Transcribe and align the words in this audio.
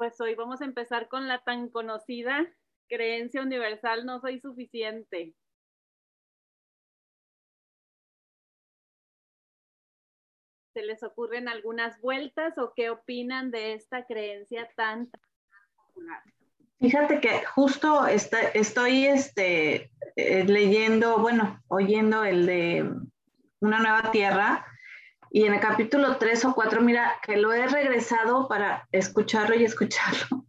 Pues 0.00 0.18
hoy 0.18 0.34
vamos 0.34 0.62
a 0.62 0.64
empezar 0.64 1.08
con 1.08 1.28
la 1.28 1.44
tan 1.44 1.68
conocida 1.68 2.50
creencia 2.88 3.42
universal, 3.42 4.06
no 4.06 4.18
soy 4.18 4.40
suficiente. 4.40 5.34
¿Se 10.72 10.80
les 10.80 11.02
ocurren 11.02 11.50
algunas 11.50 12.00
vueltas 12.00 12.56
o 12.56 12.72
qué 12.74 12.88
opinan 12.88 13.50
de 13.50 13.74
esta 13.74 14.06
creencia 14.06 14.70
tan, 14.74 15.10
popular? 15.76 16.22
Fíjate 16.80 17.20
que 17.20 17.44
justo 17.44 18.06
estoy 18.06 19.04
este, 19.04 19.92
eh, 20.16 20.44
leyendo, 20.46 21.18
bueno, 21.18 21.62
oyendo 21.68 22.24
el 22.24 22.46
de 22.46 22.90
Una 23.60 23.80
nueva 23.80 24.10
tierra 24.10 24.64
y 25.30 25.44
en 25.44 25.54
el 25.54 25.60
capítulo 25.60 26.16
3 26.16 26.44
o 26.46 26.54
4, 26.54 26.80
mira, 26.82 27.14
que 27.22 27.36
lo 27.36 27.52
he 27.52 27.66
regresado 27.66 28.48
para 28.48 28.88
escucharlo 28.90 29.54
y 29.54 29.64
escucharlo. 29.64 30.44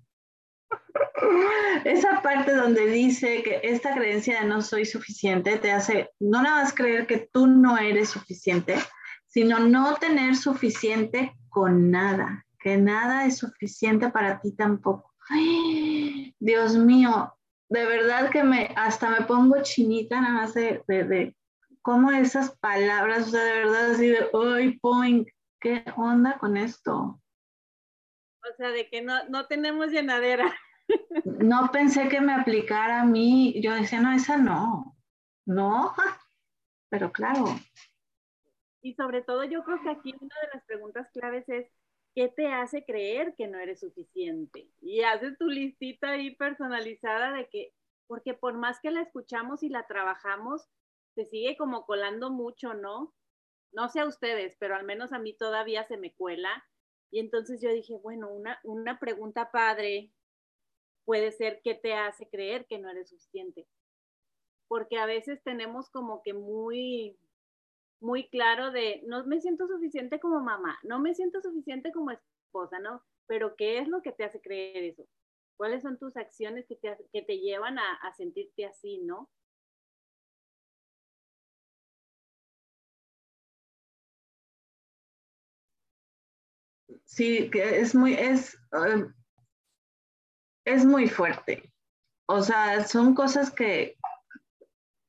Esa 1.86 2.22
parte 2.22 2.54
donde 2.56 2.88
dice 2.88 3.44
que 3.44 3.62
esta 3.64 3.94
creencia 3.94 4.42
de 4.42 4.48
no 4.48 4.62
soy 4.62 4.86
suficiente 4.86 5.58
te 5.58 5.72
hace 5.72 6.10
no 6.20 6.42
nada 6.42 6.64
más 6.64 6.74
creer 6.74 7.06
que 7.06 7.30
tú 7.32 7.46
no 7.48 7.78
eres 7.78 8.10
suficiente, 8.10 8.76
sino 9.28 9.60
no 9.60 9.96
tener 9.96 10.36
suficiente 10.36 11.34
con 11.50 11.92
nada, 11.92 12.46
que 12.60 12.78
nada 12.78 13.26
es 13.26 13.38
suficiente 13.38 14.10
para 14.10 14.42
ti 14.42 14.54
tampoco. 14.54 15.12
Dios 16.40 16.76
mío, 16.76 17.34
de 17.70 17.86
verdad 17.86 18.32
que 18.32 18.44
me 18.44 18.74
hasta 18.76 19.10
me 19.10 19.26
pongo 19.26 19.62
chinita 19.62 20.20
nada 20.20 20.34
más 20.34 20.54
de, 20.54 20.84
de, 20.88 21.36
cómo 21.82 22.12
esas 22.12 22.58
palabras, 22.58 23.28
o 23.28 23.32
sea, 23.32 23.44
de 23.44 23.54
verdad 23.54 23.92
así 23.92 24.08
de, 24.08 24.30
¡ay, 24.34 24.80
point! 24.80 25.28
¿Qué 25.60 25.84
onda 25.96 26.38
con 26.40 26.58
esto? 26.58 27.22
O 28.44 28.56
sea, 28.58 28.70
de 28.70 28.90
que 28.90 29.02
no, 29.02 29.24
no 29.30 29.48
tenemos 29.48 29.88
llenadera. 29.92 30.54
No 31.24 31.70
pensé 31.72 32.10
que 32.10 32.20
me 32.20 32.34
aplicara 32.34 33.02
a 33.02 33.06
mí. 33.06 33.62
Yo 33.62 33.74
decía, 33.74 34.02
no, 34.02 34.12
esa 34.12 34.36
no. 34.36 34.98
No, 35.46 35.94
pero 36.90 37.14
claro. 37.14 37.46
Y 38.82 38.94
sobre 38.96 39.22
todo 39.22 39.46
yo 39.46 39.64
creo 39.64 39.82
que 39.82 39.90
aquí 39.90 40.14
una 40.20 40.36
de 40.42 40.50
las 40.54 40.66
preguntas 40.66 41.08
claves 41.14 41.48
es, 41.48 41.68
¿qué 42.14 42.28
te 42.28 42.48
hace 42.48 42.84
creer 42.84 43.36
que 43.38 43.48
no 43.48 43.58
eres 43.58 43.80
suficiente? 43.80 44.70
Y 44.82 45.02
haces 45.02 45.38
tu 45.38 45.48
listita 45.48 46.10
ahí 46.10 46.36
personalizada 46.36 47.32
de 47.32 47.48
que, 47.48 47.74
porque 48.08 48.34
por 48.34 48.58
más 48.58 48.80
que 48.82 48.92
la 48.92 49.02
escuchamos 49.02 49.64
y 49.64 49.70
la 49.70 49.88
trabajamos, 49.88 50.68
se 51.16 51.26
sigue 51.26 51.58
como 51.58 51.86
colando 51.86 52.32
mucho, 52.32 52.74
¿no? 52.74 53.14
No 53.72 53.90
sé 53.90 54.02
a 54.02 54.08
ustedes, 54.08 54.56
pero 54.60 54.76
al 54.76 54.86
menos 54.86 55.14
a 55.14 55.20
mí 55.20 55.34
todavía 55.34 55.86
se 55.86 55.98
me 55.98 56.14
cuela. 56.14 56.64
Y 57.12 57.20
entonces 57.20 57.62
yo 57.62 57.70
dije, 57.72 57.96
bueno, 57.98 58.32
una, 58.32 58.60
una 58.64 59.00
pregunta 59.00 59.52
padre 59.52 60.12
puede 61.06 61.32
ser 61.32 61.62
qué 61.64 61.76
te 61.76 61.94
hace 61.94 62.30
creer 62.30 62.66
que 62.68 62.80
no 62.80 62.90
eres 62.90 63.10
suficiente. 63.10 63.68
Porque 64.68 64.98
a 64.98 65.06
veces 65.06 65.44
tenemos 65.44 65.90
como 65.90 66.22
que 66.24 66.34
muy, 66.34 67.18
muy 68.00 68.30
claro 68.30 68.72
de, 68.72 69.04
no 69.06 69.26
me 69.26 69.42
siento 69.42 69.68
suficiente 69.68 70.20
como 70.20 70.40
mamá, 70.40 70.80
no 70.84 71.00
me 71.00 71.14
siento 71.14 71.42
suficiente 71.42 71.92
como 71.92 72.12
esposa, 72.12 72.80
¿no? 72.80 73.04
Pero 73.28 73.56
¿qué 73.56 73.80
es 73.80 73.88
lo 73.88 74.02
que 74.02 74.12
te 74.12 74.24
hace 74.24 74.42
creer 74.42 74.84
eso? 74.84 75.08
¿Cuáles 75.58 75.84
son 75.84 76.00
tus 76.00 76.16
acciones 76.18 76.66
que 76.68 76.76
te, 76.76 76.98
que 77.12 77.22
te 77.22 77.40
llevan 77.40 77.78
a, 77.78 77.94
a 77.96 78.14
sentirte 78.14 78.66
así, 78.66 79.00
¿no? 79.00 79.30
Sí, 87.12 87.50
que 87.50 87.82
es 87.82 87.94
muy, 87.94 88.14
es, 88.14 88.56
eh, 88.72 89.06
es 90.66 90.86
muy 90.86 91.10
fuerte. 91.10 91.70
O 92.26 92.42
sea, 92.42 92.86
son 92.86 93.14
cosas 93.14 93.52
que, 93.52 93.98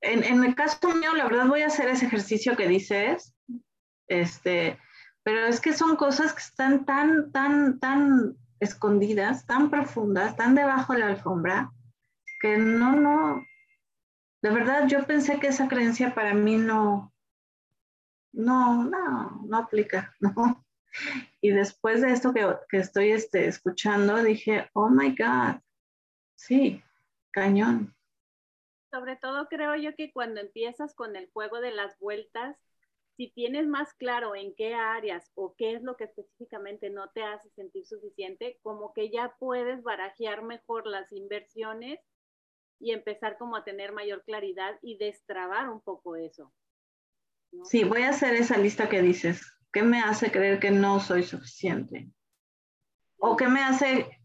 en, 0.01 0.25
en, 0.25 0.43
el 0.43 0.57
caso 0.57 0.89
mío, 0.95 1.15
la 1.15 1.29
verdad 1.29 1.47
voy 1.47 1.63
a 1.63 1.69
hacer 1.69 1.89
ese 1.89 2.07
ejercicio 2.07 2.57
que 2.57 2.67
dices, 2.67 3.37
este, 4.09 4.81
pero 5.23 5.47
es 5.47 5.61
que 5.61 5.73
son 5.75 5.95
cosas 5.95 6.33
que 6.33 6.43
están 6.43 6.85
tan, 6.85 7.31
tan, 7.31 7.79
tan 7.79 8.37
escondidas, 8.59 9.47
tan 9.47 9.71
profundas, 9.71 10.37
tan 10.37 10.57
debajo 10.57 10.95
de 10.95 10.99
la 10.99 11.07
alfombra, 11.07 11.71
que 12.41 12.59
no, 12.59 12.97
no, 12.97 13.45
de 14.43 14.51
verdad 14.51 14.89
yo 14.89 15.07
pensé 15.07 15.39
que 15.39 15.47
esa 15.47 15.69
creencia 15.69 16.17
para 16.17 16.35
mí 16.35 16.57
no, 16.57 17.13
no, 18.33 18.83
no, 18.83 19.41
no 19.47 19.57
aplica, 19.57 20.13
¿no? 20.21 20.62
Y 21.41 21.51
después 21.51 22.03
de 22.03 22.13
esto 22.13 22.33
que, 22.33 22.47
que 22.69 22.79
estoy 22.79 23.13
este, 23.13 23.47
escuchando, 23.47 24.23
dije, 24.23 24.69
oh 24.75 24.89
my 24.89 25.11
God, 25.11 25.61
sí, 26.35 26.83
cañón. 27.31 27.95
Sobre 28.91 29.17
todo 29.17 29.49
creo 29.49 29.75
yo 29.77 29.95
que 29.97 30.13
cuando 30.13 30.41
empiezas 30.41 30.95
con 30.95 31.17
el 31.17 31.31
juego 31.33 31.61
de 31.61 31.73
las 31.73 31.99
vueltas, 31.99 32.57
si 33.17 33.29
tienes 33.29 33.67
más 33.67 33.93
claro 33.95 34.35
en 34.35 34.55
qué 34.55 34.75
áreas 34.75 35.31
o 35.35 35.55
qué 35.57 35.75
es 35.75 35.83
lo 35.83 35.97
que 35.97 36.05
específicamente 36.05 36.91
no 36.91 37.11
te 37.11 37.23
hace 37.23 37.51
sentir 37.51 37.87
suficiente, 37.87 38.59
como 38.63 38.93
que 38.93 39.11
ya 39.11 39.35
puedes 39.39 39.83
barajear 39.83 40.43
mejor 40.43 40.87
las 40.87 41.11
inversiones 41.13 42.01
y 42.81 42.93
empezar 42.93 43.39
como 43.39 43.57
a 43.57 43.65
tener 43.65 43.93
mayor 43.93 44.25
claridad 44.25 44.79
y 44.83 44.97
destrabar 44.99 45.69
un 45.69 45.81
poco 45.81 46.17
eso. 46.17 46.53
Sí, 47.65 47.85
voy 47.85 48.03
a 48.03 48.11
hacer 48.11 48.35
esa 48.35 48.57
lista 48.57 48.89
que 48.89 49.03
dices. 49.03 49.43
¿Qué 49.73 49.83
me 49.83 50.01
hace 50.01 50.31
creer 50.31 50.61
que 50.61 50.71
no 50.71 51.01
soy 51.01 51.23
suficiente? 51.23 52.11
¿O 53.19 53.37
qué 53.37 53.49
me 53.49 53.63
hace 53.63 54.21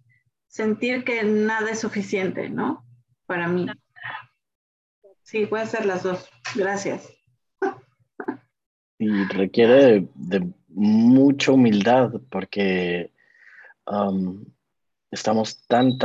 sentir 0.48 1.04
que 1.04 1.24
nada 1.24 1.72
es 1.72 1.80
suficiente, 1.80 2.50
¿no? 2.50 2.86
Para 3.26 3.48
mí. 3.48 3.68
Sí, 5.22 5.46
puede 5.46 5.68
ser 5.68 5.86
las 5.86 6.04
dos. 6.04 6.30
Gracias. 6.56 7.14
Y 9.00 9.26
requiere 9.26 10.08
de, 10.16 10.52
mucha 10.70 11.52
humildad 11.52 12.14
porque 12.32 13.14
um, 13.86 14.44
estamos 15.12 15.68
tan, 15.68 16.00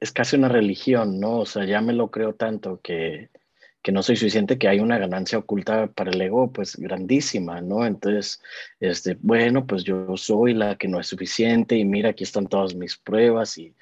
es 0.00 0.12
casi 0.12 0.36
una 0.36 0.48
religión, 0.48 1.18
¿no? 1.18 1.38
O 1.38 1.46
sea, 1.46 1.64
ya 1.64 1.80
me 1.80 1.92
lo 1.92 2.12
creo 2.12 2.36
tanto 2.36 2.80
que 2.80 3.30
que 3.86 3.92
no 3.92 4.02
soy 4.02 4.16
suficiente, 4.16 4.58
que 4.58 4.66
hay 4.66 4.80
una 4.80 4.98
ganancia 4.98 5.38
oculta 5.38 5.86
para 5.86 6.10
el 6.10 6.20
ego, 6.20 6.52
pues 6.52 6.74
grandísima, 6.74 7.60
¿no? 7.60 7.86
Entonces, 7.86 8.42
este, 8.80 9.16
bueno, 9.20 9.64
pues 9.64 9.84
yo 9.84 10.16
soy 10.16 10.54
la 10.54 10.76
que 10.76 10.88
no 10.88 10.98
es 10.98 11.06
suficiente 11.06 11.76
y 11.76 11.84
mira, 11.84 12.10
aquí 12.10 12.24
están 12.24 12.48
todas 12.48 12.74
mis 12.74 12.96
pruebas 12.96 13.56
y, 13.58 13.76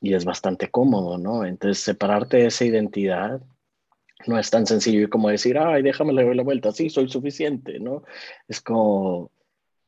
y 0.00 0.14
es 0.14 0.24
bastante 0.24 0.72
cómodo, 0.72 1.18
¿no? 1.18 1.44
Entonces, 1.44 1.84
separarte 1.84 2.38
de 2.38 2.46
esa 2.46 2.64
identidad 2.64 3.42
no 4.26 4.40
es 4.40 4.50
tan 4.50 4.66
sencillo 4.66 5.08
como 5.08 5.28
decir, 5.28 5.56
ay, 5.56 5.84
déjame 5.84 6.12
darle 6.14 6.34
la 6.34 6.42
vuelta, 6.42 6.72
sí, 6.72 6.90
soy 6.90 7.08
suficiente, 7.08 7.78
¿no? 7.78 8.02
Es 8.48 8.60
como, 8.60 9.30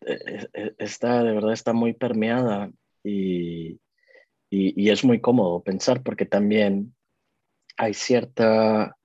e, 0.02 0.46
e, 0.54 0.74
está, 0.78 1.24
de 1.24 1.32
verdad, 1.32 1.52
está 1.52 1.72
muy 1.72 1.92
permeada 1.92 2.70
y, 3.02 3.80
y, 4.48 4.80
y 4.80 4.90
es 4.90 5.04
muy 5.04 5.20
cómodo 5.20 5.64
pensar 5.64 6.04
porque 6.04 6.24
también 6.24 6.94
hay 7.76 7.94
cierta 7.94 8.95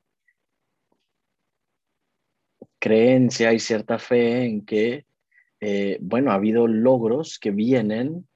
creencia 2.82 3.54
y 3.54 3.60
cierta 3.60 4.00
fe 4.00 4.44
en 4.44 4.66
que, 4.66 5.06
eh, 5.62 6.00
bueno, 6.02 6.32
ha 6.32 6.36
habido 6.36 6.68
logros 6.68 7.38
que 7.40 7.52
vienen 7.52 8.28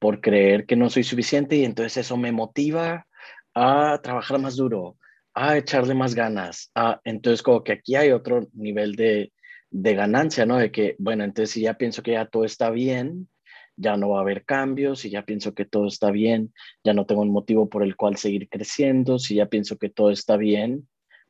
por 0.00 0.20
creer 0.20 0.66
que 0.66 0.76
no 0.76 0.90
soy 0.90 1.04
suficiente 1.04 1.56
y 1.56 1.64
entonces 1.64 1.98
eso 1.98 2.16
me 2.16 2.32
motiva 2.32 3.06
a 3.54 4.00
trabajar 4.02 4.40
más 4.40 4.56
duro, 4.56 4.98
a 5.32 5.56
echarle 5.56 5.94
más 5.94 6.14
ganas. 6.14 6.70
A, 6.74 7.00
entonces 7.04 7.42
como 7.42 7.62
que 7.62 7.72
aquí 7.72 7.94
hay 7.94 8.10
otro 8.10 8.48
nivel 8.52 8.96
de, 8.96 9.32
de 9.70 9.94
ganancia, 9.94 10.44
¿no? 10.44 10.58
De 10.58 10.72
que, 10.72 10.96
bueno, 10.98 11.22
entonces 11.22 11.52
si 11.52 11.60
ya 11.62 11.74
pienso 11.74 12.02
que 12.02 12.12
ya 12.12 12.26
todo 12.26 12.44
está 12.44 12.70
bien, 12.70 13.28
ya 13.76 13.96
no 13.96 14.10
va 14.10 14.18
a 14.18 14.22
haber 14.22 14.44
cambios, 14.44 15.00
si 15.00 15.10
ya 15.10 15.24
pienso 15.24 15.54
que 15.54 15.64
todo 15.64 15.86
está 15.86 16.10
bien, 16.10 16.52
ya 16.82 16.94
no 16.94 17.06
tengo 17.06 17.22
un 17.22 17.30
motivo 17.30 17.68
por 17.68 17.84
el 17.84 17.96
cual 17.96 18.16
seguir 18.16 18.48
creciendo, 18.48 19.20
si 19.20 19.36
ya 19.36 19.46
pienso 19.46 19.78
que 19.78 19.88
todo 19.88 20.10
está 20.10 20.36
bien, 20.36 20.88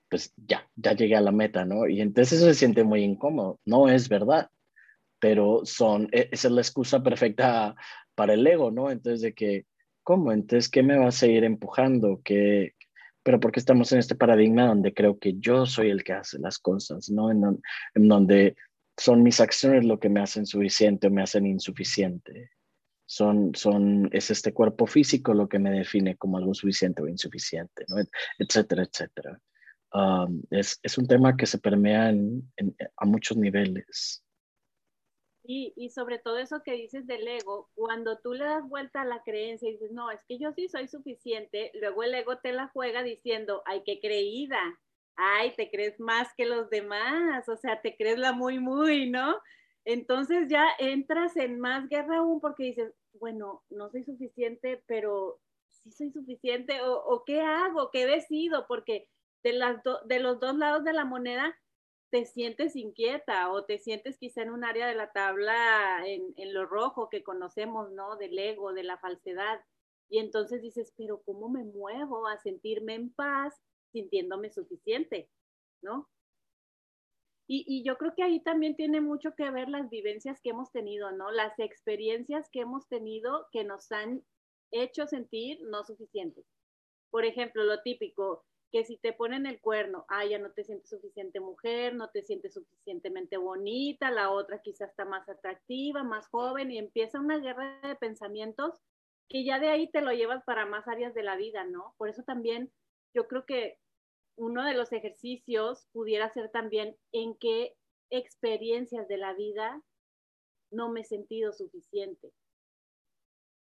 pues 0.09 0.33
ya, 0.37 0.69
ya 0.77 0.93
llegué 0.93 1.17
a 1.17 1.21
la 1.21 1.33
meta, 1.33 1.65
¿no? 1.65 1.89
Y 1.89 2.01
entonces 2.01 2.39
eso 2.39 2.47
se 2.47 2.55
siente 2.55 2.85
muy 2.85 3.03
incómodo. 3.03 3.61
No 3.65 3.89
es 3.89 4.09
verdad, 4.09 4.51
pero 5.19 5.62
son, 5.65 6.09
e, 6.12 6.29
esa 6.33 6.49
es 6.49 6.55
la 6.55 6.61
excusa 6.61 7.03
perfecta 7.03 7.75
para 8.15 8.35
el 8.35 8.47
ego, 8.47 8.71
¿no? 8.71 8.91
Entonces 8.91 9.23
de 9.23 9.35
que, 9.35 9.67
¿cómo? 10.03 10.33
Entonces, 10.33 10.69
¿qué 10.69 10.83
me 10.83 10.99
va 10.99 11.09
a 11.09 11.12
seguir 11.12 11.45
empujando? 11.45 12.21
¿Qué, 12.25 12.75
pero 13.23 13.41
porque 13.41 13.61
estamos 13.61 13.91
en 13.93 14.01
este 14.01 14.15
paradigma 14.15 14.67
donde 14.67 14.93
creo 14.95 15.19
que 15.19 15.35
yo 15.39 15.67
soy 15.67 15.91
el 15.91 16.05
que 16.05 16.12
hace 16.12 16.39
las 16.39 16.59
cosas, 16.59 17.11
¿no? 17.11 17.31
En, 17.31 17.43
en, 17.95 18.09
donde 18.09 18.57
son 18.97 19.23
mis 19.23 19.41
acciones 19.41 19.85
lo 19.85 19.99
que 19.99 20.11
me 20.11 20.21
hacen 20.21 20.47
suficiente 20.47 21.07
o 21.09 21.11
me 21.11 21.23
hacen 21.23 21.47
insuficiente. 21.47 22.50
Son, 23.07 23.55
son, 23.55 24.09
es 24.12 24.31
este 24.31 24.53
cuerpo 24.53 24.87
físico 24.87 25.35
lo 25.35 25.49
que 25.49 25.59
me 25.59 25.71
define 25.71 26.17
como 26.17 26.39
algo 26.39 26.55
suficiente 26.55 27.03
o 27.03 27.09
insuficiente, 27.09 27.85
¿no? 27.89 27.97
Etcétera, 28.39 28.85
etcétera 28.85 29.41
es, 30.50 30.81
es, 30.82 30.99
un 30.99 31.06
tema 31.06 31.37
que 31.37 31.46
se 31.46 31.58
permea 31.58 32.11
en, 32.11 32.52
a 32.96 33.05
muchos 33.05 33.37
niveles. 33.37 34.25
Sí, 35.46 35.75
y 35.76 35.91
sobre 35.91 36.19
todo 36.19 36.38
eso 36.38 36.62
que 36.62 36.73
dices 36.73 37.06
del 37.06 37.29
ego, 37.29 37.70
cuando 37.75 38.19
tú 38.19 38.32
le 38.32 38.44
das 38.44 38.67
vuelta 38.67 39.02
a 39.02 39.05
la 39.05 39.23
creencia 39.23 39.69
y 39.69 39.73
dices, 39.73 39.93
no, 39.93 40.11
es 40.11 40.20
que 40.26 40.38
yo 40.38 40.52
sí 40.52 40.69
soy 40.69 40.88
suficiente, 40.88 41.70
luego 41.75 42.02
el 42.02 42.14
ego 42.14 42.38
te 42.38 42.52
la 42.52 42.69
juega 42.69 43.02
diciendo, 43.02 43.62
ay, 43.67 43.82
qué 43.85 44.00
creída, 44.00 44.58
ay, 45.17 45.52
te 45.55 45.70
crees 45.70 46.00
más 46.00 46.29
que 46.37 46.47
los 46.47 46.70
demás, 46.70 47.47
o 47.49 47.56
sea, 47.56 47.82
te 47.82 47.94
crees 47.94 48.19
la 48.19 48.32
muy, 48.32 48.58
muy, 48.58 49.11
¿no? 49.11 49.37
Entonces 49.85 50.49
ya 50.49 50.67
entras 50.79 51.37
en 51.37 51.61
más 51.61 51.88
guerra 51.90 52.19
aún 52.19 52.40
porque 52.40 52.64
dices, 52.64 52.94
bueno, 53.12 53.62
no 53.69 53.90
soy 53.90 54.02
suficiente, 54.05 54.82
pero 54.87 55.40
sí 55.69 55.93
soy 55.93 56.11
suficiente, 56.11 56.81
o, 56.82 57.23
qué 57.26 57.43
hago, 57.43 57.90
qué 57.90 58.06
decido, 58.06 58.67
porque 58.67 59.08
de, 59.44 60.20
los 60.20 60.41
dos 60.41 60.56
lados 60.56 60.85
de 60.85 60.93
la 60.93 61.05
moneda 61.05 61.56
te 62.11 62.25
sientes 62.25 62.76
inquieta 62.76 63.50
o 63.52 63.64
te 63.64 63.79
sientes 63.79 64.19
quizá 64.19 64.43
en 64.43 64.50
un 64.50 64.64
área 64.64 64.87
de 64.87 64.94
la 64.94 65.12
tabla 65.12 66.02
en, 66.06 66.32
en, 66.37 66.55
lo 66.55 66.64
rojo 66.64 67.08
que 67.11 67.23
conocemos, 67.23 67.91
¿no? 67.93 68.17
Del 68.17 68.38
ego, 68.38 68.73
de 68.73 68.85
la 68.85 68.99
falsedad. 68.99 69.61
Y 70.08 70.19
entonces 70.19 70.62
dices, 70.62 70.93
pero 70.96 71.23
¿cómo 71.25 71.49
me 71.49 71.64
muevo 71.64 72.26
a 72.26 72.38
sentirme 72.38 72.94
en 72.94 73.12
paz 73.12 73.55
sintiéndome 73.93 74.50
suficiente? 74.50 75.29
¿No? 75.82 76.08
Y, 77.47 77.64
y, 77.67 77.85
yo 77.85 77.99
creo 77.99 78.14
que 78.17 78.23
ahí 78.23 78.40
también 78.43 78.75
tiene 78.75 79.02
mucho 79.02 79.35
que 79.37 79.50
ver 79.50 79.69
las 79.69 79.90
vivencias 79.90 80.40
que 80.40 80.50
hemos 80.50 80.73
tenido, 80.73 81.12
¿no? 81.12 81.31
Las 81.31 81.58
experiencias 81.58 82.49
que 82.50 82.61
hemos 82.61 82.88
tenido 82.88 83.49
que 83.52 83.64
nos 83.64 83.93
han 83.93 84.25
hecho 84.70 85.06
sentir 85.06 85.61
no 85.64 85.85
suficientes. 85.85 86.47
Por 87.11 87.25
ejemplo, 87.25 87.64
lo 87.64 87.82
típico, 87.82 88.44
que 88.75 88.85
si 88.85 88.97
te 88.97 89.12
ponen 89.12 89.47
el 89.47 89.61
cuerno, 89.61 90.05
ah, 90.09 90.26
ya 90.26 90.41
no 90.41 90.50
te 90.50 90.65
sientes 90.65 90.91
suficiente 90.91 91.38
mujer, 91.38 91.94
no 91.94 92.11
te 92.11 92.25
sientes 92.25 92.55
suficientemente 92.55 93.37
bonita, 93.37 94.11
la 94.11 94.32
otra 94.32 94.62
quizás 94.62 94.91
está 94.91 95.05
más 95.05 95.29
atractiva, 95.29 96.03
más 96.03 96.26
joven, 96.26 96.73
y 96.73 96.79
empieza 96.79 97.21
una 97.21 97.38
guerra 97.38 97.79
de 97.87 97.94
pensamientos 97.94 98.81
que 99.29 99.44
ya 99.44 99.61
de 99.61 99.69
ahí 99.69 99.88
te 99.93 100.00
lo 100.00 100.11
llevas 100.11 100.43
para 100.43 100.67
más 100.67 100.88
áreas 100.88 101.15
de 101.15 101.23
la 101.23 101.37
vida, 101.37 101.62
¿no? 101.62 101.94
Por 101.99 102.09
eso 102.09 102.25
también 102.25 102.73
yo 103.15 103.29
creo 103.29 103.47
que 103.47 103.79
uno 104.35 104.65
de 104.65 104.75
los 104.75 104.93
ejercicios 104.93 105.87
pudiera 105.93 106.29
ser 106.31 106.50
también 106.50 106.97
en 107.12 107.37
qué 107.37 107.76
experiencias 108.11 109.06
de 109.06 109.19
la 109.19 109.35
vida 109.35 109.81
no 110.73 110.91
me 110.91 111.03
he 111.03 111.05
sentido 111.05 111.53
suficiente 111.53 112.32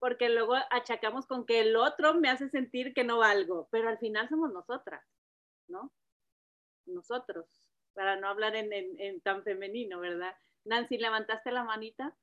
porque 0.02 0.30
luego 0.30 0.56
achacamos 0.72 1.28
con 1.28 1.46
que 1.46 1.60
el 1.62 1.76
otro 1.76 2.16
me 2.16 2.28
hace 2.28 2.50
sentir 2.50 2.92
que 2.96 3.04
no 3.04 3.20
valgo, 3.20 3.70
pero 3.72 3.88
al 3.88 4.00
final 4.00 4.28
somos 4.28 4.52
nosotras, 4.52 5.06
¿no? 5.68 5.92
Nosotros, 6.88 7.46
para 7.94 8.20
no 8.20 8.28
hablar 8.28 8.56
en, 8.56 9.22
tan 9.22 9.44
femenino, 9.44 10.00
¿verdad? 10.00 10.34
Nancy, 10.66 10.98
¿levantaste 10.98 11.52
la 11.52 11.64
manita? 11.64 12.18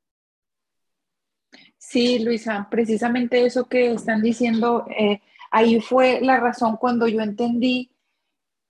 Sí, 1.77 2.19
Luisa, 2.19 2.67
precisamente 2.69 3.47
eso 3.47 3.69
que 3.69 3.93
están 3.93 4.23
diciendo, 4.23 4.85
eh, 4.91 5.23
ahí 5.53 5.81
fue 5.81 6.21
la 6.21 6.41
razón 6.41 6.79
cuando 6.79 7.07
yo 7.07 7.21
entendí 7.21 7.93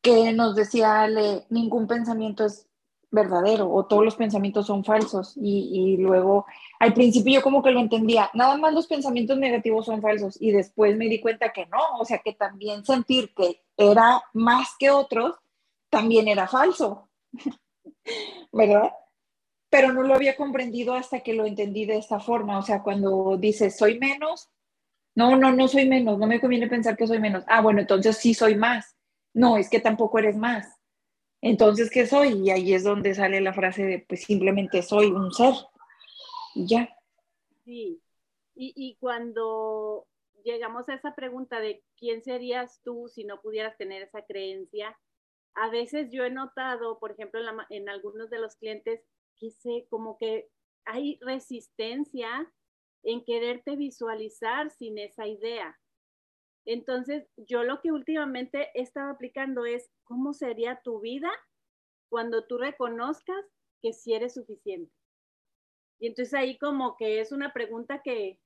que 0.03 0.35
nos 0.35 0.55
decía 0.55 1.01
Ale, 1.01 1.47
ningún 1.49 1.87
pensamiento 1.87 2.45
es 2.45 2.68
verdadero 3.11 3.71
o 3.73 3.87
todos 3.87 4.05
los 4.05 4.17
pensamientos 4.17 4.67
son 4.67 4.85
falsos. 4.85 5.35
Y, 5.37 5.97
luego, 5.99 6.47
al 6.79 6.95
principio 6.95 7.35
yo 7.35 7.43
como 7.43 7.63
que 7.63 7.71
lo 7.71 7.81
entendía, 7.81 8.31
nada 8.35 8.57
más 8.57 8.73
los 8.75 8.87
pensamientos 8.87 9.39
negativos 9.39 9.87
son 9.87 10.03
falsos 10.03 10.41
y 10.41 10.51
después 10.51 10.97
me 10.97 11.09
di 11.09 11.21
cuenta 11.21 11.53
que 11.53 11.67
no, 11.67 11.99
o 11.99 12.05
sea 12.05 12.19
que 12.19 12.35
también 12.35 12.85
sentir 12.85 13.33
que 13.35 13.63
era 13.77 14.23
más 14.33 14.69
que 14.79 14.91
otros 14.91 15.37
también 15.91 16.29
era 16.29 16.47
falso, 16.49 17.09
¿verdad? 18.53 18.93
Pero 19.71 19.93
no 19.93 20.03
lo 20.03 20.15
había 20.15 20.37
comprendido 20.37 20.95
hasta 20.95 21.21
que 21.21 21.35
lo 21.35 21.45
entendí 21.45 21.85
de 21.85 21.99
esta 21.99 22.21
forma, 22.21 22.59
o 22.59 22.63
sea, 22.63 22.83
cuando 22.83 23.37
dices, 23.39 23.77
soy 23.77 23.99
menos, 23.99 24.51
no, 25.15 25.37
no, 25.37 25.53
no 25.53 25.69
soy 25.69 25.87
menos, 25.89 26.19
no 26.19 26.27
me 26.27 26.41
conviene 26.41 26.69
pensar 26.69 26.97
que 26.97 27.07
soy 27.07 27.19
menos. 27.19 27.45
Ah, 27.49 27.61
bueno, 27.61 27.81
entonces 27.81 28.17
sí 28.17 28.35
soy 28.35 28.55
más. 28.55 28.95
No, 29.35 29.57
es 29.57 29.69
que 29.69 29.81
tampoco 29.81 30.19
eres 30.19 30.37
más 30.37 30.78
entonces, 31.41 31.91
¿qué 31.91 32.07
soy? 32.07 32.41
Y 32.43 32.51
ahí 32.51 32.75
es 32.75 32.85
donde 32.85 33.15
sale 33.15 33.41
la 33.41 33.53
frase 33.53 33.85
de, 33.85 33.99
pues 34.01 34.25
simplemente 34.25 34.83
soy 34.83 35.07
un 35.07 35.33
ser. 35.33 35.55
Y 36.55 36.67
ya. 36.67 36.89
Sí. 37.65 38.01
Y, 38.61 38.97
cuando 38.99 40.09
llegamos 40.43 40.89
a 40.89 40.95
esa 40.95 41.15
pregunta 41.15 41.61
de 41.61 41.85
quién 41.97 42.25
serías 42.25 42.81
tú 42.83 43.09
si 43.09 43.23
no 43.23 43.41
pudieras 43.41 43.77
tener 43.77 44.03
esa 44.03 44.23
creencia, 44.23 44.99
a 45.55 45.71
veces 45.71 46.11
yo 46.11 46.25
he 46.25 46.31
notado, 46.31 46.99
por 46.99 47.13
ejemplo, 47.13 47.41
en, 47.41 47.47
en 47.71 47.89
algunos 47.89 48.31
de 48.31 48.41
los 48.41 48.57
clientes, 48.57 49.01
que 49.39 49.53
sé 49.53 49.87
como 49.91 50.19
que 50.19 50.49
hay 50.87 51.21
resistencia 51.21 52.53
en 53.05 53.25
quererte 53.25 53.77
visualizar 53.77 54.71
sin 54.71 54.99
esa 54.99 55.29
idea. 55.29 55.79
Entonces, 56.71 57.27
yo 57.39 57.65
lo 57.65 57.81
que 57.81 57.93
últimamente 57.93 58.69
he 58.75 58.83
estado 58.83 59.11
aplicando 59.11 59.65
es 59.65 59.91
cómo 60.05 60.35
sería 60.35 60.83
tu 60.85 61.01
vida 61.01 61.31
cuando 62.11 62.47
tú 62.47 62.59
reconozcas 62.59 63.43
que 63.81 63.95
sí 63.95 64.13
eres 64.13 64.35
suficiente. 64.35 64.93
Y 65.99 66.09
entonces 66.09 66.35
ahí 66.35 66.59
como 66.59 66.95
que 66.99 67.21
es 67.21 67.33
una 67.33 67.55
pregunta 67.55 68.03
que, 68.05 68.39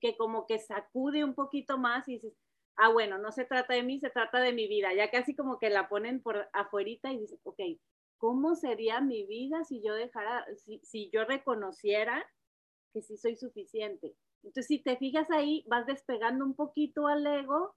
que 0.00 0.16
como 0.16 0.48
que 0.48 0.58
sacude 0.58 1.22
un 1.22 1.36
poquito 1.36 1.78
más 1.78 2.08
y 2.08 2.14
dices, 2.14 2.34
ah, 2.74 2.90
bueno, 2.90 3.18
no 3.18 3.30
se 3.30 3.44
trata 3.44 3.74
de 3.74 3.84
mí, 3.84 4.00
se 4.00 4.10
trata 4.10 4.40
de 4.40 4.52
mi 4.52 4.66
vida. 4.66 4.92
Ya 4.92 5.08
casi 5.12 5.36
como 5.36 5.60
que 5.60 5.70
la 5.70 5.88
ponen 5.88 6.20
por 6.20 6.48
afuerita 6.52 7.12
y 7.12 7.20
dices, 7.20 7.38
ok, 7.44 7.60
¿cómo 8.18 8.56
sería 8.56 9.00
mi 9.00 9.24
vida 9.26 9.62
si 9.62 9.80
yo 9.80 9.94
dejara, 9.94 10.44
si, 10.56 10.80
si 10.82 11.08
yo 11.12 11.24
reconociera 11.24 12.28
que 12.92 13.00
sí 13.00 13.16
soy 13.16 13.36
suficiente? 13.36 14.16
Entonces, 14.42 14.66
si 14.66 14.82
te 14.82 14.96
fijas 14.96 15.30
ahí, 15.30 15.64
vas 15.68 15.86
despegando 15.86 16.44
un 16.44 16.54
poquito 16.54 17.06
al 17.06 17.26
ego 17.26 17.74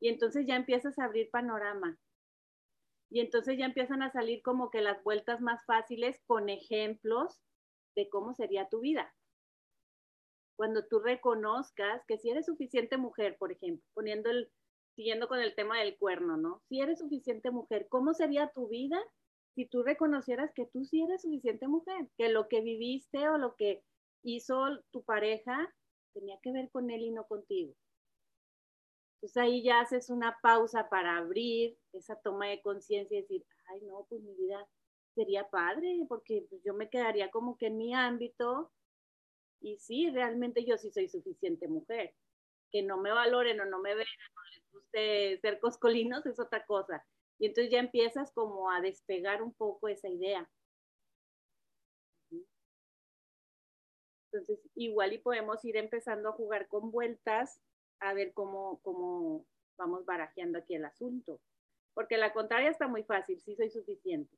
y 0.00 0.08
entonces 0.08 0.46
ya 0.46 0.56
empiezas 0.56 0.98
a 0.98 1.04
abrir 1.04 1.30
panorama. 1.30 1.98
Y 3.10 3.20
entonces 3.20 3.58
ya 3.58 3.66
empiezan 3.66 4.02
a 4.02 4.12
salir 4.12 4.40
como 4.42 4.70
que 4.70 4.80
las 4.80 5.02
vueltas 5.02 5.40
más 5.40 5.64
fáciles 5.66 6.20
con 6.26 6.48
ejemplos 6.48 7.40
de 7.96 8.08
cómo 8.08 8.34
sería 8.34 8.68
tu 8.68 8.80
vida. 8.80 9.12
Cuando 10.56 10.86
tú 10.86 11.00
reconozcas 11.00 12.04
que 12.06 12.18
si 12.18 12.30
eres 12.30 12.46
suficiente 12.46 12.96
mujer, 12.98 13.36
por 13.38 13.50
ejemplo, 13.50 13.84
poniendo 13.94 14.30
el, 14.30 14.50
siguiendo 14.94 15.26
con 15.26 15.40
el 15.40 15.54
tema 15.54 15.78
del 15.78 15.96
cuerno, 15.98 16.36
¿no? 16.36 16.62
Si 16.68 16.80
eres 16.80 17.00
suficiente 17.00 17.50
mujer, 17.50 17.88
¿cómo 17.88 18.14
sería 18.14 18.52
tu 18.52 18.68
vida 18.68 19.00
si 19.54 19.66
tú 19.66 19.82
reconocieras 19.82 20.52
que 20.54 20.66
tú 20.66 20.84
sí 20.84 21.02
eres 21.02 21.22
suficiente 21.22 21.66
mujer? 21.66 22.08
Que 22.16 22.28
lo 22.28 22.48
que 22.48 22.60
viviste 22.60 23.28
o 23.28 23.38
lo 23.38 23.56
que 23.56 23.82
hizo 24.22 24.82
tu 24.92 25.02
pareja 25.02 25.74
tenía 26.12 26.38
que 26.42 26.52
ver 26.52 26.70
con 26.70 26.90
él 26.90 27.02
y 27.02 27.10
no 27.10 27.26
contigo. 27.26 27.74
Entonces 29.16 29.36
ahí 29.36 29.62
ya 29.62 29.80
haces 29.80 30.08
una 30.08 30.38
pausa 30.42 30.88
para 30.88 31.18
abrir 31.18 31.76
esa 31.92 32.16
toma 32.16 32.48
de 32.48 32.62
conciencia 32.62 33.18
y 33.18 33.22
decir, 33.22 33.44
ay 33.66 33.80
no, 33.82 34.06
pues 34.08 34.22
mi 34.22 34.34
vida 34.34 34.66
sería 35.14 35.48
padre, 35.50 36.04
porque 36.08 36.46
pues, 36.48 36.62
yo 36.64 36.72
me 36.74 36.88
quedaría 36.88 37.30
como 37.30 37.58
que 37.58 37.66
en 37.66 37.76
mi 37.76 37.94
ámbito 37.94 38.70
y 39.60 39.76
sí, 39.78 40.10
realmente 40.10 40.64
yo 40.64 40.78
sí 40.78 40.90
soy 40.90 41.08
suficiente 41.08 41.68
mujer. 41.68 42.14
Que 42.70 42.82
no 42.82 42.96
me 42.98 43.12
valoren 43.12 43.60
o 43.60 43.66
no 43.66 43.80
me 43.80 43.94
vean 43.94 44.06
o 44.06 44.54
les 44.54 44.72
guste 44.72 45.40
ser 45.40 45.60
coscolinos 45.60 46.24
es 46.26 46.38
otra 46.40 46.64
cosa. 46.64 47.04
Y 47.38 47.46
entonces 47.46 47.70
ya 47.70 47.80
empiezas 47.80 48.32
como 48.32 48.70
a 48.70 48.80
despegar 48.80 49.42
un 49.42 49.52
poco 49.52 49.88
esa 49.88 50.08
idea. 50.08 50.48
Entonces, 54.32 54.60
igual 54.74 55.12
y 55.12 55.18
podemos 55.18 55.64
ir 55.64 55.76
empezando 55.76 56.28
a 56.28 56.32
jugar 56.32 56.68
con 56.68 56.90
vueltas, 56.90 57.60
a 57.98 58.14
ver 58.14 58.32
cómo, 58.32 58.80
cómo 58.82 59.44
vamos 59.76 60.04
barajeando 60.04 60.58
aquí 60.58 60.74
el 60.74 60.84
asunto. 60.84 61.40
Porque 61.94 62.16
la 62.16 62.32
contraria 62.32 62.70
está 62.70 62.86
muy 62.86 63.02
fácil, 63.02 63.40
sí 63.40 63.56
soy 63.56 63.70
suficiente. 63.70 64.36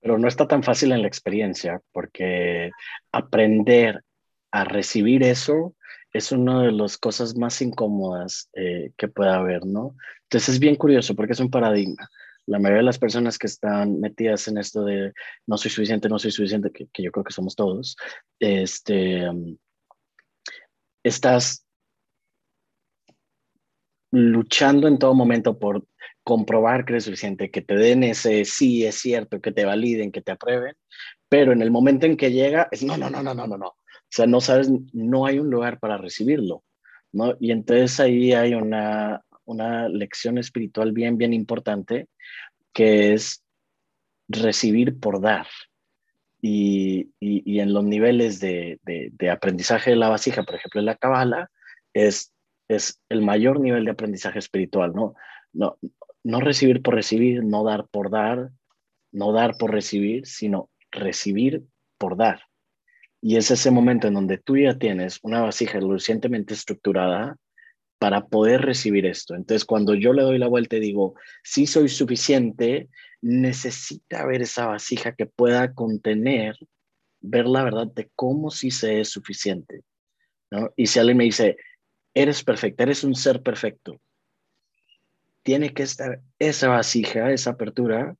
Pero 0.00 0.18
no 0.18 0.28
está 0.28 0.46
tan 0.46 0.62
fácil 0.62 0.92
en 0.92 1.02
la 1.02 1.08
experiencia, 1.08 1.82
porque 1.92 2.70
aprender 3.10 4.04
a 4.52 4.64
recibir 4.64 5.24
eso 5.24 5.74
es 6.12 6.30
una 6.30 6.62
de 6.62 6.72
las 6.72 6.96
cosas 6.96 7.36
más 7.36 7.60
incómodas 7.60 8.48
eh, 8.54 8.92
que 8.96 9.08
puede 9.08 9.30
haber, 9.30 9.66
¿no? 9.66 9.96
Entonces 10.22 10.54
es 10.54 10.60
bien 10.60 10.76
curioso 10.76 11.14
porque 11.14 11.32
es 11.32 11.40
un 11.40 11.50
paradigma 11.50 12.08
la 12.46 12.58
mayoría 12.58 12.78
de 12.78 12.84
las 12.84 12.98
personas 12.98 13.38
que 13.38 13.48
están 13.48 14.00
metidas 14.00 14.46
en 14.48 14.58
esto 14.58 14.84
de 14.84 15.12
no 15.46 15.56
soy 15.56 15.70
suficiente, 15.70 16.08
no 16.08 16.18
soy 16.18 16.30
suficiente, 16.30 16.70
que, 16.70 17.02
yo 17.02 17.10
creo 17.10 17.24
que 17.24 17.32
somos 17.32 17.56
todos, 17.56 17.96
este, 18.38 19.28
estás 21.02 21.66
luchando 24.12 24.86
en 24.88 24.98
todo 24.98 25.14
momento 25.14 25.58
por 25.58 25.84
comprobar 26.22 26.84
que 26.84 26.94
eres 26.94 27.04
suficiente, 27.04 27.50
que 27.50 27.62
te 27.62 27.74
den 27.74 28.04
ese 28.04 28.44
sí, 28.44 28.84
es 28.84 28.96
cierto, 28.96 29.40
que 29.40 29.52
te 29.52 29.64
validen, 29.64 30.12
que 30.12 30.22
te 30.22 30.32
aprueben, 30.32 30.74
pero 31.28 31.52
en 31.52 31.62
el 31.62 31.70
momento 31.70 32.06
en 32.06 32.16
que 32.16 32.30
llega 32.30 32.68
es 32.70 32.82
no, 32.82 32.96
no, 32.96 33.10
no, 33.10 33.22
no, 33.22 33.34
no, 33.34 33.46
no, 33.46 33.58
no. 33.58 33.68
O 33.68 34.08
sea, 34.08 34.26
no 34.26 34.40
sabes, 34.40 34.70
no 34.92 35.26
hay 35.26 35.40
un 35.40 35.50
lugar 35.50 35.80
para 35.80 35.98
recibirlo, 35.98 36.62
¿no? 37.12 37.34
Y 37.40 37.50
entonces 37.50 37.98
ahí 37.98 38.32
hay 38.32 38.54
una, 38.54 39.22
una 39.46 39.88
lección 39.88 40.38
espiritual 40.38 40.92
bien, 40.92 41.16
bien 41.16 41.32
importante, 41.32 42.08
que 42.72 43.14
es 43.14 43.42
recibir 44.28 44.98
por 45.00 45.20
dar. 45.20 45.46
y, 46.42 47.10
y, 47.18 47.60
en 47.60 47.72
los 47.72 47.82
niveles 47.84 48.38
de, 48.38 48.78
de, 48.84 49.30
aprendizaje 49.30 49.90
de 49.90 49.96
la 49.96 50.10
vasija, 50.10 50.44
por 50.44 50.54
ejemplo, 50.54 50.80
en 50.80 50.86
la 50.86 50.94
cabala, 50.94 51.50
es, 51.92 52.32
es 52.68 53.00
el 53.08 53.22
mayor 53.22 53.58
nivel 53.58 53.84
de 53.84 53.90
aprendizaje 53.92 54.38
espiritual, 54.38 54.92
¿no? 54.94 55.14
No, 55.52 55.78
no 56.22 56.40
recibir 56.40 56.82
por 56.82 56.94
recibir, 56.94 57.42
no 57.42 57.64
dar 57.64 57.88
por 57.88 58.10
dar, 58.10 58.50
no 59.12 59.32
dar 59.32 59.56
por 59.56 59.72
recibir, 59.72 60.26
sino 60.26 60.70
recibir 60.90 61.64
por 61.98 62.16
dar. 62.16 62.42
Y 63.20 63.36
es 63.36 63.50
ese 63.50 63.70
momento 63.70 64.06
en 64.06 64.14
donde 64.14 64.38
tú 64.38 64.56
ya 64.56 64.78
tienes 64.78 65.18
una 65.22 65.40
vasija 65.40 65.80
lo 65.80 65.88
suficientemente 65.88 66.54
estructurada 66.54 67.36
para 67.98 68.26
poder 68.26 68.62
recibir 68.62 69.06
esto. 69.06 69.34
Entonces, 69.34 69.64
cuando 69.64 69.94
yo 69.94 70.12
le 70.12 70.22
doy 70.22 70.38
la 70.38 70.48
vuelta 70.48 70.76
y 70.76 70.80
digo, 70.80 71.14
sí 71.42 71.66
soy 71.66 71.88
suficiente, 71.88 72.88
necesita 73.22 74.26
ver 74.26 74.42
esa 74.42 74.66
vasija 74.66 75.14
que 75.14 75.26
pueda 75.26 75.72
contener, 75.72 76.56
ver 77.20 77.46
la 77.46 77.64
verdad 77.64 77.86
de 77.86 78.10
cómo 78.14 78.50
sí 78.50 78.70
se 78.70 79.00
es 79.00 79.08
suficiente. 79.08 79.82
¿no? 80.50 80.70
Y 80.76 80.86
si 80.86 80.98
alguien 80.98 81.16
me 81.16 81.24
dice, 81.24 81.56
eres 82.14 82.42
perfecta, 82.44 82.82
eres 82.82 83.02
un 83.02 83.14
ser 83.14 83.42
perfecto, 83.42 84.00
tiene 85.42 85.72
que 85.72 85.84
estar 85.84 86.20
esa 86.38 86.68
vasija, 86.68 87.30
esa 87.30 87.50
apertura 87.50 88.16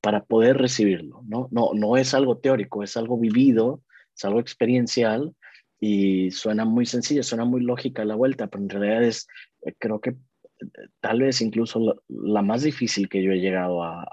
para 0.00 0.24
poder 0.24 0.58
recibirlo. 0.58 1.22
No, 1.26 1.48
no, 1.50 1.70
no 1.74 1.96
es 1.96 2.14
algo 2.14 2.38
teórico, 2.38 2.82
es 2.82 2.96
algo 2.96 3.18
vivido, 3.18 3.82
es 4.14 4.24
algo 4.24 4.40
experiencial 4.40 5.34
y 5.80 6.30
suena 6.30 6.64
muy 6.64 6.86
sencillo, 6.86 7.22
suena 7.22 7.44
muy 7.44 7.62
lógica 7.62 8.04
la 8.04 8.14
vuelta, 8.14 8.46
pero 8.46 8.62
en 8.62 8.70
realidad 8.70 9.04
es, 9.04 9.26
eh, 9.64 9.74
creo 9.78 10.00
que 10.00 10.10
eh, 10.10 10.88
tal 11.00 11.20
vez 11.20 11.40
incluso 11.40 12.02
la, 12.08 12.42
más 12.42 12.62
difícil 12.62 13.08
que 13.08 13.22
yo 13.22 13.32
he 13.32 13.40
llegado 13.40 13.82
a, 13.82 14.04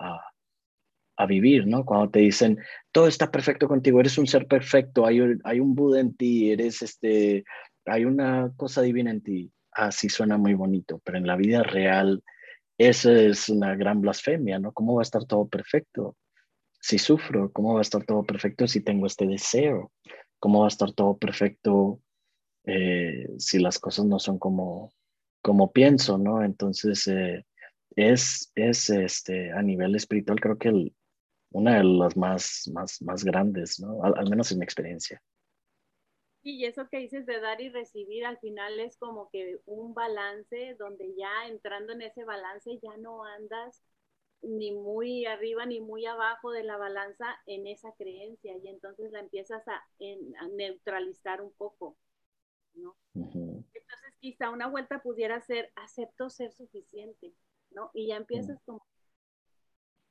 a, 1.17 1.25
vivir, 1.25 1.67
¿no? 1.67 1.85
Cuando 1.85 2.09
te 2.09 2.19
dicen, 2.19 2.59
todo 2.91 3.07
está 3.07 3.31
perfecto 3.31 3.69
contigo, 3.69 4.01
eres 4.01 4.17
un 4.17 4.27
ser 4.27 4.45
perfecto, 4.45 5.05
hay, 5.05 5.21
hay 5.45 5.61
un 5.61 5.73
Buda 5.73 6.01
en 6.01 6.15
ti, 6.17 6.51
eres 6.51 6.81
este, 6.81 7.45
hay 7.85 8.03
una 8.03 8.51
cosa 8.57 8.81
divina 8.81 9.09
en 9.11 9.21
ti. 9.21 9.51
Así 9.71 10.09
suena 10.09 10.37
muy 10.37 10.53
bonito, 10.53 10.99
pero 11.03 11.17
en 11.17 11.25
la 11.25 11.37
vida 11.37 11.63
real 11.63 12.21
esa 12.77 13.13
es 13.13 13.49
una 13.49 13.75
gran 13.75 14.01
blasfemia, 14.01 14.59
¿no? 14.59 14.71
¿Cómo 14.73 14.95
va 14.95 15.01
a 15.01 15.03
estar 15.03 15.25
todo 15.25 15.47
perfecto? 15.47 16.17
Si 16.79 16.97
sufro, 16.97 17.51
¿cómo 17.51 17.73
va 17.73 17.79
a 17.79 17.83
estar 17.83 18.03
todo 18.03 18.23
perfecto 18.23 18.67
si 18.67 18.81
tengo 18.81 19.05
este 19.05 19.25
deseo? 19.25 19.91
Cómo 20.43 20.59
va 20.59 20.65
a 20.65 20.75
estar 20.75 20.91
todo 20.91 21.17
perfecto 21.17 22.01
eh, 22.65 23.29
si 23.37 23.59
las 23.59 23.79
cosas 23.79 24.03
no 24.03 24.19
son 24.19 24.39
como, 24.39 24.91
como 25.41 25.71
pienso, 25.71 26.17
¿no? 26.17 26.43
Entonces, 26.43 27.07
eh, 27.07 27.45
es, 27.95 28.51
es 28.53 28.89
este, 28.89 29.53
a 29.53 29.61
nivel 29.61 29.95
espiritual 29.95 30.41
creo 30.41 30.57
que 30.57 30.91
una 31.51 31.77
de 31.77 31.85
las 31.85 32.17
más, 32.17 32.69
más, 32.73 33.01
más 33.01 33.23
grandes, 33.23 33.79
¿no? 33.79 34.03
Al, 34.03 34.29
menos 34.29 34.51
en 34.51 34.59
mi 34.59 34.65
experiencia. 34.65 35.23
y 36.41 36.65
eso 36.65 36.89
que 36.89 36.97
dices 36.97 37.25
de 37.25 37.39
dar 37.39 37.61
y 37.61 37.69
recibir, 37.69 38.25
al 38.25 38.37
final 38.39 38.81
es 38.81 38.97
como 38.97 39.29
que 39.29 39.61
un 39.65 39.93
balance 39.93 40.75
donde 40.77 41.15
ya 41.15 41.47
entrando 41.47 41.93
en 41.93 42.01
ese 42.01 42.25
balance 42.25 42.69
ya 42.81 42.97
no 42.97 43.23
andas 43.23 43.81
ni 44.43 44.71
muy 44.71 45.25
arriba 45.25 45.65
ni 45.65 45.79
muy 45.79 46.05
abajo 46.05 46.51
de 46.51 46.63
la 46.63 46.77
balanza 46.77 47.25
en 47.45 47.67
esa 47.67 47.93
creencia 47.93 48.55
y 48.57 48.67
entonces 48.67 49.11
la 49.11 49.19
empiezas 49.19 49.65
a, 49.67 49.83
neutralizar 50.51 51.41
un 51.41 51.51
poco, 51.53 51.97
¿no? 52.75 52.95
Entonces 53.15 54.13
quizá 54.19 54.49
una 54.49 54.67
vuelta 54.67 55.01
pudiera 55.01 55.39
ser 55.41 55.71
acepto 55.75 56.29
ser 56.29 56.51
suficiente, 56.51 57.33
¿no? 57.71 57.89
Y 57.93 58.07
ya 58.07 58.17
empiezas 58.17 58.61
como 58.65 58.85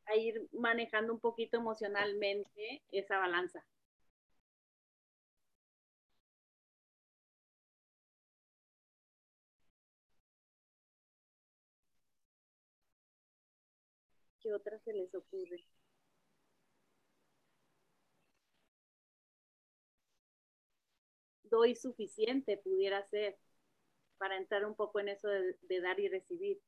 a 0.06 0.16
ir 0.16 0.48
manejando 0.52 1.12
un 1.12 1.20
poquito 1.20 1.58
emocionalmente 1.58 2.82
esa 2.90 3.18
balanza. 3.18 3.64
¿Qué 14.42 14.52
otra 14.52 14.78
se 14.80 14.92
les 14.92 15.14
ocurre? 15.14 15.64
Doy 21.44 21.76
suficiente, 21.76 22.56
pudiera 22.56 23.06
ser, 23.08 23.38
para 24.18 24.36
entrar 24.36 24.64
un 24.66 24.74
poco 24.74 25.00
en 25.00 25.08
eso 25.10 25.28
de, 25.28 25.80
dar 25.80 26.00
y 26.00 26.08
recibir. 26.08 26.60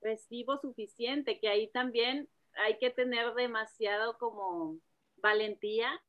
Recibo 0.00 0.58
suficiente, 0.58 1.38
que 1.40 1.48
ahí 1.48 1.68
también 1.68 2.28
hay 2.54 2.78
que 2.78 2.90
tener 2.90 3.34
demasiado 3.34 4.16
como 4.18 4.78
valentía 5.16 6.02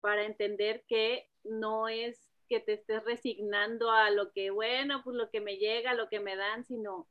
para 0.00 0.24
entender 0.24 0.84
que 0.86 1.28
no 1.44 1.88
es 1.88 2.29
que 2.50 2.60
te 2.60 2.74
estés 2.74 3.04
resignando 3.04 3.90
a 3.92 4.10
lo 4.10 4.32
que, 4.32 4.50
bueno, 4.50 5.02
pues 5.04 5.16
lo 5.16 5.30
que 5.30 5.40
me 5.40 5.56
llega, 5.58 5.94
lo 5.94 6.10
que 6.10 6.20
me 6.20 6.36
dan, 6.36 6.66
sino 6.66 7.08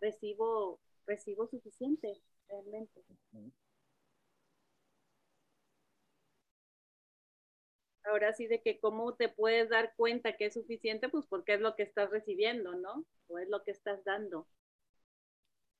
recibo, 0.00 0.80
recibo 1.06 1.46
suficiente, 1.48 2.22
realmente. 2.48 3.04
Ahora 8.04 8.34
sí, 8.34 8.46
de 8.46 8.60
que 8.62 8.78
cómo 8.80 9.14
te 9.14 9.28
puedes 9.30 9.70
dar 9.70 9.94
cuenta 9.96 10.36
que 10.36 10.46
es 10.46 10.54
suficiente, 10.54 11.08
pues 11.08 11.26
porque 11.26 11.54
es 11.54 11.60
lo 11.60 11.76
que 11.76 11.82
estás 11.82 12.10
recibiendo, 12.10 12.74
¿no? 12.74 13.06
O 13.28 13.38
es 13.38 13.48
lo 13.48 13.62
que 13.64 13.70
estás 13.70 14.04
dando. 14.04 14.46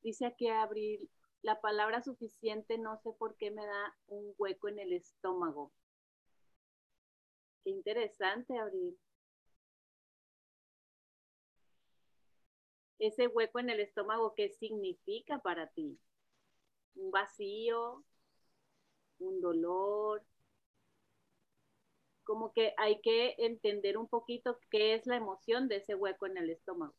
Dice 0.03 0.27
aquí 0.27 0.47
Abril, 0.49 1.09
la 1.43 1.61
palabra 1.63 2.03
suficiente 2.03 2.77
no 2.77 2.99
sé 2.99 3.13
por 3.19 3.37
qué 3.37 3.51
me 3.51 3.65
da 3.65 3.97
un 4.09 4.35
hueco 4.37 4.69
en 4.69 4.79
el 4.79 4.93
estómago. 4.93 5.73
Qué 7.65 7.71
interesante, 7.71 8.59
Abril. 8.59 8.99
Ese 13.01 13.27
hueco 13.27 13.59
en 13.59 13.69
el 13.71 13.81
estómago, 13.81 14.35
¿qué 14.37 14.49
significa 14.51 15.39
para 15.41 15.67
ti? 15.67 15.99
¿Un 16.95 17.11
vacío? 17.11 18.05
¿Un 19.21 19.41
dolor? 19.41 20.23
Como 22.25 22.53
que 22.53 22.73
hay 22.79 23.01
que 23.03 23.35
entender 23.39 23.99
un 23.99 24.09
poquito 24.09 24.59
qué 24.71 24.95
es 24.95 25.07
la 25.07 25.17
emoción 25.17 25.69
de 25.69 25.77
ese 25.77 25.95
hueco 25.95 26.27
en 26.27 26.39
el 26.39 26.49
estómago. 26.51 26.95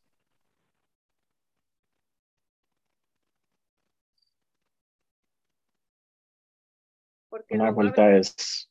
Porque 7.28 7.54
Una 7.54 7.70
vuelta 7.70 8.16
es 8.16 8.68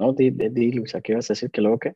no, 0.00 0.14
di, 0.14 0.30
di, 0.30 0.72
Luisa, 0.72 1.02
¿qué 1.02 1.14
vas 1.14 1.30
a 1.30 1.34
decir? 1.34 1.50
¿Que 1.50 1.60
luego 1.60 1.78
qué? 1.78 1.94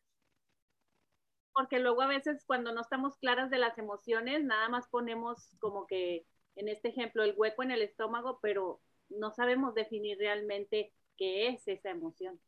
Porque 1.53 1.79
luego 1.79 2.03
a 2.03 2.07
veces 2.07 2.43
cuando 2.45 2.71
no 2.71 2.81
estamos 2.81 3.17
claras 3.17 3.49
de 3.49 3.57
las 3.57 3.77
emociones, 3.79 4.43
nada 4.43 4.69
más 4.69 4.87
ponemos 4.89 5.49
como 5.57 5.87
que, 5.87 6.27
en 6.55 6.69
este 6.69 6.89
ejemplo, 6.89 7.23
el 7.23 7.33
hueco 7.35 7.63
en 7.63 7.71
el 7.71 7.81
estómago, 7.81 8.37
pero 8.43 8.79
no 9.09 9.31
sabemos 9.31 9.73
definir 9.73 10.19
realmente 10.19 10.93
qué 11.17 11.47
es 11.47 11.67
esa 11.67 11.89
emoción. 11.89 12.39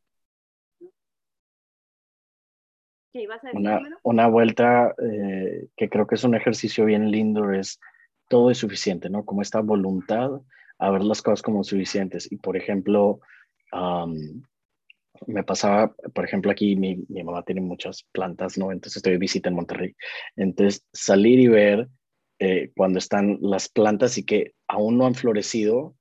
¿Qué 3.12 3.22
ibas 3.22 3.42
a 3.42 3.48
decir? 3.48 3.60
Una, 3.60 3.80
una 4.04 4.26
vuelta 4.28 4.94
eh, 5.02 5.66
que 5.76 5.88
creo 5.88 6.06
que 6.06 6.14
es 6.14 6.22
un 6.22 6.36
ejercicio 6.36 6.84
bien 6.84 7.10
lindo 7.10 7.50
es 7.50 7.80
todo 8.28 8.52
es 8.52 8.58
suficiente, 8.58 9.10
¿no? 9.10 9.24
Como 9.24 9.42
esta 9.42 9.60
voluntad 9.60 10.40
a 10.78 10.90
ver 10.92 11.02
las 11.02 11.20
cosas 11.20 11.42
como 11.42 11.64
suficientes. 11.64 12.30
Y 12.30 12.36
por 12.36 12.56
ejemplo, 12.56 13.20
me 15.26 15.44
pasaba, 15.44 15.94
por 16.14 16.24
ejemplo, 16.24 16.50
aquí 16.50 16.76
mi, 16.76 16.96
mi, 17.08 17.22
mamá 17.22 17.42
tiene 17.42 17.60
muchas 17.60 18.04
plantas, 18.12 18.58
¿no? 18.58 18.72
Entonces 18.72 18.98
estoy 18.98 19.12
de 19.12 19.18
visita 19.18 19.48
en 19.48 19.54
Monterrey. 19.56 19.94
Entonces, 20.36 20.84
salir 20.92 21.40
y 21.40 21.48
ver 21.48 21.88
eh, 22.38 22.70
cuando 22.76 22.98
están 22.98 23.38
las 23.40 23.68
plantas 23.68 24.18
y 24.18 24.24
que 24.24 24.52
aún 24.68 24.98
no 24.98 25.06
han 25.06 25.14
florecido 25.14 25.96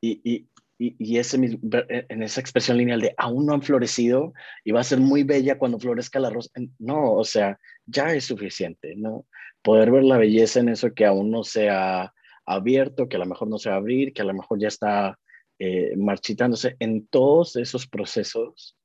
y, 0.00 0.20
y, 0.24 0.48
y, 0.78 1.18
ese, 1.18 1.38
eh, 1.38 2.06
en 2.08 2.22
esa 2.22 2.40
expresión 2.40 2.76
lineal 2.76 3.00
de 3.00 3.14
aún 3.16 3.46
no 3.46 3.54
han 3.54 3.62
florecido 3.62 4.32
y 4.64 4.72
va 4.72 4.80
a 4.80 4.84
ser 4.84 5.00
muy 5.00 5.24
bella 5.24 5.58
cuando 5.58 5.78
florezca 5.78 6.20
la 6.20 6.30
rosa. 6.30 6.50
No, 6.78 7.14
o 7.14 7.24
sea, 7.24 7.58
ya 7.86 8.14
es 8.14 8.24
suficiente, 8.24 8.94
¿no? 8.96 9.26
Poder 9.62 9.90
ver 9.90 10.04
la 10.04 10.18
belleza 10.18 10.60
en 10.60 10.68
eso 10.68 10.94
que 10.94 11.04
aún 11.04 11.30
no 11.30 11.44
se 11.44 11.68
ha 11.68 12.12
abierto, 12.46 13.08
que 13.08 13.16
a 13.16 13.20
lo 13.20 13.26
mejor 13.26 13.48
no 13.48 13.58
se 13.58 13.68
va 13.68 13.76
a 13.76 13.78
abrir, 13.78 14.12
que 14.12 14.22
a 14.22 14.24
lo 14.24 14.34
mejor 14.34 14.58
ya 14.58 14.68
está 14.68 15.18
eh, 15.58 15.96
marchitándose 15.96 16.76
en 16.78 17.06
todos 17.06 17.56
esos 17.56 17.86
procesos, 17.86 18.76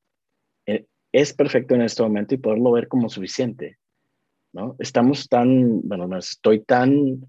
eh, 0.65 0.85
es 1.11 1.33
perfecto 1.33 1.75
en 1.75 1.83
este 1.83 2.01
momento 2.01 2.33
y 2.33 2.39
poderlo 2.39 2.71
ver 2.71 2.87
como 2.87 3.09
suficiente. 3.09 3.77
¿no? 4.53 4.75
Estamos 4.79 5.27
tan, 5.27 5.81
bueno, 5.87 6.07
no 6.07 6.17
estoy 6.17 6.63
tan 6.63 7.25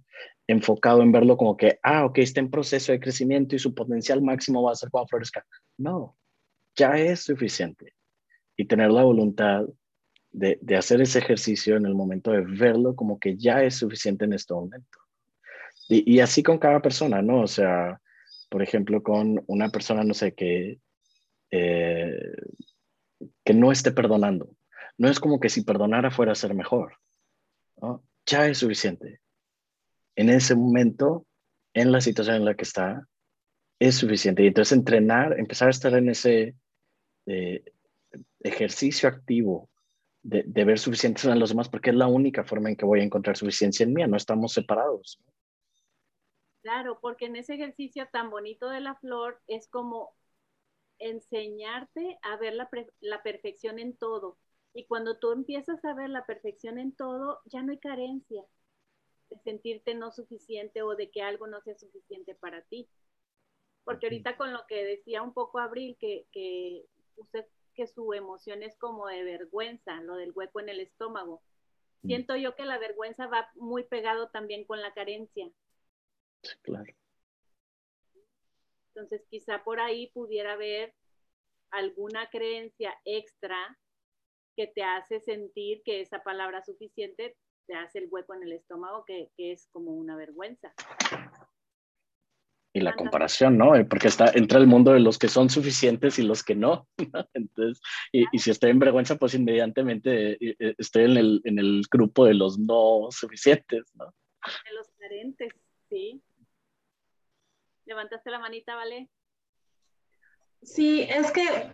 enfocado 0.47 1.03
en 1.03 1.13
verlo 1.13 1.37
como 1.37 1.57
que, 1.57 1.79
ah, 1.83 2.05
ok, 2.05 2.19
está 2.19 2.41
en 2.41 2.51
proceso 2.51 2.93
de 2.93 3.01
crecimiento 3.01 3.57
y 3.57 3.59
su 3.59 3.75
potencial 3.75 4.23
máximo 4.23 4.63
va 4.63 4.73
a 4.73 4.77
ser 4.77 4.91
cuando 4.91 5.09
florezca. 5.09 5.45
No, 5.79 6.17
ya 6.77 6.99
es 6.99 7.21
suficiente. 7.21 7.95
Y 8.57 8.67
tener 8.67 8.91
la 8.91 9.03
voluntad 9.03 9.65
de, 10.31 10.59
de, 10.61 10.77
hacer 10.77 11.01
ese 11.01 11.19
ejercicio 11.19 11.77
en 11.77 11.87
el 11.87 11.95
momento 11.95 12.31
de 12.31 12.41
verlo 12.41 12.95
como 12.95 13.19
que 13.19 13.37
ya 13.37 13.63
es 13.63 13.77
suficiente 13.77 14.25
en 14.25 14.33
este 14.33 14.55
momento. 14.55 14.99
Y, 15.89 16.15
y, 16.15 16.21
así 16.21 16.43
con 16.43 16.59
cada 16.59 16.81
persona, 16.81 17.21
¿no? 17.21 17.43
O 17.43 17.47
sea, 17.47 18.01
por 18.55 18.63
ejemplo, 18.63 19.03
con 19.03 19.43
una 19.49 19.71
persona, 19.71 20.05
no 20.05 20.15
sé, 20.15 20.33
que, 20.33 20.79
eh, 21.51 22.37
que 23.45 23.53
no 23.53 23.73
esté 23.73 23.91
perdonando. 23.91 24.49
No 24.97 25.09
es 25.09 25.19
como 25.19 25.41
que 25.41 25.49
si 25.49 25.65
perdonara 25.65 26.13
fuera 26.13 26.31
a 26.31 26.37
ser 26.37 26.55
mejor. 26.55 27.01
¿no? 27.83 28.05
Ya 28.27 28.47
es 28.47 28.59
suficiente. 28.59 29.19
En 30.15 30.31
ese 30.31 30.55
momento, 30.55 31.27
en 31.73 31.91
la 31.91 32.01
situación 32.01 32.37
en 32.37 32.45
la 32.45 32.55
que 32.55 32.63
está, 32.63 33.09
es 33.81 33.97
suficiente. 33.97 34.45
Y 34.45 34.47
entonces 34.47 34.79
entrenar, 34.79 35.37
empezar 35.37 35.67
a 35.67 35.73
estar 35.73 35.93
en 35.95 36.09
ese 36.11 36.55
eh, 37.27 37.65
ejercicio 38.39 39.09
activo 39.09 39.69
de, 40.23 40.45
de, 40.47 40.65
ver 40.65 40.79
suficientes 40.79 41.25
en 41.25 41.41
los 41.41 41.49
demás, 41.49 41.69
porque 41.69 41.91
es 41.91 41.97
la 41.97 42.07
única 42.07 42.45
forma 42.45 42.69
en 42.69 42.77
que 42.77 42.87
voy 42.87 43.01
a 43.01 43.03
encontrar 43.03 43.37
suficiencia 43.37 43.83
en 43.83 43.95
mí. 43.95 44.05
No 44.07 44.17
estamos 44.17 44.53
separados. 44.53 45.21
Claro, 46.65 46.99
porque 46.99 47.27
en 47.27 47.37
ese 47.37 47.57
ejercicio 47.57 48.09
tan 48.11 48.31
bonito 48.31 48.71
de 48.71 48.81
la 48.81 48.95
flor 48.95 49.39
es 49.49 49.69
como 49.69 50.15
enseñarte 50.99 52.19
a 52.23 52.39
ver 52.39 52.55
la, 52.55 52.71
la, 53.01 53.23
perfección 53.23 53.79
en 53.79 53.95
todo. 53.95 54.39
Y 54.73 54.87
cuando 54.87 55.19
tú 55.19 55.33
empiezas 55.33 55.85
a 55.85 55.93
ver 55.93 56.09
la 56.09 56.25
perfección 56.25 56.79
en 56.79 56.93
todo, 56.97 57.43
ya 57.45 57.63
no 57.63 57.73
hay 57.73 57.79
carencia 57.79 58.43
de 59.29 59.39
sentirte 59.41 59.95
no 59.95 60.11
suficiente 60.11 60.81
o 60.81 60.97
de 60.97 61.11
que 61.11 61.21
algo 61.21 61.47
no 61.47 61.61
sea 61.61 61.77
suficiente 61.77 62.35
para 62.35 62.63
ti. 62.63 62.89
Porque 63.85 64.07
ahorita 64.07 64.39
con 64.39 64.55
lo 64.55 64.67
que 64.67 64.87
decía 64.87 65.21
un 65.21 65.35
poco 65.35 65.59
Abril, 65.59 65.99
que, 66.01 66.25
que 66.33 66.87
usted 67.17 67.45
que 67.75 67.87
su 67.89 68.15
emoción 68.15 68.63
es 68.63 68.75
como 68.79 69.07
de 69.09 69.23
vergüenza, 69.23 70.01
lo 70.01 70.17
del 70.17 70.33
hueco 70.35 70.61
en 70.61 70.71
el 70.71 70.81
estómago. 70.81 71.43
Mm. 72.01 72.07
Siento 72.07 72.37
yo 72.37 72.55
que 72.55 72.65
la 72.65 72.79
vergüenza 72.79 73.27
va 73.27 73.51
muy 73.55 73.85
pegado 73.85 74.31
también 74.31 74.65
con 74.65 74.81
la 74.81 74.95
carencia 74.95 75.51
claro. 76.63 76.93
Entonces, 78.95 79.27
quizá 79.29 79.63
por 79.65 79.81
ahí 79.81 80.11
pudiera 80.13 80.53
haber 80.53 80.95
alguna 81.71 82.29
creencia 82.31 82.95
extra 83.05 83.79
que 84.57 84.69
te 84.69 84.83
hace 84.83 85.21
sentir 85.21 85.83
que 85.85 86.01
esa 86.01 86.23
palabra 86.23 86.63
suficiente 86.63 87.37
te 87.67 87.75
hace 87.75 87.99
el 87.99 88.09
hueco 88.11 88.35
en 88.35 88.45
el 88.45 88.53
estómago, 88.53 89.05
que, 89.05 89.31
que 89.37 89.53
es 89.53 89.69
como 89.73 89.93
una 89.93 90.17
vergüenza. 90.17 90.73
Y 92.77 92.81
la 92.81 92.97
comparación, 92.97 93.57
¿no? 93.57 93.77
Eh, 93.77 93.85
porque 93.85 94.09
está, 94.09 94.33
entra 94.35 94.59
el 94.59 94.67
mundo 94.67 94.93
de 94.93 94.99
los 94.99 95.17
que 95.17 95.29
son 95.29 95.49
suficientes 95.49 96.19
y 96.19 96.23
los 96.23 96.43
que 96.43 96.57
no. 96.57 96.89
Entonces, 97.33 97.81
y, 98.13 98.25
y, 98.33 98.39
si 98.39 98.51
estoy 98.51 98.71
en 98.71 98.81
vergüenza, 98.81 99.17
pues 99.17 99.35
inmediatamente 99.35 100.33
eh, 100.33 100.57
eh, 100.59 100.75
estoy 100.79 101.05
en 101.05 101.17
el, 101.17 101.41
en 101.45 101.59
el 101.59 101.83
grupo 101.91 102.25
de 102.27 102.35
los 102.35 102.59
no 102.59 103.09
suficientes, 103.11 103.93
¿no? 103.95 104.07
De 104.07 104.75
los 104.75 104.91
carentes, 104.99 105.53
sí. 105.89 106.21
Levantaste 107.87 108.31
la 108.31 108.39
manita, 108.39 108.75
¿vale? 108.75 109.11
Sí, 110.63 111.03
es 111.03 111.31
que 111.31 111.73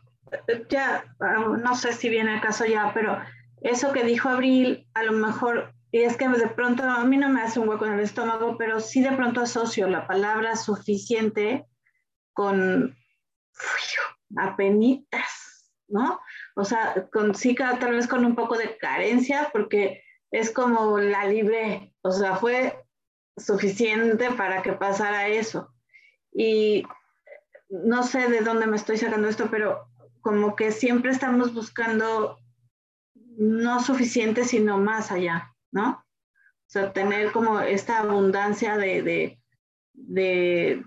ya, 0.68 1.04
ah, 1.20 1.56
no 1.58 1.74
sé 1.74 1.92
si 1.92 2.08
viene 2.08 2.34
el 2.34 2.40
caso 2.40 2.64
ya, 2.64 2.92
pero 2.92 3.20
eso 3.60 3.92
que 3.92 4.04
dijo 4.04 4.28
Abril, 4.28 4.88
a 4.94 5.02
lo 5.02 5.12
mejor, 5.12 5.72
y 5.92 6.00
es 6.00 6.16
que 6.16 6.28
de 6.28 6.48
pronto 6.48 6.82
a 6.82 7.04
mí 7.04 7.16
no 7.16 7.28
me 7.28 7.42
hace 7.42 7.60
un 7.60 7.68
hueco 7.68 7.86
en 7.86 7.94
el 7.94 8.00
estómago, 8.00 8.56
pero 8.58 8.80
sí 8.80 9.02
de 9.02 9.12
pronto 9.12 9.40
asocio 9.40 9.88
la 9.88 10.06
palabra 10.06 10.56
suficiente 10.56 11.66
con 12.32 12.96
apenitas, 14.36 15.72
¿no? 15.88 16.20
O 16.54 16.64
sea, 16.64 17.08
con 17.12 17.34
sí, 17.34 17.54
tal 17.54 17.92
vez 17.92 18.06
con 18.06 18.24
un 18.24 18.34
poco 18.34 18.56
de 18.56 18.76
carencia, 18.76 19.50
porque 19.52 20.02
es 20.30 20.50
como 20.52 20.98
la 20.98 21.24
libré, 21.26 21.92
o 22.02 22.12
sea, 22.12 22.36
fue 22.36 22.84
suficiente 23.36 24.30
para 24.32 24.62
que 24.62 24.72
pasara 24.72 25.28
eso. 25.28 25.72
Y 26.32 26.84
no 27.68 28.02
sé 28.02 28.28
de 28.28 28.40
dónde 28.40 28.66
me 28.66 28.76
estoy 28.76 28.98
sacando 28.98 29.28
esto, 29.28 29.48
pero 29.50 29.86
como 30.20 30.56
que 30.56 30.72
siempre 30.72 31.10
estamos 31.10 31.54
buscando 31.54 32.38
no 33.14 33.82
suficiente, 33.82 34.44
sino 34.44 34.78
más 34.78 35.10
allá, 35.10 35.54
¿no? 35.72 35.90
O 35.90 36.72
sea, 36.72 36.92
tener 36.92 37.32
como 37.32 37.60
esta 37.60 38.00
abundancia 38.00 38.76
de, 38.76 39.38
de, 39.92 40.84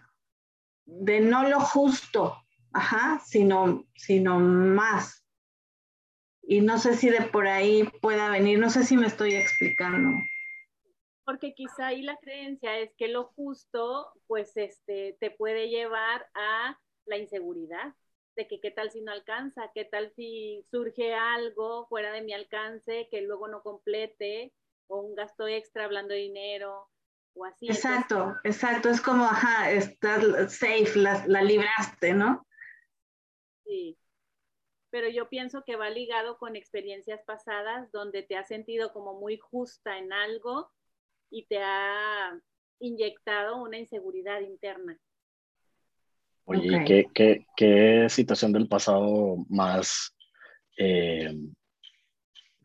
de, 0.85 1.19
no 1.19 1.49
lo 1.49 1.59
justo, 1.59 2.37
ajá, 2.71 3.21
sino, 3.25 3.85
sino 3.95 4.39
más. 4.39 5.25
Y 6.41 6.61
no 6.61 6.77
sé 6.77 6.95
si 6.95 7.09
de 7.09 7.21
por 7.21 7.47
ahí 7.47 7.89
pueda 8.01 8.29
venir, 8.29 8.59
no 8.59 8.69
sé 8.69 8.83
si 8.83 8.97
me 8.97 9.07
estoy 9.07 9.33
explicando 9.33 10.09
porque 11.25 11.53
quizá 11.53 11.87
ahí 11.87 12.01
la 12.01 12.17
creencia 12.17 12.77
es 12.79 12.93
que 12.95 13.07
lo 13.07 13.25
justo, 13.35 14.11
pues, 14.27 14.55
este, 14.57 15.17
te 15.19 15.31
puede 15.31 15.69
llevar 15.69 16.27
a 16.33 16.79
la 17.05 17.17
inseguridad, 17.17 17.93
de 18.35 18.47
que 18.47 18.59
qué 18.59 18.71
tal 18.71 18.91
si 18.91 19.01
no 19.01 19.11
alcanza, 19.11 19.71
qué 19.73 19.85
tal 19.85 20.11
si 20.15 20.65
surge 20.71 21.13
algo 21.13 21.87
fuera 21.87 22.11
de 22.11 22.21
mi 22.21 22.33
alcance 22.33 23.07
que 23.11 23.21
luego 23.21 23.47
no 23.47 23.61
complete, 23.61 24.53
o 24.87 25.01
un 25.01 25.15
gasto 25.15 25.47
extra 25.47 25.85
hablando 25.85 26.13
de 26.13 26.21
dinero, 26.21 26.89
o 27.35 27.45
así. 27.45 27.67
Exacto, 27.67 28.35
exacto, 28.43 28.89
es 28.89 29.01
como, 29.01 29.23
ajá, 29.23 29.71
estás 29.71 30.23
safe, 30.53 30.91
la, 30.95 31.23
la 31.27 31.41
libraste, 31.41 32.13
¿no? 32.13 32.45
Sí, 33.65 33.97
pero 34.89 35.07
yo 35.09 35.29
pienso 35.29 35.63
que 35.63 35.75
va 35.75 35.89
ligado 35.89 36.37
con 36.37 36.55
experiencias 36.55 37.23
pasadas 37.23 37.91
donde 37.91 38.23
te 38.23 38.35
has 38.35 38.47
sentido 38.47 38.91
como 38.93 39.19
muy 39.19 39.37
justa 39.37 39.97
en 39.97 40.11
algo 40.11 40.71
y 41.33 41.45
te 41.45 41.57
ha 41.57 42.39
inyectado 42.79 43.57
una 43.63 43.79
inseguridad 43.79 44.39
interna. 44.41 44.97
Oye, 46.45 46.81
okay. 46.81 47.05
¿qué, 47.13 47.45
qué, 47.55 48.07
situación 48.07 48.53
del 48.53 48.67
pasado 48.67 49.43
más 49.49 50.13
eh, 50.77 51.35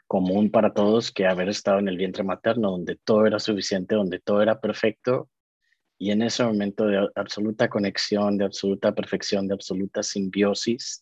común 0.07 0.51
para 0.51 0.75
todos 0.75 1.11
que 1.11 1.27
haber 1.27 1.49
estado 1.49 1.79
en 1.79 1.89
el 1.89 1.97
vientre 1.97 2.23
materno, 2.25 2.73
donde 2.73 2.97
todo 2.97 3.25
era 3.25 3.39
suficiente, 3.39 3.95
donde 3.95 4.21
todo 4.21 4.43
era 4.43 4.61
perfecto, 4.61 5.31
y 5.97 6.11
en 6.11 6.21
ese 6.21 6.45
momento 6.45 6.87
de 6.87 7.09
absoluta 7.15 7.71
conexión, 7.71 8.37
de 8.37 8.45
absoluta 8.45 8.95
perfección, 8.95 9.49
de 9.49 9.55
absoluta 9.55 10.03
simbiosis, 10.03 11.01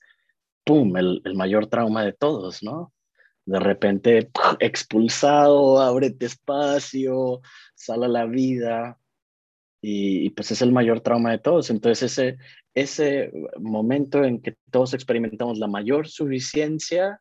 ¡pum!, 0.64 0.96
el, 0.96 1.20
el 1.24 1.34
mayor 1.34 1.66
trauma 1.66 2.04
de 2.04 2.12
todos, 2.12 2.62
¿no? 2.62 2.92
De 3.46 3.60
repente 3.60 4.30
expulsado, 4.60 5.80
ábrete 5.80 6.26
espacio, 6.26 7.40
sale 7.74 8.06
a 8.06 8.08
la 8.08 8.26
vida. 8.26 8.98
Y, 9.80 10.30
pues 10.30 10.50
es 10.50 10.62
el 10.62 10.72
mayor 10.72 11.00
trauma 11.00 11.30
de 11.30 11.38
todos. 11.38 11.70
Entonces 11.70 12.10
ese, 12.10 12.38
ese 12.74 13.30
momento 13.58 14.24
en 14.24 14.42
que 14.42 14.56
todos 14.70 14.94
experimentamos 14.94 15.58
la 15.58 15.68
mayor 15.68 16.08
suficiencia 16.08 17.20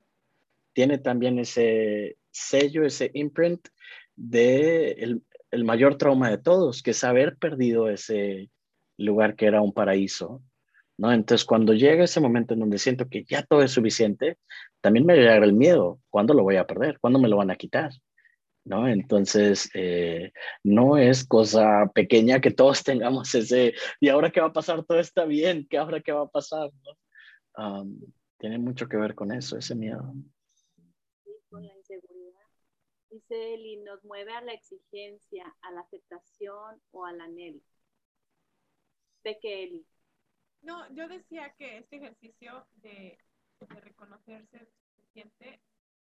tiene 0.74 0.98
también 0.98 1.38
ese 1.38 2.18
sello, 2.32 2.84
ese 2.84 3.12
imprint 3.14 3.68
de 4.16 4.92
el, 4.94 5.24
el 5.52 5.64
mayor 5.64 5.98
trauma 5.98 6.30
de 6.32 6.40
todos, 6.40 6.82
que 6.82 6.92
es 6.92 7.04
haber 7.04 7.38
perdido 7.38 7.88
ese 7.90 8.50
lugar 8.98 9.36
que 9.36 9.46
era 9.46 9.62
un 9.62 9.74
paraíso 9.74 10.42
¿no? 10.98 11.12
Entonces, 11.12 11.46
cuando 11.46 11.74
llega 11.74 12.04
ese 12.04 12.20
momento 12.20 12.54
en 12.54 12.62
donde 12.62 12.78
siento 12.78 13.08
que 13.10 13.26
ya 13.26 13.44
todo 13.44 13.62
es 13.62 13.72
suficiente, 13.72 14.38
también 14.82 15.06
me 15.06 15.16
llega 15.16 15.38
el 15.38 15.54
miedo, 15.54 16.00
¿cuándo 16.10 16.34
lo 16.34 16.44
voy 16.44 16.58
a 16.58 16.68
perder? 16.68 17.00
¿Cuándo 17.00 17.20
me 17.20 17.30
lo 17.30 17.38
van 17.38 17.52
a 17.52 17.56
quitar? 17.56 17.92
¿No? 18.64 18.88
Entonces, 18.88 19.70
eh, 19.76 20.32
no 20.64 20.98
es 20.98 21.26
cosa 21.28 21.92
pequeña 21.94 22.42
que 22.42 22.52
todos 22.52 22.84
tengamos 22.84 23.34
ese, 23.36 23.74
¿y 24.00 24.10
ahora 24.10 24.32
qué 24.32 24.42
va 24.42 24.48
a 24.48 24.54
pasar? 24.54 24.84
Todo 24.86 25.00
está 25.00 25.26
bien, 25.26 25.68
¿qué 25.70 25.78
ahora 25.78 26.02
qué 26.02 26.12
va 26.12 26.24
a 26.24 26.30
pasar? 26.30 26.72
tiene 28.38 28.58
mucho 28.58 28.88
que 28.90 28.98
ver 28.98 29.16
con 29.16 29.32
eso, 29.32 29.58
ese 29.58 29.76
miedo. 29.76 30.14
Con 31.50 31.66
la 31.66 31.74
inseguridad. 31.74 32.42
Dice 33.10 33.54
Eli, 33.54 33.78
nos 33.78 34.04
mueve 34.04 34.34
a 34.34 34.42
la 34.42 34.52
exigencia, 34.52 35.46
a 35.62 35.72
la 35.72 35.82
aceptación 35.82 36.82
o 36.92 37.06
al 37.06 37.22
anhelo. 37.22 37.62
Que 39.24 39.64
Eli. 39.64 39.86
No, 40.66 40.92
yo 40.96 41.08
decía 41.08 41.54
que 41.60 41.78
este 41.78 41.98
ejercicio 41.98 42.66
de, 42.78 43.20
de 43.60 43.82
reconocerse 43.82 44.68
suficiente 44.96 45.62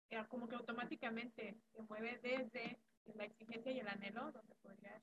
era 0.09 0.29
como 0.29 0.46
que 0.46 0.55
automáticamente 0.55 1.57
se 1.75 1.83
mueve 1.83 2.20
desde 2.22 2.79
la 3.16 3.25
exigencia 3.25 3.72
y 3.72 3.81
el 3.81 3.88
anhelo, 3.88 4.31
donde 4.31 4.55
podrías 4.62 5.03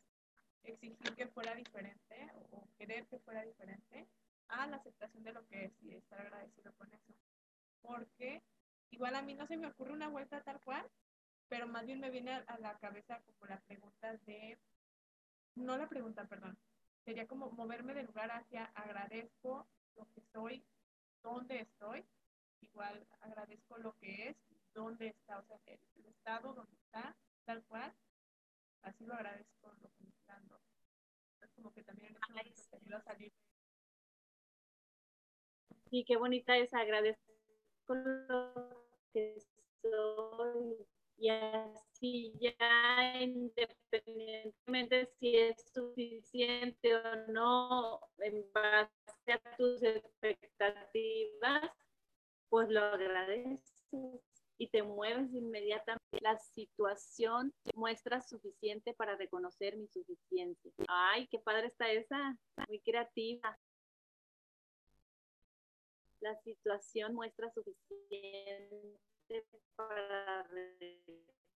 exigir 0.63 1.13
que 1.13 1.27
fuera 1.27 1.55
diferente 1.55 2.31
o, 2.51 2.69
querer 2.77 3.05
que 3.07 3.19
fuera 3.19 3.43
diferente, 3.43 4.07
a 4.47 4.65
la 4.65 4.77
aceptación 4.77 5.25
de 5.25 5.33
lo 5.33 5.45
que 5.47 5.65
es 5.65 5.73
y 5.81 5.93
estar 5.93 6.21
agradecido 6.21 6.71
con 6.77 6.87
eso. 6.93 7.13
Porque 7.81 8.41
igual 8.91 9.13
a 9.15 9.21
mí 9.21 9.33
no 9.33 9.45
se 9.45 9.57
me 9.57 9.67
ocurre 9.67 9.91
una 9.91 10.07
vuelta 10.07 10.41
tal 10.41 10.61
cual, 10.61 10.89
pero 11.49 11.67
más 11.67 11.85
bien 11.85 11.99
me 11.99 12.11
viene 12.11 12.31
a 12.31 12.57
la 12.59 12.77
cabeza 12.77 13.19
como 13.25 13.45
la 13.47 13.59
pregunta 13.59 14.15
de, 14.25 14.57
no 15.55 15.75
la 15.77 15.89
pregunta, 15.89 16.25
perdón, 16.29 16.57
sería 17.09 17.25
como 17.25 17.49
moverme 17.49 17.95
de 17.95 18.03
lugar 18.03 18.29
hacia 18.29 18.65
agradezco 18.65 19.67
lo 19.95 20.05
que 20.13 20.21
soy, 20.31 20.63
dónde 21.23 21.61
estoy, 21.61 22.05
igual 22.61 23.03
agradezco 23.21 23.79
lo 23.79 23.97
que 23.97 24.29
es, 24.29 24.37
dónde 24.75 25.07
está, 25.07 25.39
o 25.39 25.43
sea, 25.43 25.57
el, 25.65 25.79
el 25.95 26.05
estado 26.05 26.53
donde 26.53 26.75
está, 26.75 27.17
tal 27.45 27.63
cual, 27.63 27.91
así 28.83 29.07
lo 29.07 29.15
agradezco 29.15 29.73
lo 29.81 29.89
que 29.89 30.03
me 30.03 30.09
está 30.11 30.33
dando. 30.33 30.61
Es 31.41 31.49
como 31.55 31.73
que 31.73 31.81
también 31.81 32.09
en 32.09 32.15
ese 32.15 32.31
momento 32.31 32.61
te 32.69 32.77
ayuda 32.77 32.97
a 32.97 33.01
salir. 33.01 33.33
Sí, 35.89 36.05
qué 36.05 36.15
bonita 36.15 36.57
es 36.57 36.71
agradecer 36.75 37.17
lo 37.87 38.85
que 39.11 39.35
soy 39.81 40.87
y 41.17 41.29
así 41.29 41.88
ya 42.01 43.21
independientemente 43.21 45.07
si 45.19 45.35
es 45.35 45.71
suficiente 45.73 46.95
o 46.95 47.15
no 47.27 47.99
en 48.19 48.45
base 48.53 48.89
a 49.27 49.39
tus 49.57 49.83
expectativas, 49.83 51.71
pues 52.49 52.69
lo 52.69 52.81
agradeces 52.81 54.21
y 54.57 54.67
te 54.67 54.83
mueves 54.83 55.33
inmediatamente. 55.33 55.99
La 56.21 56.37
situación 56.37 57.53
muestra 57.75 58.21
suficiente 58.21 58.93
para 58.93 59.15
reconocer 59.15 59.77
mi 59.77 59.87
suficiencia. 59.87 60.71
Ay, 60.87 61.27
qué 61.27 61.39
padre 61.39 61.67
está 61.67 61.91
esa, 61.91 62.37
muy 62.67 62.79
creativa. 62.81 63.57
La 66.19 66.35
situación 66.41 67.13
muestra 67.13 67.49
suficiente 67.51 68.99
para 69.75 70.43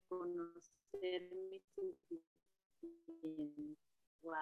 reconocer 0.10 1.32
mi 1.50 1.62
suficiencia. 1.76 2.24
Wow. 4.22 4.34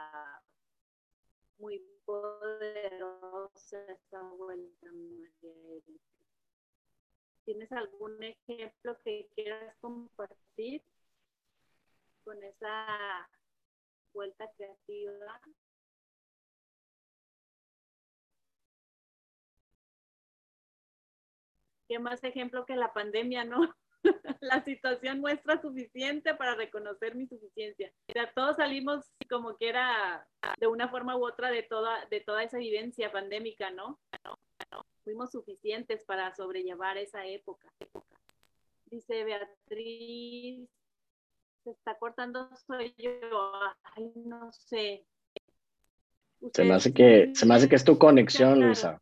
Muy 1.58 1.80
poderosa 2.06 3.86
esta 3.92 4.22
vuelta, 4.22 4.88
María 4.92 5.30
¿Tienes 7.46 7.72
algún 7.72 8.24
ejemplo 8.24 8.98
que 9.04 9.30
quieras 9.36 9.76
compartir 9.82 10.84
con 12.24 12.42
esa 12.44 13.30
vuelta 14.14 14.50
creativa? 14.56 15.42
¿Qué 21.88 22.00
más 22.00 22.24
ejemplo 22.24 22.66
que 22.66 22.76
la 22.76 22.94
pandemia, 22.94 23.44
no? 23.44 23.76
la 24.42 24.64
situación 24.64 25.20
muestra 25.20 25.62
suficiente 25.62 26.34
para 26.36 26.56
reconocer 26.56 27.16
mi 27.16 27.28
suficiencia. 27.28 27.92
O 28.10 28.14
sea, 28.14 28.32
todos 28.34 28.58
salimos 28.58 29.06
como 29.30 29.58
que 29.58 29.70
era 29.70 30.28
de 30.60 30.68
una 30.68 30.90
forma 30.90 31.16
u 31.16 31.26
otra 31.26 31.52
de 31.52 31.64
toda, 31.64 32.06
de 32.06 32.20
toda 32.22 32.44
esa 32.44 32.58
vivencia 32.58 33.12
pandémica, 33.12 33.70
¿no? 33.72 34.00
fuimos 35.04 35.32
suficientes 35.32 36.04
para 36.06 36.34
sobrellevar 36.36 36.98
esa 36.98 37.26
época. 37.26 37.68
Dice 38.86 39.24
Beatriz, 39.24 40.70
se 41.64 41.72
está 41.72 41.98
cortando, 41.98 42.50
soy 42.68 42.94
yo, 42.98 43.52
ay, 43.96 44.12
no 44.16 44.52
sé. 44.54 45.06
Se 46.54 46.64
me, 46.64 46.74
hace 46.74 46.94
que, 46.94 47.32
se 47.34 47.46
me 47.46 47.56
hace 47.56 47.70
que 47.70 47.76
es 47.76 47.84
tu 47.84 47.98
conexión, 47.98 48.60
Luisa. 48.60 49.02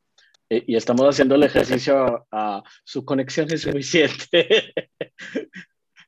Y, 0.49 0.75
estamos 0.75 1.07
haciendo 1.07 1.35
el 1.35 1.43
ejercicio 1.43 2.27
a, 2.31 2.63
su 2.83 3.05
conexión 3.05 3.51
es 3.51 3.61
suficiente. 3.61 4.73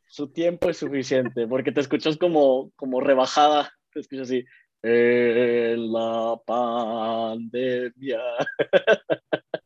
su 0.07 0.31
tiempo 0.31 0.69
es 0.69 0.77
suficiente, 0.77 1.47
porque 1.47 1.71
te 1.71 1.81
escuchas 1.81 2.17
como, 2.17 2.71
como 2.75 2.99
rebajada, 3.01 3.71
te 3.91 3.99
escuchas 3.99 4.27
así, 4.27 4.43
en 4.81 5.93
la 5.93 6.39
pandemia. 6.45 8.19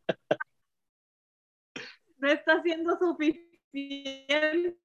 no 2.18 2.28
está 2.28 2.62
siendo 2.62 2.98
suficiente. 2.98 4.78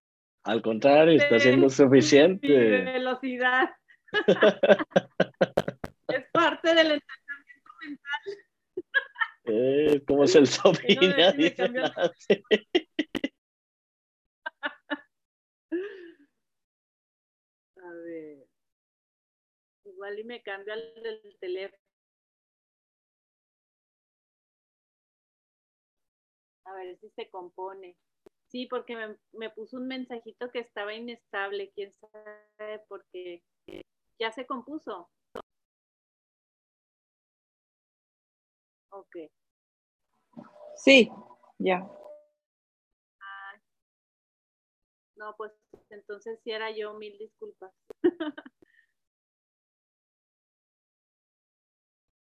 Al 0.44 0.62
contrario, 0.62 1.20
está 1.20 1.40
siendo 1.40 1.68
suficiente. 1.68 2.48
velocidad. 2.48 3.70
es 6.08 6.24
parte 6.32 6.74
del 6.74 6.92
entrenamiento 6.92 7.70
mental. 7.82 8.49
Eh, 9.52 10.02
¿Cómo 10.06 10.24
es 10.24 10.34
el 10.36 10.46
sobrino? 10.46 11.00
A 17.76 17.92
ver. 18.04 18.46
Igual 19.84 20.18
y 20.20 20.24
me 20.24 20.42
cambia 20.42 20.74
el 20.74 21.36
teléfono. 21.40 21.82
A 26.64 26.74
ver 26.74 26.96
si 27.00 27.10
se 27.10 27.28
compone. 27.30 27.96
Sí, 28.46 28.66
porque 28.66 28.94
me, 28.94 29.16
me, 29.32 29.50
puso 29.50 29.76
un 29.78 29.88
mensajito 29.88 30.50
que 30.52 30.60
estaba 30.60 30.94
inestable. 30.94 31.72
¿Quién 31.74 31.92
sabe 31.92 32.78
por 32.88 33.04
qué? 33.12 33.42
¿Ya 34.20 34.30
se 34.30 34.46
compuso? 34.46 35.10
Ok. 38.90 39.16
Sí, 40.82 41.10
ya. 41.58 41.86
no, 45.16 45.36
pues 45.36 45.52
entonces 45.90 46.40
si 46.42 46.50
era 46.50 46.70
yo, 46.70 46.94
mil 46.94 47.16
disculpas. 47.18 47.70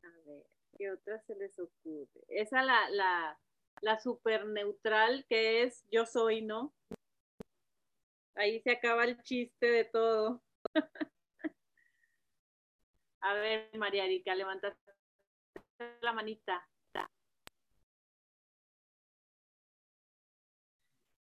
A 0.03 0.07
ver, 0.25 0.43
¿qué 0.75 0.91
otra 0.91 1.21
se 1.21 1.35
les 1.35 1.59
ocurre? 1.59 2.09
Esa 2.27 2.63
la, 2.63 2.89
la, 2.89 3.39
la 3.81 3.99
super 3.99 4.47
neutral 4.47 5.23
que 5.29 5.61
es 5.61 5.85
yo 5.91 6.07
soy, 6.07 6.41
¿no? 6.41 6.73
Ahí 8.33 8.59
se 8.61 8.71
acaba 8.71 9.03
el 9.03 9.21
chiste 9.21 9.67
de 9.67 9.85
todo. 9.85 10.41
A 13.21 13.33
ver, 13.35 13.69
María 13.77 14.05
Erika, 14.05 14.33
levanta 14.33 14.75
la 16.01 16.13
manita. 16.13 16.67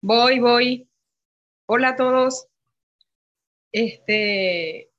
Voy, 0.03 0.39
voy. 0.41 0.89
Hola 1.67 1.91
a 1.91 1.97
todos. 1.97 2.49
Este, 3.71 4.91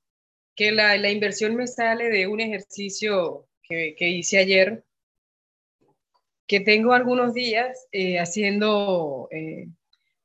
que 0.54 0.72
la, 0.72 0.96
la 0.96 1.10
inversión 1.10 1.56
me 1.56 1.66
sale 1.66 2.08
de 2.08 2.28
un 2.28 2.40
ejercicio 2.40 3.48
que, 3.62 3.94
que 3.98 4.08
hice 4.10 4.38
ayer 4.38 4.84
que 6.46 6.60
tengo 6.60 6.92
algunos 6.92 7.34
días 7.34 7.88
eh, 7.90 8.20
haciendo 8.20 9.28
eh, 9.32 9.68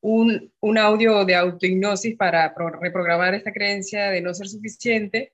un, 0.01 0.53
un, 0.59 0.77
audio 0.77 1.25
de 1.25 1.35
autohipnosis 1.35 2.15
para 2.15 2.53
reprogramar 2.79 3.33
esta 3.33 3.51
creencia 3.51 4.11
de 4.11 4.21
no 4.21 4.33
ser 4.33 4.47
suficiente. 4.47 5.33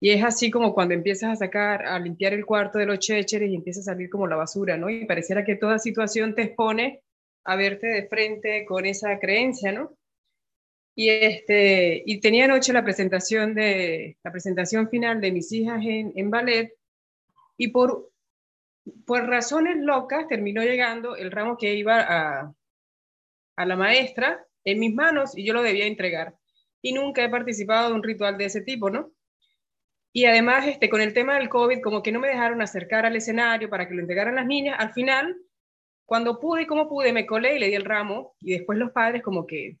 Y 0.00 0.10
es 0.10 0.24
así 0.24 0.50
como 0.50 0.72
cuando 0.72 0.94
empiezas 0.94 1.32
a 1.32 1.36
sacar, 1.36 1.84
a 1.84 1.98
limpiar 1.98 2.32
el 2.32 2.46
cuarto 2.46 2.78
de 2.78 2.86
los 2.86 2.98
chécheres 2.98 3.50
y 3.50 3.56
empieza 3.56 3.80
a 3.80 3.84
salir 3.84 4.08
como 4.08 4.26
la 4.26 4.36
basura, 4.36 4.78
¿no? 4.78 4.88
Y 4.88 5.04
pareciera 5.04 5.44
que 5.44 5.56
toda 5.56 5.78
situación 5.78 6.34
te 6.34 6.42
expone 6.42 7.02
a 7.44 7.56
verte 7.56 7.86
de 7.86 8.08
frente 8.08 8.64
con 8.64 8.86
esa 8.86 9.18
creencia, 9.18 9.72
¿no? 9.72 9.96
Y, 10.94 11.08
este, 11.08 12.02
y 12.04 12.20
tenía 12.20 12.44
anoche 12.44 12.72
la 12.72 12.84
presentación, 12.84 13.54
de, 13.54 14.18
la 14.22 14.32
presentación 14.32 14.88
final 14.90 15.20
de 15.20 15.32
mis 15.32 15.50
hijas 15.52 15.82
en, 15.84 16.12
en 16.14 16.30
ballet 16.30 16.74
y 17.56 17.68
por 17.68 18.10
por 19.06 19.26
razones 19.26 19.76
locas 19.78 20.26
terminó 20.28 20.62
llegando 20.62 21.16
el 21.16 21.30
ramo 21.30 21.56
que 21.56 21.74
iba 21.74 22.00
a, 22.00 22.54
a 23.56 23.66
la 23.66 23.76
maestra 23.76 24.44
en 24.64 24.78
mis 24.78 24.94
manos 24.94 25.36
y 25.36 25.44
yo 25.44 25.54
lo 25.54 25.62
debía 25.62 25.86
entregar. 25.86 26.34
Y 26.82 26.92
nunca 26.92 27.22
he 27.22 27.28
participado 27.28 27.88
de 27.88 27.94
un 27.94 28.02
ritual 28.02 28.38
de 28.38 28.46
ese 28.46 28.62
tipo, 28.62 28.90
¿no? 28.90 29.12
Y 30.12 30.24
además, 30.24 30.66
este, 30.66 30.88
con 30.88 31.00
el 31.00 31.12
tema 31.12 31.36
del 31.38 31.48
COVID, 31.48 31.80
como 31.82 32.02
que 32.02 32.10
no 32.10 32.18
me 32.18 32.28
dejaron 32.28 32.62
acercar 32.62 33.06
al 33.06 33.16
escenario 33.16 33.70
para 33.70 33.86
que 33.86 33.94
lo 33.94 34.00
entregaran 34.00 34.34
las 34.34 34.46
niñas. 34.46 34.76
Al 34.78 34.92
final, 34.92 35.36
cuando 36.10 36.40
pude 36.40 36.66
como 36.66 36.88
pude, 36.88 37.12
me 37.12 37.24
colé 37.24 37.54
y 37.54 37.60
le 37.60 37.68
di 37.68 37.74
el 37.76 37.84
ramo. 37.84 38.34
Y 38.40 38.54
después 38.54 38.76
los 38.76 38.90
padres 38.90 39.22
como 39.22 39.46
que, 39.46 39.78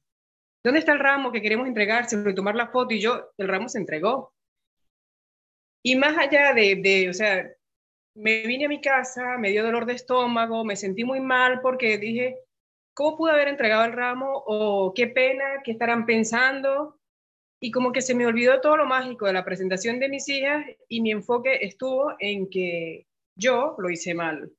¿dónde 0.62 0.78
está 0.78 0.92
el 0.92 1.00
ramo 1.00 1.32
que 1.32 1.42
queremos 1.42 1.66
entregarse? 1.66 2.16
Y 2.24 2.34
tomar 2.36 2.54
la 2.54 2.68
foto 2.68 2.94
y 2.94 3.00
yo, 3.00 3.32
el 3.36 3.48
ramo 3.48 3.68
se 3.68 3.78
entregó. 3.78 4.32
Y 5.82 5.96
más 5.96 6.16
allá 6.16 6.54
de, 6.54 6.76
de 6.76 7.08
o 7.08 7.12
sea, 7.12 7.50
me 8.14 8.46
vine 8.46 8.66
a 8.66 8.68
mi 8.68 8.80
casa, 8.80 9.38
me 9.38 9.50
dio 9.50 9.64
dolor 9.64 9.86
de 9.86 9.94
estómago, 9.94 10.64
me 10.64 10.76
sentí 10.76 11.02
muy 11.02 11.18
mal 11.18 11.60
porque 11.62 11.98
dije, 11.98 12.38
¿cómo 12.94 13.16
pude 13.16 13.32
haber 13.32 13.48
entregado 13.48 13.84
el 13.84 13.92
ramo? 13.92 14.44
O 14.46 14.94
qué 14.94 15.08
pena, 15.08 15.62
qué 15.64 15.72
estarán 15.72 16.06
pensando. 16.06 16.96
Y 17.60 17.72
como 17.72 17.90
que 17.90 18.02
se 18.02 18.14
me 18.14 18.26
olvidó 18.26 18.60
todo 18.60 18.76
lo 18.76 18.86
mágico 18.86 19.26
de 19.26 19.32
la 19.32 19.44
presentación 19.44 19.98
de 19.98 20.08
mis 20.08 20.28
hijas 20.28 20.64
y 20.86 21.00
mi 21.00 21.10
enfoque 21.10 21.58
estuvo 21.62 22.14
en 22.20 22.48
que 22.48 23.08
yo 23.34 23.74
lo 23.78 23.90
hice 23.90 24.14
mal, 24.14 24.52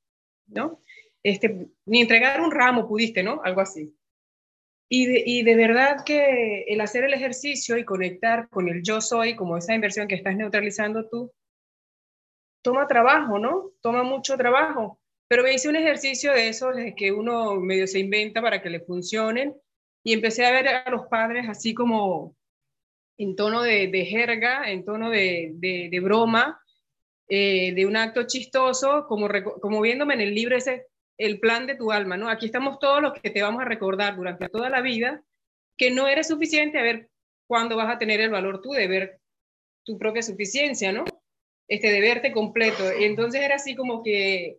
¿no? 0.48 0.82
Este, 1.24 1.68
ni 1.86 2.02
entregar 2.02 2.42
un 2.42 2.52
ramo 2.52 2.88
pudiste, 2.88 3.24
¿no? 3.24 3.42
Algo 3.44 3.62
así. 3.62 3.96
Y 4.90 5.06
de, 5.06 5.24
y 5.26 5.44
de 5.44 5.56
verdad 5.56 6.04
que 6.06 6.64
el 6.68 6.82
hacer 6.82 7.04
el 7.04 7.14
ejercicio 7.14 7.78
y 7.78 7.86
conectar 7.86 8.50
con 8.50 8.68
el 8.68 8.84
yo 8.84 9.00
soy, 9.00 9.36
como 9.36 9.58
esa 9.58 9.74
inversión 9.74 10.08
que 10.08 10.16
estás 10.16 10.36
neutralizando 10.36 11.08
tú, 11.08 11.32
toma 12.62 12.88
trabajo, 12.88 13.40
¿no? 13.40 13.72
Toma 13.82 14.04
mucho 14.04 14.38
trabajo. 14.38 15.00
Pero 15.28 15.44
me 15.44 15.54
hice 15.54 15.70
un 15.70 15.78
ejercicio 15.78 16.34
de 16.34 16.50
eso, 16.50 16.72
de 16.72 16.94
que 16.94 17.12
uno 17.12 17.56
medio 17.56 17.88
se 17.88 18.00
inventa 18.00 18.42
para 18.42 18.62
que 18.62 18.70
le 18.70 18.82
funcionen, 18.82 19.56
y 20.04 20.14
empecé 20.14 20.46
a 20.46 20.52
ver 20.52 20.68
a 20.68 20.90
los 20.90 21.08
padres 21.08 21.48
así 21.48 21.74
como 21.74 22.36
en 23.18 23.36
tono 23.36 23.62
de, 23.62 24.06
jerga, 24.06 24.70
en 24.70 24.84
tono 24.84 25.10
de, 25.10 25.52
de, 25.54 26.00
broma, 26.00 26.60
eh, 27.30 27.74
de 27.74 27.86
un 27.86 27.96
acto 27.96 28.26
chistoso, 28.26 29.06
como, 29.08 29.30
como 29.62 29.80
viéndome 29.80 30.16
en 30.16 30.22
el 30.22 30.36
libro 30.36 30.58
ese, 30.58 30.88
el 31.22 31.40
plan 31.40 31.68
de 31.68 31.76
tu 31.76 31.92
alma, 31.92 32.18
¿no? 32.18 32.30
Aquí 32.30 32.48
estamos 32.48 32.80
todos 32.80 33.00
los 33.00 33.14
que 33.14 33.30
te 33.30 33.44
vamos 33.44 33.62
a 33.62 33.66
recordar 33.66 34.16
durante 34.16 34.50
toda 34.50 34.70
la 34.70 34.82
vida 34.82 35.24
que 35.78 35.92
no 35.92 36.08
eres 36.08 36.28
suficiente 36.28 36.80
a 36.80 36.84
ver 36.84 37.10
cuándo 37.48 37.78
vas 37.78 37.94
a 37.94 38.00
tener 38.00 38.20
el 38.22 38.32
valor 38.32 38.62
tú 38.62 38.72
de 38.72 38.88
ver 38.88 39.20
tu 39.86 40.00
propia 40.00 40.24
suficiencia, 40.24 40.92
¿no? 40.92 41.06
Este, 41.68 41.92
de 41.92 42.02
verte 42.02 42.32
completo. 42.32 42.84
Y 43.00 43.04
entonces 43.04 43.42
era 43.42 43.56
así 43.56 43.76
como 43.76 44.02
que 44.02 44.58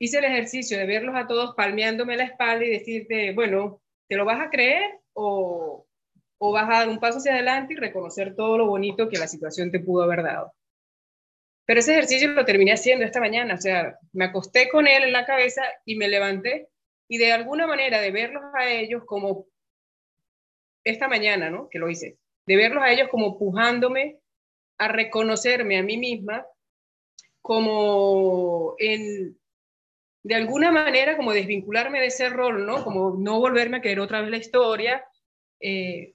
hice 0.00 0.18
el 0.18 0.24
ejercicio 0.24 0.76
de 0.78 0.86
verlos 0.86 1.14
a 1.14 1.28
todos 1.28 1.54
palmeándome 1.54 2.16
la 2.16 2.24
espalda 2.24 2.64
y 2.64 2.70
decirte, 2.70 3.32
bueno, 3.32 3.80
¿te 4.08 4.16
lo 4.16 4.24
vas 4.24 4.44
a 4.44 4.50
creer 4.50 4.98
o, 5.12 5.86
o 6.38 6.52
vas 6.52 6.68
a 6.68 6.80
dar 6.80 6.88
un 6.88 6.98
paso 6.98 7.18
hacia 7.18 7.34
adelante 7.34 7.74
y 7.74 7.76
reconocer 7.76 8.34
todo 8.34 8.58
lo 8.58 8.66
bonito 8.66 9.08
que 9.08 9.18
la 9.18 9.28
situación 9.28 9.70
te 9.70 9.78
pudo 9.78 10.02
haber 10.02 10.24
dado? 10.24 10.52
Pero 11.64 11.80
ese 11.80 11.92
ejercicio 11.92 12.28
lo 12.28 12.44
terminé 12.44 12.72
haciendo 12.72 13.04
esta 13.04 13.20
mañana, 13.20 13.54
o 13.54 13.58
sea, 13.58 13.98
me 14.12 14.24
acosté 14.24 14.68
con 14.68 14.86
él 14.86 15.04
en 15.04 15.12
la 15.12 15.24
cabeza 15.24 15.62
y 15.84 15.96
me 15.96 16.08
levanté 16.08 16.68
y 17.08 17.18
de 17.18 17.32
alguna 17.32 17.66
manera 17.66 18.00
de 18.00 18.10
verlos 18.10 18.42
a 18.54 18.70
ellos 18.70 19.02
como 19.06 19.46
esta 20.84 21.08
mañana, 21.08 21.50
¿no? 21.50 21.68
Que 21.68 21.78
lo 21.78 21.88
hice, 21.88 22.18
de 22.46 22.56
verlos 22.56 22.82
a 22.82 22.90
ellos 22.90 23.08
como 23.10 23.38
pujándome 23.38 24.18
a 24.78 24.88
reconocerme 24.88 25.78
a 25.78 25.82
mí 25.82 25.96
misma 25.96 26.46
como 27.40 28.74
en, 28.78 29.36
de 30.22 30.34
alguna 30.34 30.70
manera, 30.70 31.16
como 31.16 31.32
desvincularme 31.32 32.00
de 32.00 32.06
ese 32.06 32.28
rol, 32.28 32.64
¿no? 32.64 32.84
Como 32.84 33.16
no 33.18 33.40
volverme 33.40 33.78
a 33.78 33.80
querer 33.80 34.00
otra 34.00 34.20
vez 34.20 34.30
la 34.30 34.36
historia, 34.36 35.04
eh, 35.60 36.14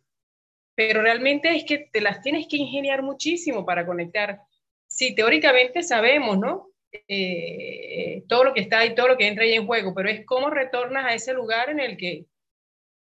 pero 0.75 1.01
realmente 1.01 1.55
es 1.55 1.65
que 1.65 1.89
te 1.91 2.01
las 2.01 2.21
tienes 2.21 2.47
que 2.47 2.57
ingeniar 2.57 3.03
muchísimo 3.03 3.65
para 3.65 3.85
conectar. 3.85 4.41
Sí, 4.97 5.13
teóricamente 5.13 5.83
sabemos, 5.83 6.39
¿no? 6.39 6.71
Eh, 7.07 8.23
todo 8.27 8.45
lo 8.45 8.53
que 8.55 8.61
está 8.61 8.83
y 8.83 8.95
todo 8.95 9.09
lo 9.09 9.15
que 9.15 9.27
entra 9.27 9.43
ahí 9.43 9.53
en 9.53 9.67
juego, 9.67 9.93
pero 9.93 10.09
es 10.09 10.25
cómo 10.25 10.49
retornas 10.49 11.05
a 11.05 11.13
ese 11.13 11.35
lugar 11.35 11.69
en 11.69 11.79
el 11.79 11.97
que 11.97 12.25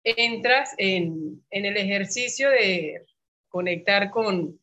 entras 0.05 0.73
en, 0.79 1.45
en 1.51 1.65
el 1.67 1.77
ejercicio 1.77 2.49
de 2.49 3.07
conectar 3.49 4.11
con, 4.13 4.61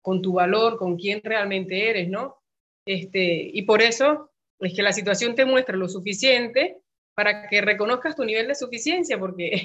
con 0.00 0.22
tu 0.22 0.32
valor, 0.32 0.78
con 0.78 0.96
quién 0.96 1.20
realmente 1.22 1.90
eres, 1.90 2.08
¿no? 2.08 2.38
Este, 2.86 3.50
y 3.52 3.60
por 3.62 3.82
eso 3.82 4.30
es 4.60 4.72
que 4.74 4.82
la 4.82 4.94
situación 4.94 5.34
te 5.34 5.44
muestra 5.44 5.76
lo 5.76 5.86
suficiente 5.86 6.78
para 7.14 7.46
que 7.46 7.60
reconozcas 7.60 8.16
tu 8.16 8.24
nivel 8.24 8.48
de 8.48 8.54
suficiencia, 8.54 9.18
porque 9.18 9.50
es 9.52 9.62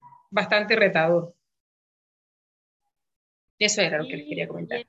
bastante 0.30 0.74
retador. 0.74 1.32
Eso 3.56 3.82
era 3.82 3.98
lo 3.98 4.08
que 4.08 4.16
les 4.16 4.26
quería 4.26 4.48
comentar. 4.48 4.84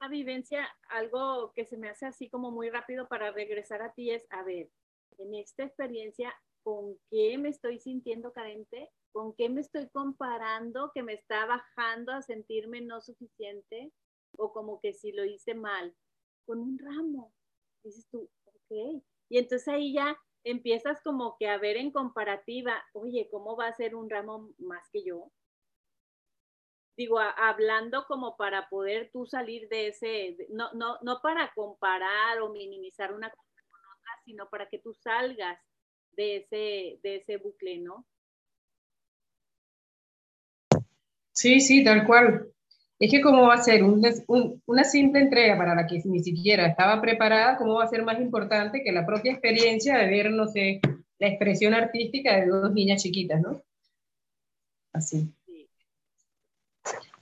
Esta 0.00 0.08
vivencia, 0.08 0.66
algo 0.88 1.52
que 1.54 1.66
se 1.66 1.76
me 1.76 1.90
hace 1.90 2.06
así 2.06 2.30
como 2.30 2.50
muy 2.50 2.70
rápido 2.70 3.06
para 3.06 3.32
regresar 3.32 3.82
a 3.82 3.92
ti 3.92 4.10
es, 4.10 4.26
a 4.30 4.42
ver, 4.42 4.70
en 5.18 5.34
esta 5.34 5.62
experiencia, 5.64 6.32
¿con 6.62 6.96
qué 7.10 7.36
me 7.36 7.50
estoy 7.50 7.78
sintiendo 7.78 8.32
carente? 8.32 8.88
¿Con 9.12 9.34
qué 9.34 9.50
me 9.50 9.60
estoy 9.60 9.90
comparando 9.90 10.90
que 10.94 11.02
me 11.02 11.12
está 11.12 11.44
bajando 11.44 12.12
a 12.12 12.22
sentirme 12.22 12.80
no 12.80 13.02
suficiente? 13.02 13.92
O 14.38 14.54
como 14.54 14.80
que 14.80 14.94
si 14.94 15.12
lo 15.12 15.26
hice 15.26 15.52
mal, 15.52 15.94
con 16.46 16.60
un 16.60 16.78
ramo. 16.78 17.34
Dices 17.84 18.08
tú, 18.10 18.30
ok. 18.46 19.02
Y 19.28 19.36
entonces 19.36 19.68
ahí 19.68 19.92
ya 19.92 20.16
empiezas 20.44 21.02
como 21.02 21.36
que 21.38 21.46
a 21.46 21.58
ver 21.58 21.76
en 21.76 21.92
comparativa, 21.92 22.82
oye, 22.94 23.28
¿cómo 23.30 23.54
va 23.54 23.66
a 23.66 23.74
ser 23.74 23.94
un 23.94 24.08
ramo 24.08 24.54
más 24.56 24.88
que 24.90 25.04
yo? 25.04 25.30
Digo, 26.96 27.18
hablando 27.18 28.04
como 28.06 28.36
para 28.36 28.68
poder 28.68 29.10
tú 29.12 29.26
salir 29.26 29.68
de 29.68 29.88
ese, 29.88 30.36
no, 30.50 30.72
no, 30.74 30.98
no 31.02 31.20
para 31.22 31.52
comparar 31.54 32.40
o 32.42 32.50
minimizar 32.50 33.14
una 33.14 33.30
cosa 33.30 33.62
con 33.70 33.80
otra, 33.80 34.22
sino 34.24 34.48
para 34.50 34.68
que 34.68 34.78
tú 34.78 34.92
salgas 34.94 35.58
de 36.12 36.36
ese, 36.36 37.00
de 37.02 37.16
ese 37.16 37.38
bucle, 37.38 37.78
¿no? 37.78 38.06
Sí, 41.32 41.60
sí, 41.60 41.82
tal 41.82 42.06
cual. 42.06 42.52
Es 42.98 43.10
que 43.10 43.22
cómo 43.22 43.46
va 43.46 43.54
a 43.54 43.62
ser 43.62 43.82
una 43.82 44.84
simple 44.84 45.20
entrega 45.20 45.56
para 45.56 45.74
la 45.74 45.86
que 45.86 46.02
ni 46.04 46.22
siquiera 46.22 46.66
estaba 46.66 47.00
preparada, 47.00 47.56
cómo 47.56 47.76
va 47.76 47.84
a 47.84 47.88
ser 47.88 48.02
más 48.02 48.20
importante 48.20 48.82
que 48.84 48.92
la 48.92 49.06
propia 49.06 49.32
experiencia 49.32 49.96
de 49.96 50.06
ver, 50.06 50.30
no 50.30 50.46
sé, 50.48 50.82
la 51.18 51.28
expresión 51.28 51.72
artística 51.72 52.36
de 52.36 52.46
dos 52.46 52.72
niñas 52.74 53.02
chiquitas, 53.02 53.40
¿no? 53.40 53.62
Así. 54.92 55.32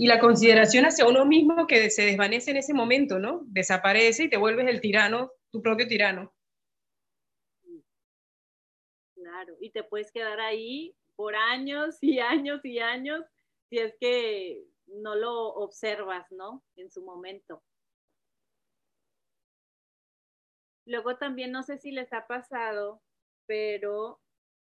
Y 0.01 0.07
la 0.07 0.21
consideración 0.21 0.85
hacia 0.85 1.07
uno 1.07 1.27
mismo 1.27 1.67
que 1.67 1.91
se 1.91 2.03
desvanece 2.03 2.53
en 2.53 2.59
ese 2.59 2.73
momento, 2.73 3.19
¿no? 3.19 3.43
Desaparece 3.47 4.25
y 4.25 4.31
te 4.31 4.37
vuelves 4.37 4.69
el 4.69 4.81
tirano, 4.81 5.33
tu 5.51 5.61
propio 5.61 5.89
tirano. 5.89 6.33
Claro, 9.15 9.57
y 9.61 9.71
te 9.71 9.83
puedes 9.83 10.13
quedar 10.13 10.39
ahí 10.39 10.95
por 11.17 11.35
años 11.35 11.99
y 12.01 12.21
años 12.21 12.65
y 12.65 12.79
años 12.79 13.25
si 13.69 13.79
es 13.79 13.95
que 14.01 14.65
no 14.87 15.17
lo 15.17 15.49
observas, 15.55 16.31
¿no? 16.31 16.65
En 16.77 16.91
su 16.91 17.05
momento. 17.05 17.63
Luego 20.87 21.17
también 21.19 21.51
no 21.51 21.65
sé 21.65 21.77
si 21.79 21.91
les 21.91 22.13
ha 22.13 22.27
pasado, 22.27 23.03
pero 23.47 24.21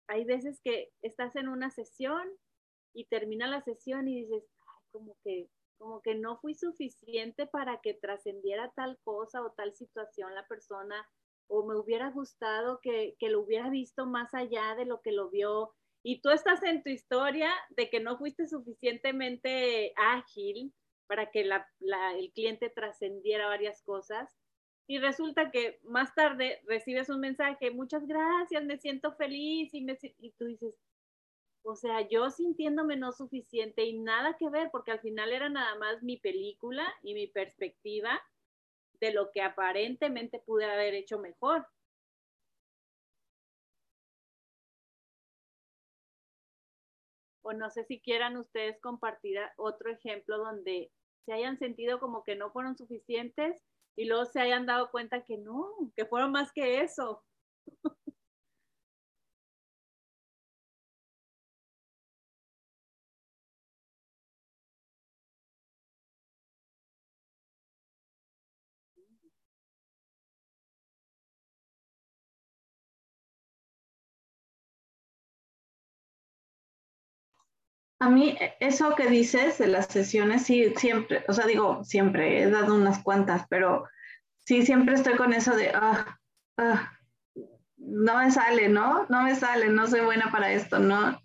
hay 0.09 0.25
veces 0.25 0.61
que 0.61 0.93
estás 1.01 1.35
en 1.37 1.49
una 1.49 1.71
sesión 1.71 2.29
y 2.95 3.07
termina 3.07 3.47
la 3.47 3.63
sesión 3.63 4.07
y 4.07 4.23
dices, 4.23 4.45
como 4.93 5.17
que 5.25 5.49
como 5.79 6.01
que 6.01 6.15
no 6.15 6.37
fui 6.37 6.55
suficiente 6.55 7.45
para 7.45 7.81
que 7.81 7.93
trascendiera 7.93 8.71
tal 8.77 8.99
cosa 9.03 9.43
o 9.43 9.51
tal 9.51 9.75
situación 9.75 10.33
la 10.33 10.47
persona, 10.47 11.09
o 11.49 11.67
me 11.67 11.75
hubiera 11.75 12.09
gustado 12.11 12.79
que, 12.81 13.17
que, 13.19 13.31
lo 13.31 13.41
hubiera 13.41 13.69
visto 13.69 14.07
más 14.07 14.33
allá 14.33 14.77
de 14.77 14.85
lo 14.85 15.01
que 15.01 15.11
lo 15.11 15.29
vio 15.29 15.75
y 16.05 16.21
tú 16.21 16.31
estás 16.31 16.63
en 16.65 16.83
tu 16.83 16.91
historia 16.91 17.53
de 17.71 17.89
que 17.89 18.01
no 18.01 18.19
fuiste 18.19 18.49
suficientemente 18.49 19.93
ágil 19.97 20.73
para 21.07 21.31
que 21.31 21.43
el 21.43 22.33
cliente 22.33 22.71
trascendiera 22.71 23.47
varias 23.47 23.83
cosas. 23.83 24.35
Y 24.89 24.99
resulta 24.99 25.51
que 25.53 25.79
más 25.85 26.13
tarde 26.15 26.61
recibes 26.67 27.09
un 27.09 27.21
mensaje, 27.21 27.71
muchas 27.71 28.05
gracias, 28.07 28.65
me 28.65 28.79
siento 28.79 29.13
feliz 29.13 29.73
y, 29.73 29.83
me, 29.83 29.97
y 30.19 30.33
tú 30.33 30.47
dices, 30.47 30.75
o 31.65 31.77
sea, 31.77 32.09
yo 32.09 32.31
sintiéndome 32.31 32.97
no 32.97 33.13
suficiente 33.13 33.85
y 33.85 33.99
nada 33.99 34.37
que 34.39 34.51
ver, 34.51 34.71
porque 34.73 34.93
al 34.93 35.01
final 35.01 35.33
era 35.33 35.49
nada 35.49 35.77
más 35.79 36.03
mi 36.03 36.17
película 36.19 36.87
y 37.03 37.15
mi 37.15 37.27
perspectiva 37.29 38.21
de 39.01 39.13
lo 39.13 39.31
que 39.33 39.43
aparentemente 39.43 40.41
pude 40.41 40.65
haber 40.67 40.95
hecho 40.95 41.19
mejor. 41.19 41.67
o 47.43 47.53
no 47.53 47.71
sé 47.71 47.85
si 47.85 48.01
quieran 48.01 48.37
ustedes 48.37 48.81
compartir 48.81 49.39
otro 49.57 49.91
ejemplo 49.91 50.39
donde 50.39 50.93
se 51.27 51.33
hayan 51.33 51.59
sentido 51.59 52.01
como 52.01 52.25
que 52.25 52.37
no 52.37 52.51
fueron 52.51 52.77
suficientes 52.77 53.63
y 53.97 54.07
luego 54.07 54.25
se 54.25 54.41
hayan 54.41 54.67
dado 54.67 54.91
cuenta 54.91 55.25
que 55.25 55.39
no, 55.39 55.93
que 55.95 56.07
fueron 56.07 56.33
más 56.33 56.53
que 56.53 56.81
eso. 56.81 57.25
A 78.03 78.09
mí 78.09 78.37
e, 78.41 78.57
eso 78.59 78.97
que 78.97 79.07
dices 79.07 79.59
de 79.59 79.69
las 79.69 79.87
sesiones, 79.87 80.43
sí, 80.43 80.75
siempre, 80.77 81.25
o 81.29 81.33
sea, 81.33 81.47
digo, 81.47 81.85
siempre, 81.85 82.43
he 82.43 82.51
dado 82.51 82.75
unas 82.75 83.01
cuantas, 83.01 83.47
pero 83.49 83.87
sí, 84.45 84.67
siempre 84.67 84.97
estoy 84.97 85.15
con 85.15 85.33
eso 85.33 85.55
de, 85.55 85.71
ah, 85.73 86.19
ah, 86.59 86.99
no 87.77 88.19
me 88.19 88.33
sale, 88.33 88.69
¿no? 88.69 89.07
No 89.09 89.23
me 89.23 89.37
sale, 89.37 89.69
no 89.69 89.87
soy 89.87 90.01
buena 90.01 90.33
para 90.33 90.51
esto, 90.53 90.81
¿no? 90.81 91.23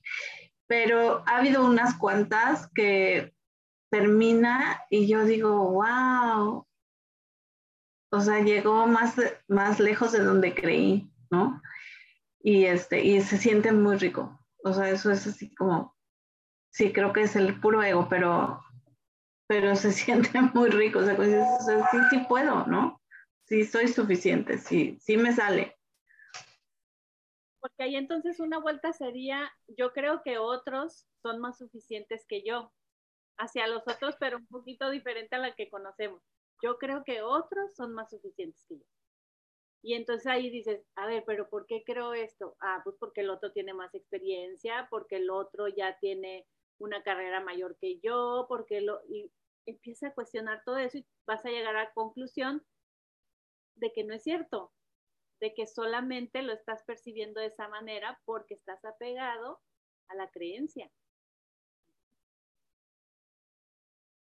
Pero 0.68 1.24
ha 1.26 1.38
habido 1.38 1.66
unas 1.66 1.96
cuantas 1.98 2.70
que 2.76 3.34
termina 3.90 4.84
y 4.92 5.08
yo 5.08 5.26
digo, 5.26 5.72
wow, 5.72 6.68
o 8.12 8.22
sea, 8.22 8.42
llegó 8.42 8.86
más, 8.86 9.16
más 9.48 9.80
lejos 9.80 10.12
de 10.12 10.20
donde 10.20 10.54
creí, 10.54 11.12
¿no? 11.32 11.60
Y, 12.40 12.66
este, 12.66 13.04
y 13.04 13.20
se 13.22 13.40
siente 13.40 13.72
muy 13.72 13.98
rico. 13.98 14.40
O 14.64 14.74
sea, 14.74 14.92
eso 14.92 15.10
es 15.12 15.26
así 15.26 15.56
como, 15.56 15.97
sí, 16.78 16.94
creo 16.94 17.12
que 17.12 17.22
es 17.22 17.36
el 17.36 17.60
puro 17.60 17.82
ego, 17.82 18.08
pero, 18.08 18.62
pero 19.48 19.76
se 19.76 19.92
siente 20.32 20.40
muy 20.54 20.70
rico. 20.70 21.00
O 21.00 21.06
sea, 21.06 21.16
pues, 21.16 21.30
sí, 21.92 21.98
sí 22.12 22.20
puedo, 22.30 22.66
¿no? 22.68 23.02
Sí 23.46 23.66
soy 23.66 23.88
suficiente, 23.88 24.58
sí, 24.58 24.98
sí 25.02 25.18
me 25.18 25.34
sale. 25.34 25.76
Porque 27.60 27.84
ahí 27.84 27.96
entonces 27.96 28.40
una 28.40 28.60
vuelta 28.60 28.94
sería, 28.94 29.52
yo 29.68 29.92
creo 29.92 30.22
que 30.24 30.38
otros 30.38 31.08
son 31.22 31.40
más 31.42 31.58
suficientes 31.58 32.26
que 32.28 32.44
yo. 32.44 32.72
hacia 33.40 33.68
los 33.68 33.84
otros, 33.88 34.16
pero 34.20 34.38
un 34.38 34.48
poquito 34.48 34.90
diferente 34.90 35.36
a 35.36 35.40
la 35.40 35.54
que 35.56 35.70
conocemos. 35.70 36.22
Yo 36.64 36.78
creo 36.78 37.04
que 37.04 37.22
otros 37.22 37.76
son 37.76 37.94
más 37.94 38.10
suficientes 38.10 38.66
que 38.68 38.80
yo. 38.80 38.86
Y 39.84 39.94
entonces 39.94 40.28
ahí 40.28 40.50
dices, 40.50 40.84
a 40.96 41.08
ver, 41.08 41.24
pero 41.26 41.50
¿por 41.50 41.66
qué 41.68 41.84
creo 41.86 42.14
esto? 42.14 42.58
Ah, 42.60 42.82
pues 42.84 42.96
porque 43.00 43.22
el 43.22 43.30
otro 43.30 43.52
tiene 43.52 43.74
más 43.74 43.94
experiencia, 43.96 44.88
porque 44.90 45.18
el 45.18 45.30
otro 45.30 45.68
ya 45.68 45.98
tiene 46.00 46.48
una 46.80 47.04
carrera 47.04 47.42
mayor 47.42 47.78
que 47.78 48.00
yo, 48.00 48.46
porque 48.48 48.82
lo... 48.82 49.02
Y 49.08 49.32
empieza 49.66 50.08
a 50.08 50.14
cuestionar 50.14 50.64
todo 50.64 50.78
eso 50.78 50.98
y 50.98 51.06
vas 51.26 51.46
a 51.46 51.50
llegar 51.50 51.76
a 51.76 51.84
la 51.84 51.94
conclusión 51.94 52.66
de 53.76 53.92
que 53.92 54.04
no 54.04 54.14
es 54.14 54.24
cierto, 54.24 54.72
de 55.40 55.54
que 55.54 55.68
solamente 55.68 56.42
lo 56.42 56.54
estás 56.54 56.84
percibiendo 56.84 57.42
de 57.42 57.48
esa 57.48 57.68
manera 57.68 58.20
porque 58.26 58.56
estás 58.56 58.84
apegado 58.86 59.60
a 60.08 60.16
la 60.16 60.30
creencia. 60.32 60.90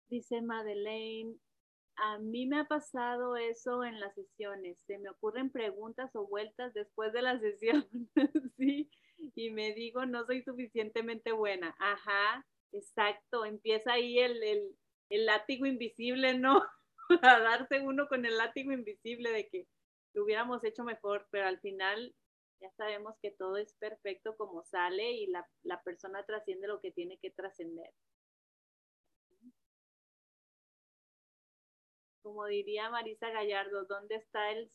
Dice 0.09 0.43
Madeleine, 0.43 1.39
a 1.97 2.19
mí 2.19 2.47
me 2.47 2.61
ha 2.61 2.65
pasado 2.65 3.37
eso 3.37 3.85
en 3.85 3.99
las 4.01 4.15
sesiones. 4.15 4.79
Se 4.87 4.99
me 4.99 5.09
ocurren 5.09 5.51
preguntas 5.51 6.15
o 6.15 6.27
vueltas 6.27 6.75
después 6.75 7.13
de 7.13 7.23
la 7.23 7.39
sesión, 7.39 7.87
sí, 8.59 8.91
y 9.35 9.51
me 9.51 9.73
digo, 9.75 10.05
no 10.07 10.25
soy 10.27 10.43
suficientemente 10.43 11.33
buena. 11.33 11.75
Ajá, 11.79 12.47
exacto. 12.73 13.45
Empieza 13.45 13.93
ahí 13.93 14.19
el, 14.19 14.43
el, 14.43 14.77
el 15.11 15.27
látigo 15.27 15.67
invisible, 15.67 16.39
¿no? 16.39 16.63
a 17.23 17.39
darse 17.41 17.81
uno 17.81 18.09
con 18.09 18.25
el 18.27 18.37
látigo 18.37 18.73
invisible 18.73 19.31
de 19.31 19.49
que 19.49 19.67
lo 20.15 20.25
hubiéramos 20.25 20.63
hecho 20.65 20.85
mejor, 20.85 21.27
pero 21.31 21.47
al 21.47 21.61
final 21.61 22.15
ya 22.61 22.71
sabemos 22.77 23.17
que 23.21 23.31
todo 23.31 23.57
es 23.57 23.75
perfecto 23.75 24.37
como 24.37 24.65
sale 24.65 25.13
y 25.13 25.27
la, 25.27 25.47
la 25.63 25.83
persona 25.83 26.25
trasciende 26.25 26.69
lo 26.69 26.81
que 26.81 26.93
tiene 26.93 27.19
que 27.19 27.31
trascender. 27.31 27.91
Como 32.23 32.47
diría 32.47 32.89
Marisa 32.89 33.31
Gallardo, 33.31 33.85
¿dónde 33.85 34.15
está 34.15 34.53
el 34.53 34.71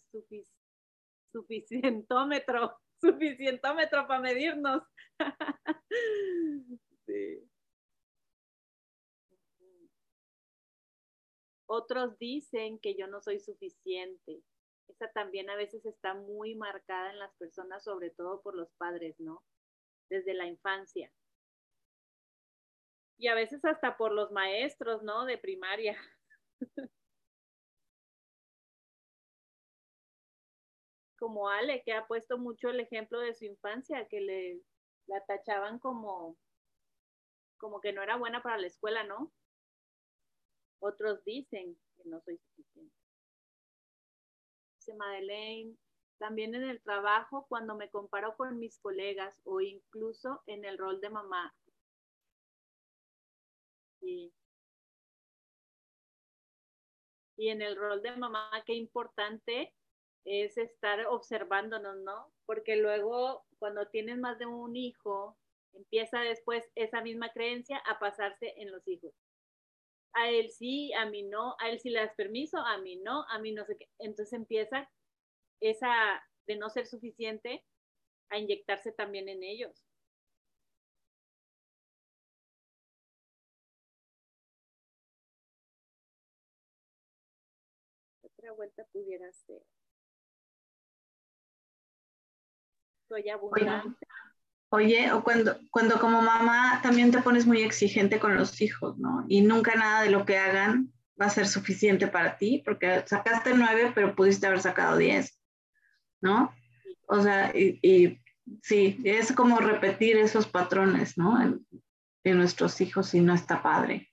suficientómetro? 1.32 2.78
Suficientómetro 3.02 4.08
para 4.08 4.22
medirnos. 4.22 4.84
sí. 7.06 7.50
Otros 11.70 12.18
dicen 12.18 12.80
que 12.80 12.96
yo 12.96 13.08
no 13.08 13.22
soy 13.22 13.40
suficiente. 13.40 14.42
Esa 14.88 15.12
también 15.12 15.50
a 15.50 15.56
veces 15.56 15.86
está 15.86 16.14
muy 16.14 16.56
marcada 16.56 17.12
en 17.12 17.20
las 17.20 17.36
personas, 17.36 17.84
sobre 17.84 18.10
todo 18.10 18.42
por 18.42 18.56
los 18.56 18.72
padres, 18.78 19.20
¿no? 19.20 19.44
Desde 20.10 20.34
la 20.34 20.48
infancia. 20.48 21.12
Y 23.18 23.28
a 23.28 23.36
veces 23.36 23.66
hasta 23.66 23.98
por 23.98 24.14
los 24.14 24.32
maestros, 24.32 25.04
¿no? 25.04 25.26
De 25.26 25.38
primaria. 25.38 25.98
Como 31.18 31.50
Ale, 31.50 31.84
que 31.84 31.94
ha 31.94 32.08
puesto 32.08 32.38
mucho 32.38 32.70
el 32.70 32.80
ejemplo 32.80 33.20
de 33.20 33.34
su 33.34 33.46
infancia, 33.46 34.08
que 34.08 34.22
le 34.22 34.62
la 35.08 35.24
tachaban 35.26 35.80
como, 35.80 36.38
como 37.58 37.82
que 37.82 37.94
no 37.94 38.04
era 38.04 38.18
buena 38.18 38.44
para 38.44 38.58
la 38.58 38.68
escuela, 38.68 39.04
¿no? 39.04 39.34
Otros 40.80 41.24
dicen 41.24 41.78
que 41.96 42.04
no 42.06 42.22
soy 42.22 42.38
suficiente. 42.38 42.96
Dice 44.76 44.94
Madeleine, 44.96 45.78
también 46.20 46.56
en 46.56 46.64
el 46.64 46.82
trabajo, 46.82 47.46
cuando 47.48 47.76
me 47.76 47.90
comparo 47.90 48.36
con 48.36 48.60
mis 48.60 48.80
colegas 48.80 49.42
o 49.44 49.62
incluso 49.62 50.44
en 50.46 50.66
el 50.66 50.78
rol 50.78 51.02
de 51.02 51.10
mamá. 51.10 51.56
Y, 54.02 54.34
y 57.38 57.50
en 57.50 57.62
el 57.62 57.76
rol 57.76 58.02
de 58.02 58.16
mamá, 58.16 58.52
qué 58.66 58.74
importante 58.74 59.74
es 60.28 60.58
estar 60.58 61.08
observándonos, 61.08 61.98
¿no? 61.98 62.32
Porque 62.46 62.76
luego 62.76 63.46
cuando 63.60 63.88
tienes 63.88 64.20
más 64.20 64.38
de 64.40 64.46
un 64.46 64.76
hijo, 64.76 65.38
empieza 65.74 66.20
después 66.22 66.64
esa 66.76 67.02
misma 67.02 67.32
creencia 67.34 67.78
a 67.80 68.00
pasarse 68.00 68.54
en 68.58 68.72
los 68.72 68.88
hijos 68.88 69.14
a 70.18 70.30
él 70.30 70.50
sí, 70.52 70.94
a 70.94 71.06
mí 71.06 71.24
no, 71.24 71.56
a 71.60 71.70
él 71.70 71.80
sí 71.80 71.90
le 71.90 72.00
das 72.00 72.14
permiso, 72.16 72.58
a 72.58 72.78
mí 72.80 72.98
no, 72.98 73.24
a 73.30 73.40
mí 73.40 73.52
no 73.54 73.66
sé 73.66 73.78
qué. 73.78 73.88
Entonces 74.00 74.34
empieza 74.34 74.90
esa 75.62 76.24
de 76.48 76.58
no 76.58 76.70
ser 76.70 76.88
suficiente 76.88 77.64
a 78.30 78.40
inyectarse 78.40 78.92
también 78.92 79.30
en 79.30 79.44
ellos. 79.44 79.86
Otra 88.22 88.52
vuelta 88.54 88.86
pudiera 88.92 89.32
ser. 89.34 89.64
Soy 93.08 93.30
abundante. 93.30 94.06
Oye, 94.70 95.12
o 95.14 95.24
cuando, 95.24 95.58
cuando 95.72 95.98
como 96.00 96.22
mamá 96.22 96.82
también 96.84 97.12
te 97.12 97.22
pones 97.22 97.46
muy 97.46 97.62
exigente 97.62 98.20
con 98.20 98.36
los 98.36 98.60
hijos, 98.62 98.98
¿no? 98.98 99.26
Y 99.30 99.42
nunca 99.42 99.76
nada 99.76 100.02
de 100.02 100.10
lo 100.10 100.26
que 100.26 100.38
hagan 100.38 100.92
va 101.20 101.28
a 101.28 101.32
ser 101.32 101.48
suficiente 101.48 102.08
para 102.08 102.38
ti, 102.38 102.62
porque 102.66 103.04
sacaste 103.06 103.54
nueve, 103.54 103.92
pero 103.96 104.14
pudiste 104.14 104.46
haber 104.46 104.60
sacado 104.60 104.98
diez, 104.98 105.40
¿no? 106.22 106.54
O 107.08 107.22
sea, 107.22 107.52
y, 107.56 108.20
sí, 108.62 109.00
es 109.06 109.32
como 109.32 109.60
repetir 109.60 110.18
esos 110.18 110.48
patrones, 110.48 111.18
¿no? 111.18 111.42
En, 111.42 111.66
en, 112.26 112.38
nuestros 112.38 112.82
hijos 112.82 113.14
y 113.14 113.22
no 113.22 113.34
está 113.34 113.64
padre. 113.64 114.12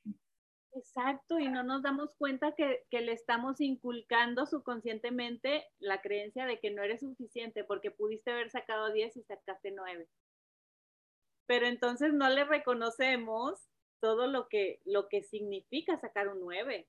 Exacto, 0.77 1.39
y 1.39 1.49
no 1.49 1.63
nos 1.63 1.83
damos 1.83 2.11
cuenta 2.19 2.55
que, 2.55 2.85
le 2.91 3.13
estamos 3.13 3.61
inculcando 3.61 4.47
subconscientemente 4.47 5.65
la 5.79 6.01
creencia 6.03 6.47
de 6.47 6.59
que 6.59 6.71
no 6.71 6.83
eres 6.83 7.01
suficiente 7.01 7.65
porque 7.65 7.91
pudiste 7.91 8.33
haber 8.33 8.51
sacado 8.51 8.93
diez 8.93 9.17
y 9.17 9.23
sacaste 9.23 9.71
nueve 9.71 10.09
pero 11.47 11.67
entonces 11.67 12.13
no 12.13 12.29
le 12.29 12.45
reconocemos 12.45 13.69
todo 14.01 14.27
lo 14.27 14.49
que, 14.49 14.81
lo 14.85 15.09
que 15.09 15.23
significa 15.23 15.99
sacar 15.99 16.29
un 16.29 16.41
9. 16.41 16.89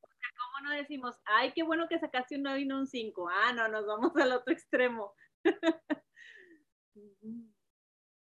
O 0.00 0.08
sea, 0.08 0.28
¿cómo 0.38 0.68
no 0.68 0.76
decimos, 0.76 1.16
ay, 1.24 1.52
qué 1.52 1.62
bueno 1.62 1.88
que 1.88 1.98
sacaste 1.98 2.36
un 2.36 2.42
9 2.42 2.60
y 2.60 2.66
no 2.66 2.78
un 2.78 2.86
5? 2.86 3.28
Ah, 3.28 3.52
no, 3.52 3.68
nos 3.68 3.86
vamos 3.86 4.14
al 4.16 4.32
otro 4.32 4.52
extremo. 4.52 5.14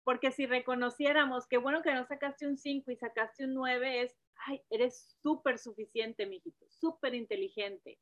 Porque 0.04 0.32
si 0.32 0.46
reconociéramos 0.46 1.48
qué 1.48 1.58
bueno 1.58 1.82
que 1.82 1.94
no 1.94 2.06
sacaste 2.06 2.48
un 2.48 2.58
5 2.58 2.92
y 2.92 2.98
sacaste 2.98 3.46
un 3.46 3.54
9, 3.54 4.02
es, 4.02 4.16
ay, 4.48 4.62
eres 4.70 5.16
súper 5.22 5.58
suficiente, 5.58 6.26
mijito, 6.26 6.66
súper 6.70 7.16
inteligente, 7.16 8.00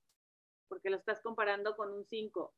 porque 0.68 0.90
lo 0.90 0.98
estás 0.98 1.22
comparando 1.22 1.76
con 1.76 1.94
un 1.94 2.06
5 2.06 2.54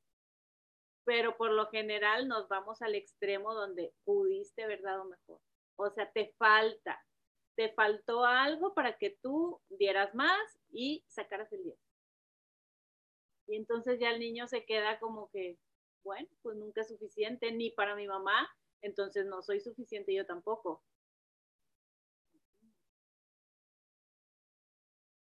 pero 1.06 1.36
por 1.38 1.52
lo 1.52 1.68
general 1.68 2.28
nos 2.28 2.48
vamos 2.48 2.82
al 2.82 2.96
extremo 2.96 3.54
donde 3.54 3.94
pudiste 4.06 4.64
haber 4.64 4.82
dado 4.82 5.06
mejor. 5.06 5.40
O 5.76 5.90
sea, 5.90 6.10
te 6.12 6.34
falta, 6.38 7.04
te 7.56 7.74
faltó 7.74 8.24
algo 8.26 8.74
para 8.74 8.98
que 8.98 9.18
tú 9.22 9.60
dieras 9.70 10.14
más 10.16 10.60
y 10.72 11.04
sacaras 11.08 11.52
el 11.52 11.64
10. 11.64 11.78
Y 13.48 13.56
entonces 13.58 14.00
ya 14.00 14.12
el 14.12 14.20
niño 14.20 14.48
se 14.48 14.66
queda 14.66 15.00
como 15.00 15.30
que, 15.32 15.58
bueno, 16.04 16.30
pues 16.42 16.58
nunca 16.58 16.82
es 16.82 16.88
suficiente, 16.88 17.52
ni 17.52 17.72
para 17.72 17.96
mi 17.96 18.08
mamá, 18.08 18.50
entonces 18.84 19.26
no 19.26 19.42
soy 19.42 19.62
suficiente 19.62 20.14
yo 20.14 20.26
tampoco. 20.26 20.84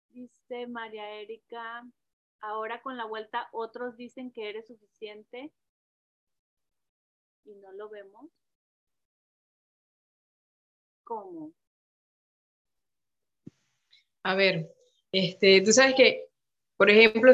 Dice 0.09 0.67
María 0.67 1.09
Erika, 1.19 1.83
ahora 2.41 2.81
con 2.81 2.95
la 2.95 3.05
vuelta 3.05 3.49
otros 3.51 3.97
dicen 3.97 4.31
que 4.31 4.49
eres 4.49 4.67
suficiente 4.67 5.51
y 7.43 7.55
no 7.55 7.71
lo 7.71 7.89
vemos. 7.89 8.29
¿Cómo? 11.03 11.53
A 14.23 14.35
ver, 14.35 14.71
este, 15.11 15.61
tú 15.61 15.71
sabes 15.71 15.95
que, 15.95 16.28
por 16.79 16.89
ejemplo, 16.89 17.33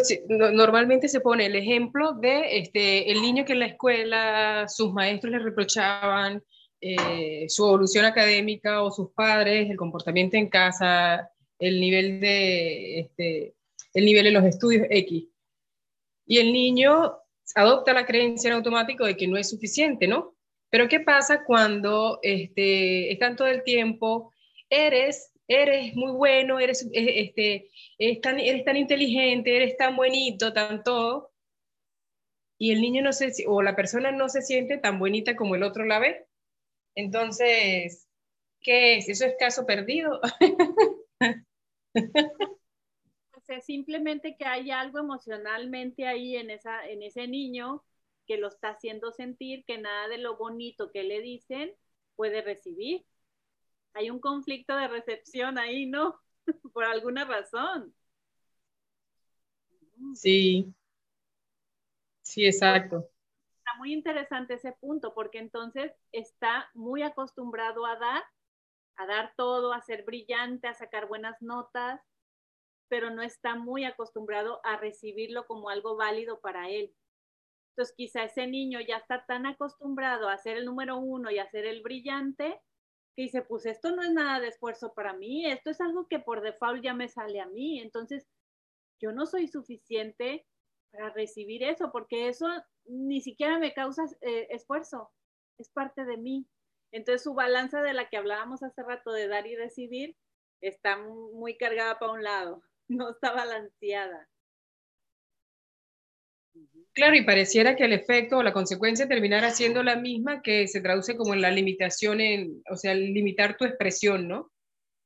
normalmente 0.53 1.07
se 1.07 1.19
pone 1.19 1.45
el 1.45 1.55
ejemplo 1.55 2.13
de 2.13 2.57
este, 2.57 3.11
el 3.11 3.21
niño 3.21 3.45
que 3.45 3.53
en 3.53 3.59
la 3.59 3.67
escuela 3.67 4.67
sus 4.67 4.91
maestros 4.91 5.33
le 5.33 5.37
reprochaban 5.37 6.41
eh, 6.81 7.45
su 7.47 7.63
evolución 7.63 8.05
académica 8.05 8.81
o 8.81 8.89
sus 8.89 9.11
padres, 9.11 9.69
el 9.69 9.77
comportamiento 9.77 10.35
en 10.35 10.49
casa, 10.49 11.29
el 11.59 11.79
nivel 11.79 12.19
de, 12.19 13.01
este, 13.01 13.53
el 13.93 14.05
nivel 14.05 14.23
de 14.23 14.31
los 14.31 14.45
estudios 14.45 14.87
X. 14.89 15.27
Y 16.25 16.39
el 16.39 16.51
niño 16.51 17.13
adopta 17.53 17.93
la 17.93 18.07
creencia 18.07 18.47
en 18.47 18.55
automático 18.55 19.05
de 19.05 19.15
que 19.15 19.27
no 19.27 19.37
es 19.37 19.47
suficiente, 19.47 20.07
¿no? 20.07 20.35
Pero 20.71 20.87
¿qué 20.87 21.01
pasa 21.01 21.43
cuando 21.43 22.17
este, 22.23 23.11
están 23.11 23.35
todo 23.35 23.49
el 23.49 23.61
tiempo, 23.61 24.33
eres, 24.71 25.34
eres 25.47 25.95
muy 25.95 26.11
bueno, 26.11 26.59
eres, 26.59 26.83
eh, 26.93 27.21
este, 27.21 27.69
eres, 27.97 28.21
tan, 28.21 28.39
inteligente, 28.77 29.55
eres 29.55 29.77
tan 29.77 29.95
bonito, 29.95 30.53
tan 30.53 30.83
todo, 30.83 31.31
y 32.57 32.71
el 32.71 32.81
niño 32.81 33.01
no 33.01 33.13
se, 33.13 33.31
o 33.47 33.61
la 33.61 33.75
persona 33.75 34.11
no 34.11 34.29
se 34.29 34.41
siente 34.41 34.77
tan 34.77 34.99
bonita 34.99 35.35
como 35.35 35.55
el 35.55 35.63
otro 35.63 35.85
la 35.85 35.99
ve? 35.99 36.25
Entonces, 36.95 38.07
¿qué 38.61 38.97
es? 38.97 39.09
¿Eso 39.09 39.25
es 39.25 39.35
caso 39.37 39.65
perdido? 39.65 40.21
es 43.47 43.65
simplemente 43.65 44.35
que 44.37 44.45
hay 44.45 44.71
algo 44.71 44.99
emocionalmente 44.99 46.07
ahí 46.07 46.35
en, 46.35 46.49
esa, 46.49 46.87
en 46.87 47.03
ese 47.03 47.27
niño 47.27 47.83
que 48.25 48.37
lo 48.37 48.47
está 48.47 48.69
haciendo 48.69 49.11
sentir 49.11 49.63
que 49.65 49.77
nada 49.77 50.07
de 50.07 50.17
lo 50.17 50.37
bonito 50.37 50.91
que 50.91 51.03
le 51.03 51.21
dicen 51.21 51.71
puede 52.15 52.41
recibir. 52.41 53.05
Hay 53.95 54.09
un 54.09 54.19
conflicto 54.19 54.75
de 54.75 54.89
recepción 54.89 55.57
ahí, 55.57 55.85
¿no? 55.85 56.19
Por 56.73 56.83
alguna 56.83 57.23
razón. 57.23 57.95
Sí. 60.13 60.73
Sí, 62.21 62.45
exacto. 62.45 63.09
Está 63.57 63.77
muy 63.77 63.93
interesante 63.93 64.55
ese 64.55 64.73
punto 64.73 65.13
porque 65.13 65.39
entonces 65.39 65.93
está 66.11 66.69
muy 66.73 67.03
acostumbrado 67.03 67.85
a 67.85 67.95
dar, 67.95 68.23
a 68.97 69.05
dar 69.05 69.33
todo, 69.37 69.71
a 69.71 69.81
ser 69.81 70.03
brillante, 70.03 70.67
a 70.67 70.73
sacar 70.73 71.07
buenas 71.07 71.41
notas, 71.41 72.01
pero 72.89 73.09
no 73.11 73.21
está 73.21 73.55
muy 73.55 73.85
acostumbrado 73.85 74.59
a 74.65 74.75
recibirlo 74.75 75.47
como 75.47 75.69
algo 75.69 75.95
válido 75.95 76.41
para 76.41 76.69
él. 76.69 76.93
Entonces, 77.69 77.95
quizá 77.95 78.23
ese 78.23 78.45
niño 78.47 78.79
ya 78.81 78.97
está 78.97 79.25
tan 79.25 79.45
acostumbrado 79.45 80.27
a 80.27 80.37
ser 80.37 80.57
el 80.57 80.65
número 80.65 80.97
uno 80.97 81.31
y 81.31 81.39
a 81.39 81.49
ser 81.49 81.65
el 81.65 81.81
brillante, 81.81 82.59
que 83.15 83.23
dice, 83.23 83.41
pues 83.41 83.65
esto 83.65 83.95
no 83.95 84.03
es 84.03 84.11
nada 84.11 84.39
de 84.39 84.49
esfuerzo 84.49 84.93
para 84.93 85.13
mí, 85.13 85.45
esto 85.45 85.69
es 85.69 85.79
algo 85.81 86.07
que 86.07 86.19
por 86.19 86.41
default 86.41 86.83
ya 86.83 86.93
me 86.93 87.07
sale 87.07 87.39
a 87.39 87.47
mí. 87.47 87.79
Entonces, 87.79 88.27
yo 88.99 89.11
no 89.11 89.25
soy 89.25 89.47
suficiente 89.47 90.45
para 90.91 91.09
recibir 91.11 91.63
eso, 91.63 91.91
porque 91.91 92.27
eso 92.27 92.47
ni 92.85 93.21
siquiera 93.21 93.59
me 93.59 93.73
causa 93.73 94.05
eh, 94.21 94.47
esfuerzo, 94.51 95.11
es 95.57 95.69
parte 95.69 96.05
de 96.05 96.17
mí. 96.17 96.47
Entonces, 96.91 97.23
su 97.23 97.33
balanza 97.33 97.81
de 97.81 97.93
la 97.93 98.09
que 98.09 98.17
hablábamos 98.17 98.63
hace 98.63 98.83
rato 98.83 99.11
de 99.11 99.27
dar 99.27 99.47
y 99.47 99.55
recibir 99.55 100.15
está 100.61 100.97
muy 100.97 101.57
cargada 101.57 101.99
para 101.99 102.13
un 102.13 102.23
lado, 102.23 102.63
no 102.87 103.11
está 103.11 103.31
balanceada. 103.31 104.29
Claro, 106.95 107.17
y 107.17 107.25
pareciera 107.25 107.75
que 107.75 107.83
el 107.83 107.91
efecto 107.91 108.37
o 108.37 108.43
la 108.43 108.53
consecuencia 108.53 109.05
terminara 109.05 109.51
siendo 109.51 109.83
la 109.83 109.97
misma 109.97 110.41
que 110.41 110.65
se 110.69 110.79
traduce 110.79 111.17
como 111.17 111.33
en 111.33 111.41
la 111.41 111.51
limitación, 111.51 112.21
en, 112.21 112.63
o 112.71 112.77
sea, 112.77 112.95
limitar 112.95 113.57
tu 113.57 113.65
expresión, 113.65 114.29
¿no? 114.29 114.49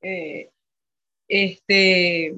Eh, 0.04 0.52
este, 1.28 2.36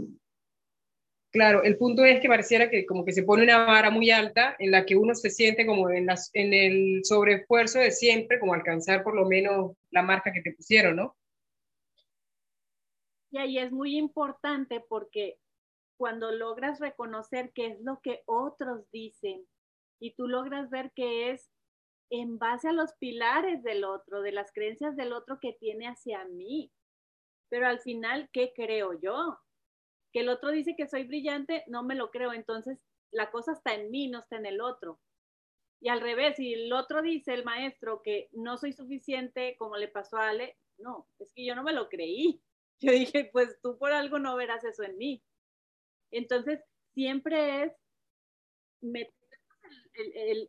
claro, 1.32 1.64
el 1.64 1.78
punto 1.78 2.06
es 2.06 2.22
que 2.22 2.30
pareciera 2.30 2.70
que 2.70 2.86
como 2.86 3.04
que 3.04 3.12
se 3.12 3.24
pone 3.24 3.44
una 3.44 3.66
vara 3.66 3.90
muy 3.90 4.10
alta 4.10 4.56
en 4.58 4.72
la 4.72 4.86
que 4.86 4.96
uno 4.96 5.14
se 5.16 5.30
siente 5.30 5.66
como 5.66 5.90
en, 5.90 6.06
las, 6.06 6.30
en 6.34 6.54
el 6.54 7.02
sobreesfuerzo 7.04 7.80
de 7.80 7.92
siempre, 7.92 8.40
como 8.40 8.54
alcanzar 8.54 9.04
por 9.04 9.16
lo 9.16 9.26
menos 9.28 9.74
la 9.90 10.02
marca 10.02 10.32
que 10.32 10.42
te 10.42 10.54
pusieron, 10.54 10.96
¿no? 10.96 11.18
Y 13.32 13.38
ahí 13.38 13.58
es 13.58 13.72
muy 13.74 13.98
importante 13.98 14.82
porque 14.88 15.38
cuando 16.02 16.32
logras 16.32 16.80
reconocer 16.80 17.52
qué 17.54 17.68
es 17.68 17.82
lo 17.82 18.02
que 18.02 18.24
otros 18.26 18.90
dicen 18.90 19.46
y 20.00 20.16
tú 20.16 20.28
logras 20.28 20.72
ver 20.72 20.92
que 20.96 21.30
es 21.30 21.52
en 22.10 22.40
base 22.40 22.70
a 22.70 22.74
los 22.74 22.94
pilares 22.94 23.62
del 23.62 23.84
otro, 23.84 24.24
de 24.24 24.32
las 24.32 24.52
creencias 24.52 24.96
del 24.96 25.14
otro 25.14 25.38
que 25.40 25.54
tiene 25.54 25.88
hacia 25.88 26.26
mí. 26.26 26.72
Pero 27.50 27.68
al 27.68 27.82
final, 27.82 28.32
¿qué 28.34 28.52
creo 28.56 29.00
yo? 29.00 29.38
Que 30.12 30.22
el 30.22 30.30
otro 30.30 30.50
dice 30.50 30.76
que 30.76 30.88
soy 30.88 31.04
brillante, 31.04 31.66
no 31.68 31.84
me 31.84 31.94
lo 31.94 32.10
creo. 32.10 32.34
Entonces, 32.34 32.80
la 33.12 33.30
cosa 33.30 33.52
está 33.52 33.76
en 33.76 33.92
mí, 33.92 34.08
no 34.08 34.22
está 34.22 34.38
en 34.38 34.48
el 34.48 34.60
otro. 34.60 35.00
Y 35.82 35.90
al 35.90 36.02
revés, 36.02 36.36
si 36.38 36.52
el 36.52 36.74
otro 36.74 37.04
dice, 37.04 37.36
el 37.36 37.44
maestro, 37.44 38.02
que 38.02 38.28
no 38.32 38.58
soy 38.58 38.74
suficiente, 38.74 39.56
como 39.60 39.78
le 39.78 39.88
pasó 39.88 40.18
a 40.18 40.30
Ale, 40.30 40.58
no, 40.80 41.08
es 41.20 41.32
que 41.36 41.46
yo 41.46 41.54
no 41.54 41.62
me 41.62 41.74
lo 41.74 41.90
creí. 41.90 42.42
Yo 42.84 42.92
dije, 42.92 43.30
pues 43.32 43.60
tú 43.62 43.78
por 43.78 43.94
algo 43.94 44.18
no 44.18 44.36
verás 44.36 44.64
eso 44.64 44.82
en 44.82 44.98
mí. 44.98 45.24
Entonces, 46.12 46.60
siempre 46.94 47.64
es 47.64 47.74
meter 48.82 49.14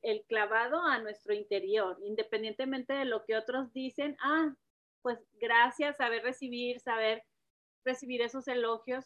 el, 0.02 0.24
clavado 0.26 0.82
a 0.82 0.98
nuestro 0.98 1.34
interior, 1.34 1.98
independientemente 2.04 2.92
de 2.92 3.04
lo 3.04 3.24
que 3.24 3.36
otros 3.36 3.72
dicen. 3.72 4.16
Ah, 4.20 4.54
pues 5.02 5.18
gracias, 5.34 5.96
saber 5.96 6.22
recibir, 6.22 6.80
saber 6.80 7.22
recibir 7.84 8.22
esos 8.22 8.46
elogios, 8.48 9.04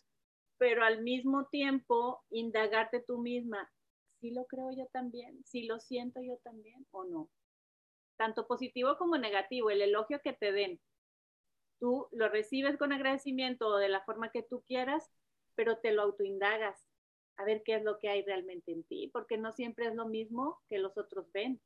pero 0.59 0.85
al 0.85 1.03
mismo 1.03 1.47
tiempo 1.47 2.23
indagarte 2.31 3.03
tú 3.07 3.19
misma, 3.19 3.71
si 4.21 4.31
lo 4.31 4.45
creo 4.47 4.71
yo 4.77 4.87
también, 4.93 5.43
si 5.45 5.65
lo 5.65 5.81
siento 5.81 6.21
yo 6.23 6.37
también 6.43 6.87
o 6.91 7.05
no. 7.05 7.31
Tanto 8.17 8.47
positivo 8.47 8.97
como 8.97 9.19
negativo, 9.19 9.71
el 9.71 9.83
elogio 9.83 10.21
que 10.23 10.33
te 10.33 10.53
den, 10.53 10.81
tú 11.79 12.09
lo 12.13 12.29
recibes 12.29 12.79
con 12.79 12.93
agradecimiento 12.93 13.69
o 13.69 13.77
de 13.77 13.89
la 13.89 14.03
forma 14.03 14.31
que 14.31 14.43
tú 14.43 14.63
quieras, 14.67 15.11
pero 15.57 15.79
te 15.79 15.93
lo 15.93 16.03
autoindagas 16.03 16.87
a 17.39 17.45
ver 17.45 17.63
qué 17.65 17.77
es 17.77 17.83
lo 17.83 17.99
que 17.99 18.09
hay 18.09 18.23
realmente 18.23 18.73
en 18.73 18.85
ti, 18.85 19.11
porque 19.13 19.37
no 19.37 19.53
siempre 19.53 19.87
es 19.87 19.95
lo 19.95 20.07
mismo 20.07 20.63
que 20.69 20.79
los 20.79 20.97
otros 20.97 21.31
ven. 21.33 21.61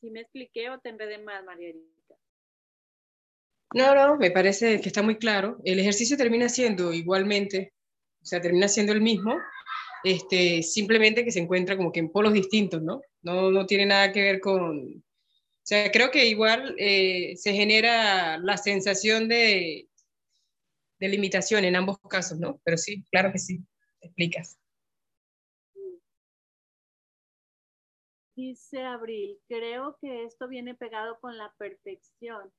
¿Sí 0.00 0.10
me 0.10 0.20
expliqué 0.20 0.70
o 0.70 0.80
te 0.80 0.88
enredé 0.88 1.18
más, 1.18 1.44
Margarita? 1.44 2.16
No, 3.74 3.94
no, 3.94 4.16
me 4.16 4.30
parece 4.30 4.80
que 4.80 4.88
está 4.88 5.02
muy 5.02 5.16
claro. 5.16 5.58
El 5.64 5.78
ejercicio 5.78 6.16
termina 6.16 6.48
siendo 6.48 6.92
igualmente, 6.92 7.72
o 8.20 8.24
sea, 8.24 8.40
termina 8.40 8.68
siendo 8.68 8.92
el 8.92 9.00
mismo, 9.00 9.38
este, 10.04 10.62
simplemente 10.62 11.24
que 11.24 11.30
se 11.30 11.40
encuentra 11.40 11.76
como 11.76 11.92
que 11.92 12.00
en 12.00 12.10
polos 12.10 12.32
distintos, 12.32 12.82
¿no? 12.82 13.00
No, 13.22 13.50
no 13.50 13.64
tiene 13.66 13.86
nada 13.86 14.12
que 14.12 14.22
ver 14.22 14.40
con, 14.40 15.02
o 15.62 15.64
sea, 15.64 15.92
creo 15.92 16.10
que 16.10 16.26
igual 16.26 16.74
eh, 16.76 17.36
se 17.36 17.52
genera 17.52 18.36
la 18.38 18.56
sensación 18.56 19.28
de, 19.28 19.88
de 20.98 21.08
limitación 21.08 21.64
en 21.64 21.76
ambos 21.76 22.00
casos, 22.00 22.40
¿no? 22.40 22.60
Pero 22.64 22.76
sí, 22.76 23.04
claro 23.12 23.30
que 23.30 23.38
sí, 23.38 23.64
explicas. 24.00 24.58
Dice 28.34 28.82
Abril, 28.82 29.38
creo 29.46 29.96
que 30.00 30.24
esto 30.24 30.48
viene 30.48 30.74
pegado 30.74 31.20
con 31.20 31.38
la 31.38 31.54
perfección. 31.58 32.52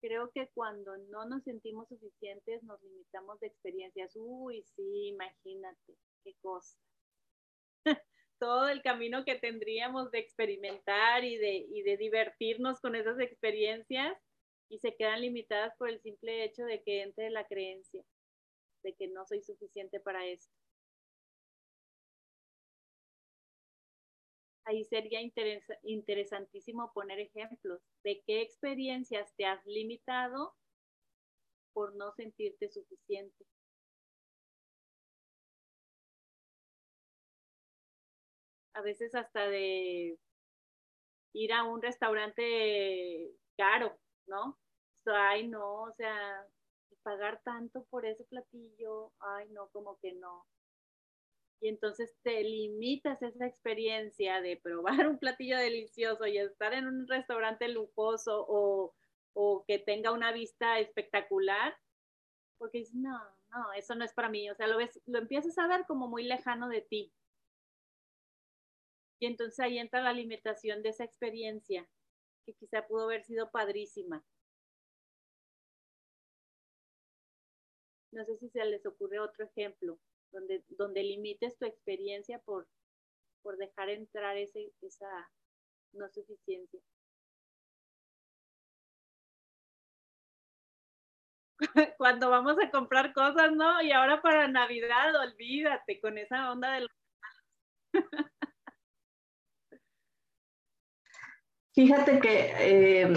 Creo 0.00 0.32
que 0.32 0.48
cuando 0.54 0.96
no 1.10 1.24
nos 1.26 1.44
sentimos 1.44 1.88
suficientes 1.88 2.64
nos 2.64 2.82
limitamos 2.82 3.38
de 3.38 3.46
experiencias. 3.46 4.12
Uy, 4.16 4.64
sí, 4.74 5.08
imagínate, 5.08 5.94
qué 6.24 6.34
cosa. 6.40 6.76
Todo 8.38 8.68
el 8.68 8.82
camino 8.82 9.24
que 9.24 9.36
tendríamos 9.36 10.10
de 10.10 10.18
experimentar 10.18 11.24
y 11.24 11.36
de, 11.36 11.66
y 11.70 11.82
de 11.82 11.96
divertirnos 11.96 12.80
con 12.80 12.94
esas 12.94 13.18
experiencias 13.20 14.16
y 14.68 14.78
se 14.78 14.94
quedan 14.94 15.20
limitadas 15.22 15.74
por 15.76 15.88
el 15.88 16.00
simple 16.00 16.44
hecho 16.44 16.64
de 16.64 16.82
que 16.82 17.02
entre 17.02 17.30
la 17.30 17.46
creencia 17.46 18.04
de 18.82 18.94
que 18.94 19.08
no 19.08 19.26
soy 19.26 19.42
suficiente 19.42 20.00
para 20.00 20.26
esto. 20.26 20.52
Ahí 24.64 24.84
sería 24.84 25.20
interesantísimo 25.82 26.92
poner 26.92 27.18
ejemplos 27.20 27.80
de 28.04 28.22
qué 28.26 28.42
experiencias 28.42 29.34
te 29.36 29.46
has 29.46 29.64
limitado 29.64 30.54
por 31.72 31.96
no 31.96 32.12
sentirte 32.12 32.68
suficiente. 32.68 33.46
A 38.78 38.82
veces 38.82 39.14
hasta 39.14 39.48
de 39.48 40.18
ir 41.32 41.52
a 41.52 41.64
un 41.64 41.82
restaurante 41.82 43.34
caro, 43.56 43.98
¿no? 44.26 44.58
ay, 45.10 45.48
no, 45.48 45.84
o 45.84 45.92
sea, 45.92 46.46
pagar 47.02 47.40
tanto 47.42 47.84
por 47.84 48.04
ese 48.04 48.24
platillo, 48.24 49.12
ay, 49.20 49.48
no, 49.50 49.68
como 49.70 49.98
que 50.00 50.12
no. 50.12 50.46
Y 51.60 51.68
entonces 51.68 52.14
te 52.22 52.42
limitas 52.44 53.20
esa 53.22 53.46
experiencia 53.46 54.40
de 54.40 54.58
probar 54.58 55.08
un 55.08 55.18
platillo 55.18 55.58
delicioso 55.58 56.26
y 56.26 56.38
estar 56.38 56.74
en 56.74 56.86
un 56.86 57.08
restaurante 57.08 57.68
lujoso 57.68 58.44
o, 58.48 58.94
o 59.32 59.64
que 59.66 59.78
tenga 59.78 60.12
una 60.12 60.30
vista 60.32 60.78
espectacular, 60.78 61.74
porque 62.58 62.78
dices, 62.78 62.94
no, 62.94 63.18
no, 63.50 63.72
eso 63.72 63.94
no 63.94 64.04
es 64.04 64.12
para 64.12 64.28
mí. 64.28 64.50
O 64.50 64.54
sea, 64.54 64.66
lo 64.66 64.76
ves, 64.76 65.00
lo 65.06 65.18
empiezas 65.18 65.56
a 65.58 65.66
ver 65.66 65.86
como 65.86 66.08
muy 66.08 66.24
lejano 66.24 66.68
de 66.68 66.82
ti. 66.82 67.12
Y 69.20 69.26
entonces 69.26 69.58
ahí 69.60 69.78
entra 69.78 70.00
la 70.00 70.12
limitación 70.12 70.82
de 70.82 70.90
esa 70.90 71.04
experiencia, 71.04 71.88
que 72.44 72.54
quizá 72.54 72.86
pudo 72.86 73.04
haber 73.04 73.24
sido 73.24 73.50
padrísima. 73.50 74.24
No 78.12 78.24
sé 78.24 78.36
si 78.38 78.48
se 78.48 78.64
les 78.64 78.86
ocurre 78.86 79.18
otro 79.18 79.44
ejemplo, 79.44 79.98
donde, 80.30 80.64
donde 80.68 81.02
limites 81.02 81.58
tu 81.58 81.66
experiencia 81.66 82.38
por, 82.40 82.68
por 83.42 83.56
dejar 83.56 83.90
entrar 83.90 84.36
ese, 84.36 84.72
esa 84.80 85.30
no 85.92 86.08
suficiencia. 86.08 86.80
Cuando 91.98 92.30
vamos 92.30 92.56
a 92.62 92.70
comprar 92.70 93.12
cosas, 93.12 93.52
¿no? 93.52 93.82
Y 93.82 93.90
ahora 93.92 94.22
para 94.22 94.48
Navidad, 94.48 95.14
olvídate 95.20 96.00
con 96.00 96.18
esa 96.18 96.52
onda 96.52 96.72
de 96.74 96.80
los 96.82 96.90
Fíjate 101.78 102.18
que 102.18 102.52
eh, 102.58 103.12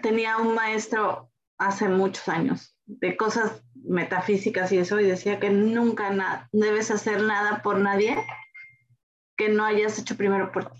tenía 0.00 0.36
un 0.36 0.54
maestro 0.54 1.32
hace 1.58 1.88
muchos 1.88 2.28
años 2.28 2.78
de 2.86 3.16
cosas 3.16 3.64
metafísicas 3.74 4.70
y 4.70 4.78
eso, 4.78 5.00
y 5.00 5.06
decía 5.06 5.40
que 5.40 5.50
nunca 5.50 6.48
debes 6.52 6.92
hacer 6.92 7.20
nada 7.24 7.62
por 7.62 7.80
nadie 7.80 8.24
que 9.36 9.48
no 9.48 9.64
hayas 9.64 9.98
hecho 9.98 10.16
primero 10.16 10.52
por 10.52 10.70
ti. 10.70 10.78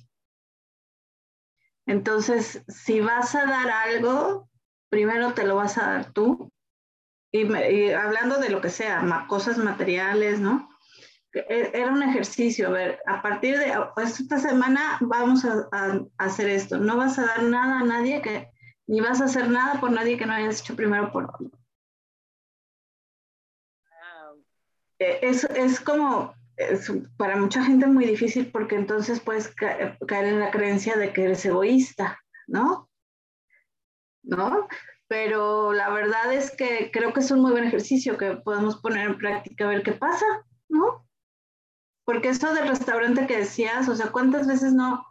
Entonces, 1.86 2.62
si 2.68 3.00
vas 3.00 3.34
a 3.34 3.44
dar 3.44 3.70
algo, 3.70 4.48
primero 4.88 5.34
te 5.34 5.44
lo 5.44 5.56
vas 5.56 5.78
a 5.78 5.94
dar 5.94 6.12
tú. 6.12 6.52
Y, 7.32 7.90
hablando 7.90 8.38
de 8.38 8.50
lo 8.50 8.60
que 8.60 8.70
sea, 8.70 9.26
cosas 9.26 9.58
materiales, 9.58 10.38
¿no? 10.38 10.68
E, 11.34 11.70
era 11.74 11.92
un 11.92 12.02
ejercicio, 12.02 12.68
a 12.68 12.70
ver, 12.70 13.00
a 13.06 13.20
partir 13.20 13.58
de 13.58 13.72
pues, 13.94 14.20
esta 14.20 14.38
semana 14.38 14.98
vamos 15.00 15.44
a, 15.44 15.68
hacer 16.18 16.48
esto. 16.48 16.78
No 16.78 16.96
vas 16.96 17.18
a 17.18 17.26
dar 17.26 17.42
nada 17.42 17.80
a 17.80 17.84
nadie 17.84 18.22
que, 18.22 18.48
ni 18.86 19.00
vas 19.00 19.20
a 19.20 19.24
hacer 19.24 19.48
nada 19.48 19.80
por 19.80 19.90
nadie 19.90 20.16
que 20.16 20.26
no 20.26 20.32
hayas 20.32 20.60
hecho 20.60 20.76
primero 20.76 21.10
por 21.12 21.36
ti. 21.36 21.50
E, 25.00 25.18
es, 25.22 25.44
es 25.44 25.80
como, 25.80 26.34
es 26.56 26.90
para 27.16 27.36
mucha 27.36 27.64
gente 27.64 27.86
muy 27.86 28.06
difícil 28.06 28.50
porque 28.52 28.76
entonces 28.76 29.20
puedes 29.20 29.48
caer 29.48 30.24
en 30.24 30.40
la 30.40 30.52
creencia 30.52 30.96
de 30.96 31.12
que 31.12 31.24
eres 31.24 31.44
egoísta, 31.44 32.20
¿no? 32.46 32.88
¿No? 34.22 34.68
Pero 35.08 35.72
la 35.72 35.90
verdad 35.90 36.32
es 36.32 36.50
que 36.52 36.90
creo 36.92 37.12
que 37.12 37.20
es 37.20 37.30
un 37.30 37.40
muy 37.40 37.50
buen 37.50 37.64
ejercicio 37.64 38.16
que 38.16 38.36
podemos 38.36 38.80
poner 38.80 39.06
en 39.10 39.18
práctica 39.18 39.64
a 39.64 39.68
ver 39.68 39.82
qué 39.82 39.92
pasa, 39.92 40.24
¿no? 40.68 41.04
Porque 42.04 42.28
eso 42.28 42.52
del 42.52 42.68
restaurante 42.68 43.26
que 43.26 43.38
decías, 43.38 43.88
o 43.88 43.96
sea, 43.96 44.12
¿cuántas 44.12 44.46
veces 44.46 44.72
no? 44.72 45.06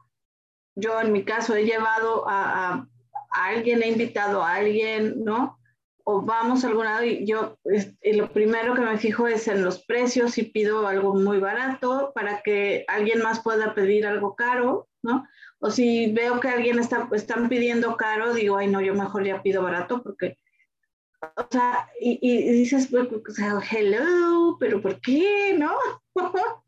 Yo 0.76 1.00
en 1.02 1.12
mi 1.12 1.24
caso 1.24 1.56
he 1.56 1.66
llevado 1.66 2.26
a, 2.28 2.88
alguien, 3.32 3.82
he 3.82 3.88
invitado 3.88 4.44
a 4.44 4.56
alguien, 4.56 5.24
¿no? 5.24 5.60
o 6.06 6.22
vamos 6.22 6.64
a 6.64 6.68
algún 6.68 6.86
lado 6.86 7.04
y 7.06 7.26
yo 7.26 7.58
lo 8.04 8.32
primero 8.34 8.76
que 8.76 8.82
me 8.82 8.98
fijo 8.98 9.28
es 9.28 9.48
en 9.48 9.64
los 9.64 9.84
precios 9.86 10.38
y 10.38 10.44
pido 10.44 10.86
algo 10.86 11.16
muy 11.16 11.40
barato 11.40 12.12
para 12.14 12.42
que 12.42 12.84
alguien 12.88 13.22
más 13.22 13.42
pueda 13.42 13.74
pedir 13.74 14.06
algo 14.06 14.36
caro, 14.36 14.90
¿no? 15.02 15.26
O 15.60 15.72
si 15.72 16.12
veo 16.12 16.42
que 16.42 16.50
alguien 16.50 16.78
está 16.80 17.08
están 17.14 17.48
pidiendo 17.48 17.96
caro, 17.96 18.34
digo, 18.34 18.58
ay 18.58 18.68
no, 18.68 18.82
yo 18.82 18.94
mejor 18.94 19.24
ya 19.26 19.42
pido 19.42 19.64
barato 19.64 20.04
porque, 20.04 20.38
o 21.22 21.48
sea, 21.50 21.90
y, 22.02 22.20
y 22.22 22.52
dices, 22.52 22.90
pues, 22.90 23.08
sea, 23.36 23.60
hello, 23.72 24.58
pero 24.60 24.82
¿por 24.82 25.00
qué, 25.00 25.56
no? 25.58 25.74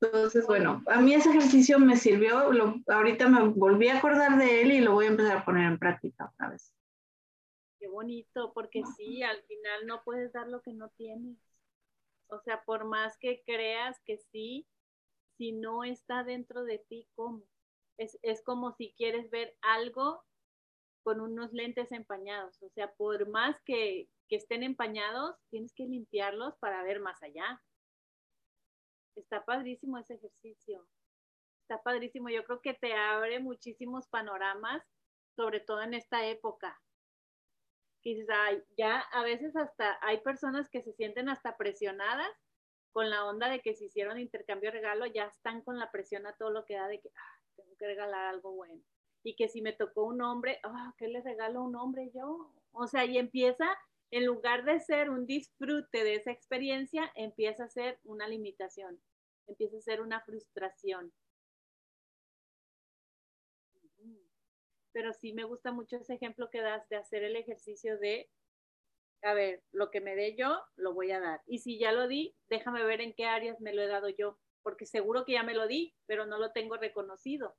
Entonces, 0.00 0.46
bueno, 0.46 0.82
a 0.86 1.00
mí 1.00 1.14
ese 1.14 1.30
ejercicio 1.30 1.78
me 1.78 1.96
sirvió, 1.96 2.50
ahorita 2.88 3.28
me 3.28 3.48
volví 3.48 3.88
a 3.88 3.98
acordar 3.98 4.36
de 4.36 4.62
él 4.62 4.72
y 4.72 4.80
lo 4.80 4.94
voy 4.94 5.06
a 5.06 5.10
empezar 5.10 5.36
a 5.36 5.44
poner 5.44 5.70
en 5.70 5.78
práctica 5.78 6.30
otra 6.32 6.50
vez. 6.50 6.74
Qué 7.78 7.88
bonito, 7.88 8.52
porque 8.52 8.82
sí, 8.96 9.22
al 9.22 9.42
final 9.44 9.86
no 9.86 10.02
puedes 10.04 10.32
dar 10.32 10.48
lo 10.48 10.60
que 10.62 10.72
no 10.72 10.88
tienes. 10.96 11.38
O 12.26 12.40
sea, 12.40 12.64
por 12.64 12.84
más 12.84 13.16
que 13.18 13.42
creas 13.44 14.00
que 14.04 14.18
sí, 14.32 14.66
si 15.36 15.52
no 15.52 15.84
está 15.84 16.24
dentro 16.24 16.64
de 16.64 16.78
ti, 16.78 17.08
¿cómo? 17.14 17.44
Es, 17.96 18.18
es 18.22 18.42
como 18.42 18.72
si 18.72 18.94
quieres 18.96 19.30
ver 19.30 19.56
algo 19.60 20.24
con 21.02 21.20
unos 21.20 21.52
lentes 21.52 21.92
empañados. 21.92 22.60
O 22.62 22.70
sea, 22.70 22.92
por 22.94 23.28
más 23.28 23.56
que, 23.64 24.08
que 24.28 24.36
estén 24.36 24.62
empañados, 24.62 25.36
tienes 25.50 25.72
que 25.74 25.84
limpiarlos 25.84 26.56
para 26.56 26.82
ver 26.82 27.00
más 27.00 27.22
allá. 27.22 27.62
Está 29.16 29.44
padrísimo 29.44 29.98
ese 29.98 30.14
ejercicio. 30.14 30.86
Está 31.62 31.82
padrísimo. 31.82 32.28
Yo 32.28 32.44
creo 32.44 32.60
que 32.60 32.74
te 32.74 32.94
abre 32.94 33.40
muchísimos 33.40 34.08
panoramas, 34.08 34.82
sobre 35.36 35.60
todo 35.60 35.82
en 35.82 35.94
esta 35.94 36.26
época 36.26 36.80
que 38.02 38.10
dices, 38.10 38.28
ay, 38.30 38.62
ya 38.76 38.98
a 38.98 39.22
veces 39.22 39.56
hasta 39.56 39.98
hay 40.02 40.20
personas 40.20 40.68
que 40.68 40.82
se 40.82 40.92
sienten 40.92 41.28
hasta 41.28 41.56
presionadas 41.56 42.30
con 42.90 43.08
la 43.08 43.24
onda 43.24 43.48
de 43.48 43.60
que 43.60 43.74
si 43.74 43.86
hicieron 43.86 44.18
intercambio 44.18 44.70
regalo, 44.70 45.06
ya 45.06 45.24
están 45.24 45.62
con 45.62 45.78
la 45.78 45.90
presión 45.90 46.26
a 46.26 46.34
todo 46.34 46.50
lo 46.50 46.66
que 46.66 46.74
da 46.74 46.88
de 46.88 47.00
que 47.00 47.10
tengo 47.56 47.74
que 47.78 47.86
regalar 47.86 48.26
algo 48.26 48.52
bueno. 48.52 48.82
Y 49.24 49.36
que 49.36 49.48
si 49.48 49.62
me 49.62 49.72
tocó 49.72 50.04
un 50.04 50.20
hombre, 50.20 50.58
ah, 50.64 50.92
¿qué 50.98 51.08
le 51.08 51.22
regalo 51.22 51.60
a 51.60 51.62
un 51.62 51.76
hombre 51.76 52.10
yo? 52.12 52.52
O 52.72 52.86
sea, 52.86 53.04
y 53.04 53.16
empieza, 53.16 53.66
en 54.12 54.26
lugar 54.26 54.64
de 54.64 54.78
ser 54.78 55.10
un 55.10 55.26
disfrute 55.26 56.04
de 56.04 56.14
esa 56.14 56.30
experiencia, 56.30 57.10
empieza 57.16 57.64
a 57.64 57.68
ser 57.68 57.98
una 58.04 58.28
limitación, 58.28 59.02
empieza 59.48 59.78
a 59.78 59.80
ser 59.80 60.00
una 60.00 60.20
frustración. 60.20 61.12
pero 64.92 65.12
sí 65.12 65.32
me 65.32 65.44
gusta 65.44 65.72
mucho 65.72 65.96
ese 65.96 66.14
ejemplo 66.14 66.50
que 66.50 66.60
das 66.60 66.88
de 66.88 66.96
hacer 66.96 67.24
el 67.24 67.36
ejercicio 67.36 67.98
de, 67.98 68.30
a 69.22 69.34
ver, 69.34 69.62
lo 69.72 69.90
que 69.90 70.00
me 70.00 70.14
dé 70.14 70.36
yo, 70.36 70.60
lo 70.76 70.94
voy 70.94 71.10
a 71.12 71.20
dar. 71.20 71.42
Y 71.46 71.58
si 71.58 71.78
ya 71.78 71.92
lo 71.92 72.06
di, 72.06 72.36
déjame 72.48 72.84
ver 72.84 73.00
en 73.00 73.14
qué 73.14 73.24
áreas 73.24 73.60
me 73.60 73.72
lo 73.72 73.82
he 73.82 73.86
dado 73.86 74.08
yo, 74.10 74.38
porque 74.62 74.86
seguro 74.86 75.24
que 75.24 75.32
ya 75.32 75.42
me 75.42 75.54
lo 75.54 75.66
di, 75.66 75.94
pero 76.06 76.26
no 76.26 76.38
lo 76.38 76.52
tengo 76.52 76.76
reconocido. 76.76 77.56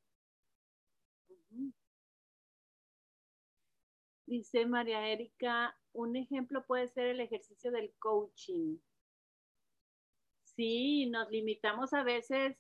Dice 4.34 4.66
María 4.66 5.08
Erika, 5.10 5.78
un 5.92 6.16
ejemplo 6.16 6.66
puede 6.66 6.88
ser 6.88 7.06
el 7.06 7.20
ejercicio 7.20 7.70
del 7.70 7.94
coaching. 8.00 8.80
Sí, 10.42 11.06
nos 11.06 11.30
limitamos 11.30 11.94
a 11.94 12.02
veces 12.02 12.58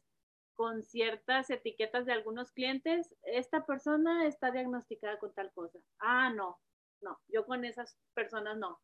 con 0.53 0.83
ciertas 0.83 1.49
etiquetas 1.49 2.05
de 2.05 2.13
algunos 2.13 2.51
clientes, 2.51 3.15
esta 3.23 3.65
persona 3.65 4.27
está 4.27 4.51
diagnosticada 4.51 5.17
con 5.17 5.33
tal 5.33 5.51
cosa. 5.53 5.79
Ah, 5.97 6.31
no, 6.31 6.59
no, 7.01 7.19
yo 7.27 7.43
con 7.47 7.65
esas 7.65 7.97
personas 8.13 8.55
no. 8.59 8.79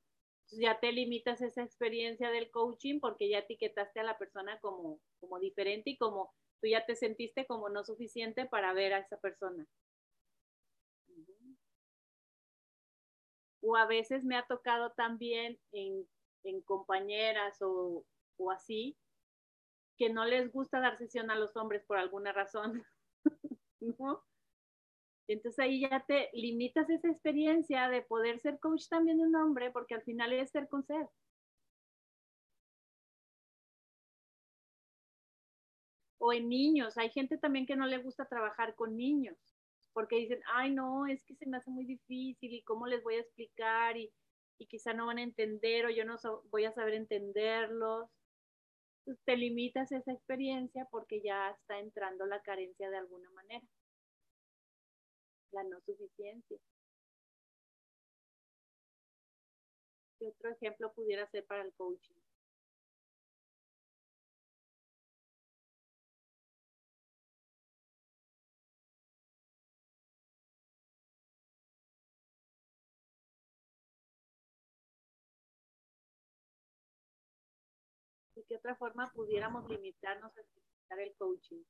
ya 0.50 0.80
te 0.80 0.92
limitas 0.92 1.42
esa 1.44 1.62
experiencia 1.62 2.32
del 2.32 2.50
coaching 2.50 3.00
porque 3.00 3.30
ya 3.30 3.38
etiquetaste 3.38 4.00
a 4.00 4.04
la 4.04 4.18
persona 4.18 4.60
como, 4.62 5.00
como 5.20 5.40
diferente 5.40 5.92
y 5.92 5.98
como 6.00 6.34
tú 6.60 6.68
ya 6.70 6.88
te 6.88 6.96
sentiste 6.96 7.46
como 7.46 7.70
no 7.70 7.84
suficiente 7.84 8.48
para 8.48 8.74
ver 8.74 8.94
a 8.94 9.00
esa 9.02 9.18
persona. 9.18 9.68
O 13.70 13.76
a 13.76 13.86
veces 13.86 14.24
me 14.24 14.36
ha 14.36 14.47
tocado 14.47 14.93
también 14.93 15.59
en, 15.72 16.09
en 16.43 16.61
compañeras 16.63 17.59
o, 17.61 18.03
así, 18.51 18.97
que 19.95 20.09
no 20.09 20.26
les 20.26 20.51
gusta 20.51 20.80
dar 20.80 20.97
sesión 20.97 21.30
a 21.30 21.36
los 21.36 21.55
hombres 21.55 21.86
por 21.86 21.99
alguna 21.99 22.34
razón. 22.34 22.84
Entonces 25.28 25.59
ahí 25.59 25.82
ya 25.82 26.03
te 26.07 26.32
limitas 26.34 26.89
esa 26.89 27.09
experiencia 27.09 27.89
de 27.89 28.01
poder 28.01 28.39
ser 28.39 28.59
coach 28.59 28.88
también 28.89 29.20
de 29.20 29.26
un 29.26 29.36
hombre, 29.36 29.70
porque 29.70 29.93
al 29.93 30.01
final 30.01 30.34
es 30.34 30.49
ser 30.49 30.67
con 30.67 30.84
ser. 30.84 31.07
O 36.17 36.34
en 36.34 36.49
niños, 36.49 36.97
hay 36.97 37.11
gente 37.11 37.38
también 37.38 37.67
que 37.67 37.76
no 37.76 37.86
le 37.86 37.99
gusta 37.99 38.26
trabajar 38.26 38.74
con 38.74 38.97
niños, 38.97 39.59
porque 40.00 40.16
dicen, 40.16 40.41
ay 40.54 40.72
no, 40.72 41.08
es 41.08 41.22
que 41.26 41.36
se 41.36 41.45
me 41.45 41.58
hace 41.58 41.70
muy 41.70 41.84
difícil 41.84 42.54
y 42.54 42.64
cómo 42.64 42.88
les 42.88 43.04
voy 43.04 43.16
a 43.16 43.20
explicar 43.20 43.97
y, 43.97 44.10
y 44.58 44.66
quizá 44.68 44.93
no 44.93 45.08
van 45.08 45.18
a 45.18 45.24
entender 45.24 45.86
o 45.86 45.89
yo 45.89 46.06
no 46.06 46.16
voy 46.50 46.64
a 46.64 46.72
saber 46.72 46.93
entenderlos 46.93 48.10
te 49.26 49.36
limitas 49.36 49.91
esa 49.91 50.12
experiencia 50.12 50.88
porque 50.89 51.22
ya 51.22 51.50
está 51.52 51.80
entrando 51.80 52.26
la 52.26 52.41
carencia 52.41 52.89
de 52.89 52.97
alguna 52.97 53.30
manera, 53.32 53.66
la 55.52 55.64
no 55.64 55.82
suficiencia. 55.82 56.58
¿Qué 60.18 60.28
otro 60.28 60.52
ejemplo 60.52 60.93
pudiera 60.93 61.28
ser 61.28 61.45
para 61.45 61.64
el 61.64 61.74
coaching? 61.74 62.28
¿De 78.40 78.46
qué 78.46 78.56
otra 78.56 78.74
forma 78.78 79.12
pudiéramos 79.14 79.68
limitarnos 79.68 80.32
a 80.38 80.42
utilizar 80.42 81.00
el 81.02 81.14
coaching? 81.18 81.62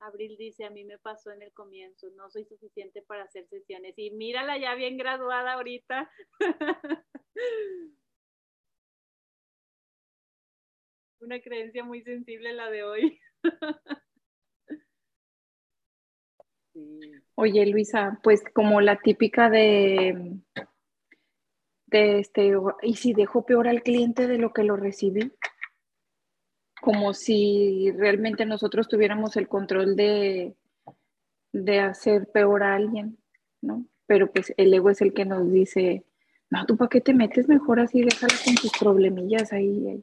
Abril 0.00 0.36
dice, 0.36 0.64
a 0.64 0.70
mí 0.70 0.82
me 0.82 0.98
pasó 0.98 1.30
en 1.30 1.42
el 1.42 1.52
comienzo, 1.52 2.10
no 2.16 2.28
soy 2.28 2.44
suficiente 2.44 3.02
para 3.02 3.22
hacer 3.22 3.46
sesiones. 3.46 3.94
Y 3.96 4.10
mírala 4.10 4.58
ya 4.58 4.74
bien 4.74 4.96
graduada 4.96 5.52
ahorita. 5.52 6.10
Una 11.20 11.40
creencia 11.40 11.84
muy 11.84 12.02
sensible 12.02 12.52
la 12.52 12.68
de 12.68 12.82
hoy. 12.82 13.20
Oye, 17.34 17.66
Luisa, 17.66 18.20
pues 18.22 18.42
como 18.54 18.80
la 18.80 18.96
típica 18.96 19.50
de, 19.50 20.36
de 21.86 22.18
este, 22.20 22.52
y 22.82 22.96
si 22.96 23.12
dejo 23.12 23.44
peor 23.44 23.68
al 23.68 23.82
cliente 23.82 24.26
de 24.26 24.38
lo 24.38 24.52
que 24.52 24.64
lo 24.64 24.76
recibí, 24.76 25.32
como 26.80 27.12
si 27.12 27.90
realmente 27.92 28.46
nosotros 28.46 28.88
tuviéramos 28.88 29.36
el 29.36 29.48
control 29.48 29.96
de, 29.96 30.54
de 31.52 31.80
hacer 31.80 32.28
peor 32.32 32.62
a 32.62 32.74
alguien, 32.74 33.18
¿no? 33.60 33.86
Pero 34.06 34.32
pues 34.32 34.52
el 34.56 34.72
ego 34.72 34.90
es 34.90 35.00
el 35.00 35.12
que 35.12 35.24
nos 35.24 35.50
dice, 35.52 36.04
no, 36.48 36.66
tú 36.66 36.76
para 36.76 36.88
qué 36.88 37.00
te 37.00 37.14
metes 37.14 37.48
mejor 37.48 37.80
así, 37.80 38.02
déjala 38.02 38.34
con 38.44 38.54
tus 38.54 38.72
problemillas 38.78 39.52
ahí, 39.52 40.02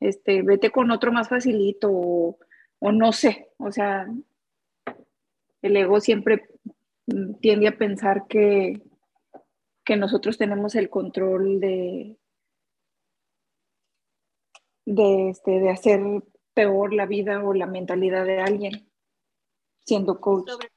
este, 0.00 0.42
vete 0.42 0.70
con 0.70 0.90
otro 0.90 1.12
más 1.12 1.28
facilito 1.28 1.90
o, 1.90 2.38
o 2.78 2.92
no 2.92 3.12
sé, 3.12 3.50
o 3.56 3.72
sea, 3.72 4.06
el 5.62 5.76
ego 5.76 6.00
siempre 6.00 6.48
tiende 7.40 7.68
a 7.68 7.78
pensar 7.78 8.26
que, 8.28 8.82
que 9.84 9.96
nosotros 9.96 10.38
tenemos 10.38 10.74
el 10.74 10.90
control 10.90 11.60
de, 11.60 12.18
de, 14.84 15.30
este, 15.30 15.52
de 15.52 15.70
hacer 15.70 16.00
peor 16.54 16.92
la 16.92 17.06
vida 17.06 17.42
o 17.42 17.54
la 17.54 17.66
mentalidad 17.66 18.24
de 18.24 18.40
alguien 18.40 18.90
siendo 19.84 20.20
coach. 20.20 20.48
Sobre, 20.48 20.70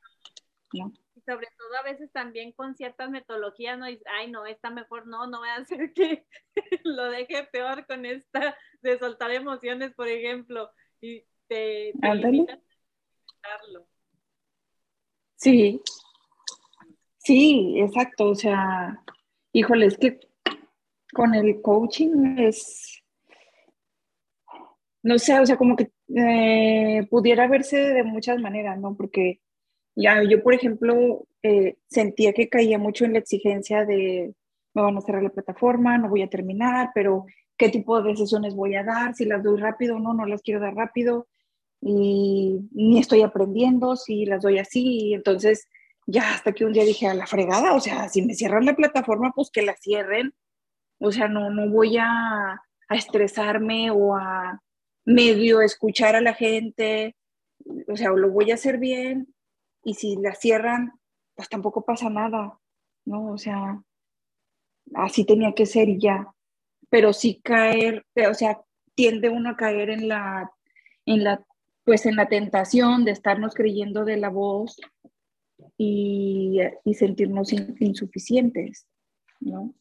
Y 0.72 1.22
sobre 1.22 1.48
todo 1.58 1.78
a 1.80 1.84
veces 1.84 2.12
también 2.12 2.52
con 2.54 2.76
ciertas 2.76 3.10
metodologías, 3.10 3.78
no 3.78 3.86
ay, 3.86 4.32
no, 4.32 4.46
está 4.46 4.70
mejor, 4.70 5.08
no, 5.08 5.28
no 5.28 5.40
voy 5.40 5.50
a 5.50 5.56
hacer 5.56 5.94
que 5.94 6.26
lo 6.84 7.10
deje 7.10 7.44
peor 7.52 7.86
con 7.86 8.06
esta 8.06 8.58
de 8.82 8.98
soltar 9.00 9.32
emociones, 9.32 9.94
por 9.94 10.08
ejemplo, 10.08 10.72
y 11.02 11.24
te, 11.48 11.94
te 12.02 12.08
Sí, 15.38 15.82
sí, 17.18 17.76
exacto, 17.80 18.30
o 18.30 18.36
sea, 18.36 19.04
híjole, 19.52 19.88
es 19.88 19.98
que 19.98 20.20
con 21.14 21.34
el 21.36 21.62
coaching 21.62 22.38
es, 22.40 23.04
no 25.04 25.18
sé, 25.20 25.40
o 25.40 25.46
sea, 25.46 25.58
como 25.58 25.76
que 25.76 25.92
eh, 26.16 27.08
pudiera 27.10 27.48
verse 27.48 27.78
de 27.78 28.04
muchas 28.04 28.40
maneras, 28.40 28.80
¿no? 28.80 28.96
Porque 28.96 29.42
ya 29.96 30.22
yo, 30.24 30.42
por 30.44 30.54
ejemplo, 30.54 31.28
eh, 31.44 31.78
sentía 31.88 32.34
que 32.34 32.50
caía 32.50 32.78
mucho 32.80 33.06
en 33.06 33.14
la 33.14 33.20
exigencia 33.20 33.86
de, 33.86 34.34
me 34.74 34.82
van 34.82 34.98
a 34.98 35.02
cerrar 35.02 35.24
la 35.24 35.30
plataforma, 35.30 35.98
no 35.98 36.10
voy 36.10 36.22
a 36.22 36.30
terminar, 36.30 36.92
pero 36.94 37.26
qué 37.58 37.70
tipo 37.70 38.02
de 38.02 38.16
sesiones 38.16 38.56
voy 38.56 38.76
a 38.76 38.84
dar, 38.84 39.16
si 39.16 39.26
las 39.26 39.44
doy 39.44 39.60
rápido 39.60 39.98
o 39.98 40.00
no, 40.00 40.14
no 40.14 40.26
las 40.26 40.42
quiero 40.42 40.60
dar 40.60 40.76
rápido, 40.76 41.28
y 41.88 42.68
ni 42.72 42.98
estoy 42.98 43.22
aprendiendo, 43.22 43.96
si 43.96 44.26
las 44.26 44.42
doy 44.42 44.58
así, 44.58 45.14
entonces 45.14 45.70
ya 46.08 46.34
hasta 46.34 46.52
que 46.52 46.66
un 46.66 46.74
día 46.74 46.84
dije 46.84 47.08
a 47.08 47.14
la 47.14 47.28
fregada, 47.28 47.76
o 47.76 47.80
sea, 47.80 48.10
si 48.10 48.24
me 48.24 48.34
cierran 48.34 48.66
la 48.66 48.76
plataforma, 48.76 49.32
pues 49.36 49.52
que 49.52 49.62
la 49.62 49.76
cierren, 49.76 50.34
o 51.00 51.12
sea, 51.12 51.28
no, 51.28 51.52
no 51.52 51.70
voy 51.70 51.98
a, 51.98 52.54
a 52.88 52.96
estresarme 52.96 53.92
o 53.92 54.16
a 54.16 54.60
medio 55.06 55.62
escuchar 55.62 56.16
a 56.16 56.22
la 56.22 56.34
gente, 56.34 57.16
o 57.88 57.96
sea, 57.96 58.10
lo 58.10 58.32
voy 58.32 58.50
a 58.50 58.56
hacer 58.56 58.80
bien 58.80 59.32
y 59.84 59.94
si 59.94 60.16
la 60.16 60.34
cierran, 60.34 61.00
pues 61.36 61.50
tampoco 61.50 61.86
pasa 61.86 62.10
nada, 62.10 62.58
¿no? 63.06 63.32
O 63.32 63.38
sea, 63.38 63.80
así 64.96 65.24
tenía 65.24 65.54
que 65.54 65.68
ser 65.68 65.88
y 65.88 66.00
ya, 66.00 66.34
pero 66.90 67.14
sí 67.14 67.42
caer, 67.44 68.08
o 68.28 68.34
sea, 68.34 68.60
tiende 68.96 69.30
uno 69.30 69.52
a 69.52 69.56
caer 69.56 69.92
en 69.92 70.08
la, 70.08 70.52
en 71.06 71.24
la, 71.24 71.46
pues 71.86 72.06
en 72.06 72.16
la 72.16 72.28
tentación 72.28 73.06
de 73.06 73.12
estarnos 73.12 73.54
creyendo 73.54 74.04
de 74.04 74.18
la 74.18 74.30
voz 74.30 74.78
y, 75.78 76.60
y 76.84 76.94
sentirnos 76.96 77.54
insuficientes, 77.54 78.88
¿no? 79.40 79.74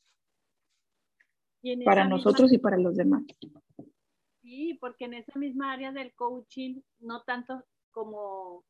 Para 1.84 2.06
nosotros 2.06 2.52
y 2.52 2.58
para 2.58 2.76
los 2.76 2.96
demás. 2.96 3.24
Sí, 4.42 4.76
porque 4.78 5.06
en 5.06 5.14
esa 5.14 5.38
misma 5.38 5.72
área 5.72 5.92
del 5.92 6.14
coaching, 6.14 6.82
no 6.98 7.22
tanto 7.22 7.64
como 7.90 8.66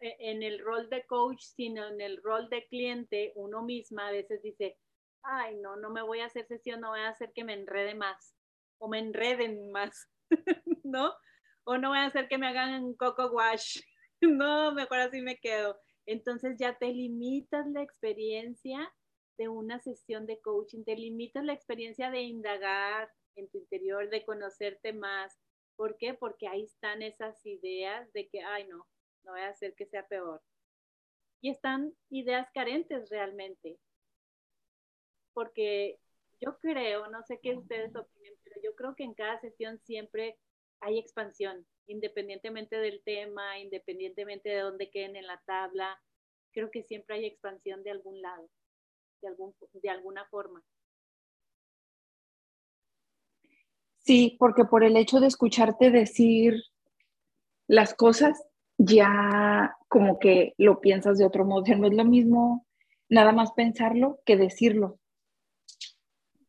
e, 0.00 0.16
en 0.18 0.42
el 0.42 0.58
rol 0.58 0.90
de 0.90 1.06
coach, 1.06 1.40
sino 1.40 1.86
en 1.86 2.00
el 2.00 2.20
rol 2.20 2.48
de 2.50 2.66
cliente, 2.66 3.32
uno 3.36 3.62
misma 3.62 4.08
a 4.08 4.12
veces 4.12 4.42
dice, 4.42 4.76
ay, 5.22 5.56
no, 5.60 5.76
no 5.76 5.90
me 5.90 6.02
voy 6.02 6.18
a 6.18 6.26
hacer 6.26 6.46
sesión, 6.48 6.80
no 6.80 6.90
voy 6.90 7.00
a 7.00 7.10
hacer 7.10 7.32
que 7.32 7.44
me 7.44 7.54
enrede 7.54 7.94
más 7.94 8.34
o 8.78 8.88
me 8.88 8.98
enreden 8.98 9.70
más, 9.70 10.08
¿no? 10.82 11.12
O 11.64 11.78
no 11.78 11.90
voy 11.90 11.98
a 11.98 12.06
hacer 12.06 12.28
que 12.28 12.38
me 12.38 12.46
hagan 12.46 12.94
coco 12.94 13.30
wash, 13.32 13.80
no, 14.20 14.72
mejor 14.72 15.00
así 15.00 15.22
me 15.22 15.38
quedo. 15.38 15.78
Entonces 16.06 16.56
ya 16.58 16.76
te 16.78 16.92
limitas 16.92 17.66
la 17.68 17.82
experiencia 17.82 18.92
de 19.38 19.48
una 19.48 19.80
sesión 19.80 20.26
de 20.26 20.40
coaching, 20.40 20.84
te 20.84 20.96
limitas 20.96 21.44
la 21.44 21.54
experiencia 21.54 22.10
de 22.10 22.22
indagar, 22.22 23.10
en 23.36 23.48
tu 23.48 23.58
interior, 23.58 24.08
de 24.10 24.24
conocerte 24.24 24.92
más. 24.92 25.38
¿Por 25.76 25.96
qué? 25.96 26.14
Porque 26.14 26.48
ahí 26.48 26.64
están 26.64 27.02
esas 27.02 27.44
ideas 27.44 28.12
de 28.12 28.28
que, 28.28 28.42
ay, 28.42 28.66
no, 28.68 28.86
no 29.24 29.32
voy 29.32 29.40
a 29.40 29.48
hacer 29.48 29.74
que 29.74 29.86
sea 29.86 30.06
peor. 30.06 30.40
Y 31.40 31.50
están 31.50 31.94
ideas 32.10 32.48
carentes 32.54 33.10
realmente. 33.10 33.78
Porque 35.32 35.98
yo 36.40 36.58
creo, 36.58 37.08
no 37.08 37.22
sé 37.24 37.40
qué 37.40 37.56
ustedes 37.56 37.94
opinen, 37.96 38.34
pero 38.44 38.60
yo 38.62 38.74
creo 38.76 38.94
que 38.94 39.04
en 39.04 39.14
cada 39.14 39.40
sesión 39.40 39.78
siempre 39.80 40.38
hay 40.84 40.98
expansión, 40.98 41.66
independientemente 41.86 42.76
del 42.76 43.02
tema, 43.04 43.58
independientemente 43.58 44.50
de 44.50 44.60
dónde 44.60 44.90
queden 44.90 45.16
en 45.16 45.26
la 45.26 45.40
tabla. 45.46 45.98
Creo 46.52 46.70
que 46.70 46.82
siempre 46.82 47.16
hay 47.16 47.26
expansión 47.26 47.82
de 47.82 47.90
algún 47.90 48.20
lado, 48.20 48.48
de, 49.22 49.28
algún, 49.28 49.54
de 49.72 49.88
alguna 49.88 50.26
forma. 50.26 50.62
Sí, 53.98 54.36
porque 54.38 54.64
por 54.66 54.84
el 54.84 54.96
hecho 54.96 55.20
de 55.20 55.28
escucharte 55.28 55.90
decir 55.90 56.62
las 57.66 57.94
cosas, 57.94 58.44
ya 58.76 59.74
como 59.88 60.18
que 60.18 60.52
lo 60.58 60.80
piensas 60.80 61.16
de 61.16 61.24
otro 61.24 61.46
modo. 61.46 61.64
No 61.76 61.86
es 61.86 61.94
lo 61.94 62.04
mismo 62.04 62.66
nada 63.08 63.32
más 63.32 63.52
pensarlo 63.52 64.20
que 64.26 64.36
decirlo. 64.36 64.98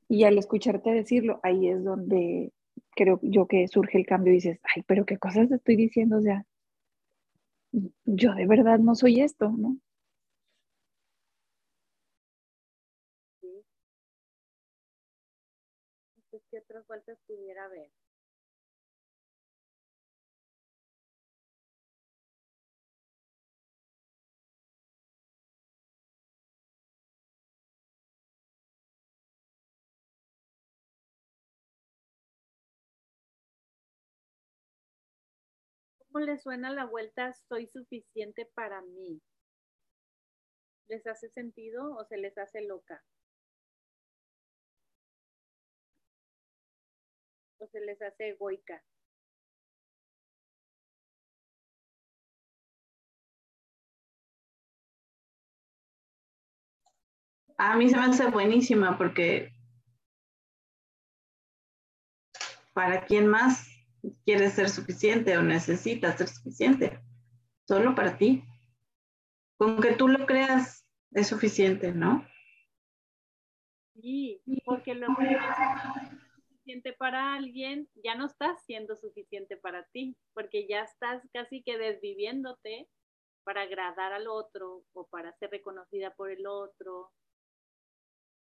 Y 0.09 0.25
al 0.25 0.37
escucharte 0.37 0.91
decirlo, 0.91 1.39
ahí 1.43 1.69
es 1.69 1.83
donde 1.83 2.51
creo 2.95 3.19
yo 3.21 3.47
que 3.47 3.67
surge 3.67 3.97
el 3.99 4.05
cambio 4.05 4.31
y 4.33 4.37
dices, 4.37 4.59
ay, 4.75 4.83
pero 4.87 5.05
qué 5.05 5.17
cosas 5.17 5.49
te 5.49 5.55
estoy 5.55 5.75
diciendo, 5.75 6.17
o 6.17 6.21
sea, 6.21 6.45
yo 8.05 8.33
de 8.33 8.47
verdad 8.47 8.79
no 8.79 8.95
soy 8.95 9.21
esto, 9.21 9.49
¿no? 9.51 9.77
qué 16.51 16.59
otras 16.59 16.85
vueltas 16.87 17.17
pudiera 17.27 17.65
haber. 17.65 17.89
¿Cómo 36.15 36.27
les 36.27 36.43
suena 36.43 36.69
la 36.71 36.85
vuelta 36.85 37.33
soy 37.49 37.67
suficiente 37.67 38.49
para 38.55 38.81
mí? 38.81 39.21
¿Les 40.87 41.05
hace 41.07 41.27
sentido 41.27 41.93
o 41.97 42.05
se 42.05 42.15
les 42.15 42.37
hace 42.37 42.61
loca? 42.61 43.03
se 47.69 47.81
les 47.81 48.01
hace 48.01 48.29
egoica. 48.29 48.81
A 57.57 57.75
mí 57.75 57.89
se 57.89 57.97
me 57.97 58.03
hace 58.03 58.27
buenísima 58.29 58.97
porque 58.97 59.51
¿para 62.73 63.05
quién 63.05 63.27
más 63.27 63.74
quieres 64.25 64.53
ser 64.53 64.69
suficiente 64.69 65.37
o 65.37 65.41
necesitas 65.41 66.17
ser 66.17 66.27
suficiente? 66.27 66.99
Solo 67.67 67.95
para 67.95 68.17
ti. 68.17 68.43
Con 69.57 69.79
que 69.81 69.93
tú 69.93 70.07
lo 70.07 70.25
creas 70.25 70.89
es 71.11 71.27
suficiente, 71.27 71.91
¿no? 71.93 72.25
Sí, 73.95 74.41
porque 74.65 74.93
lo 74.93 75.07
que 75.15 75.37
suficiente 76.65 76.93
para 76.93 77.35
alguien, 77.35 77.87
ya 78.03 78.15
no 78.15 78.25
estás 78.25 78.63
siendo 78.65 78.95
suficiente 78.95 79.55
para 79.55 79.83
ti, 79.85 80.17
porque 80.33 80.67
ya 80.67 80.81
estás 80.81 81.21
casi 81.31 81.61
que 81.61 81.77
desviviéndote 81.77 82.89
para 83.43 83.61
agradar 83.61 84.13
al 84.13 84.27
otro 84.27 84.83
o 84.93 85.07
para 85.07 85.31
ser 85.33 85.51
reconocida 85.51 86.13
por 86.15 86.31
el 86.31 86.47
otro. 86.47 87.11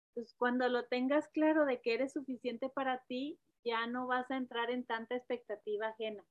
Entonces, 0.09 0.33
cuando 0.37 0.69
lo 0.69 0.85
tengas 0.85 1.27
claro 1.27 1.65
de 1.65 1.81
que 1.81 1.93
eres 1.93 2.13
suficiente 2.13 2.69
para 2.69 3.03
ti, 3.07 3.37
ya 3.67 3.85
no 3.85 4.07
vas 4.07 4.31
a 4.31 4.37
entrar 4.37 4.71
en 4.71 4.85
tanta 4.85 5.15
expectativa 5.15 5.89
ajena. 5.89 6.23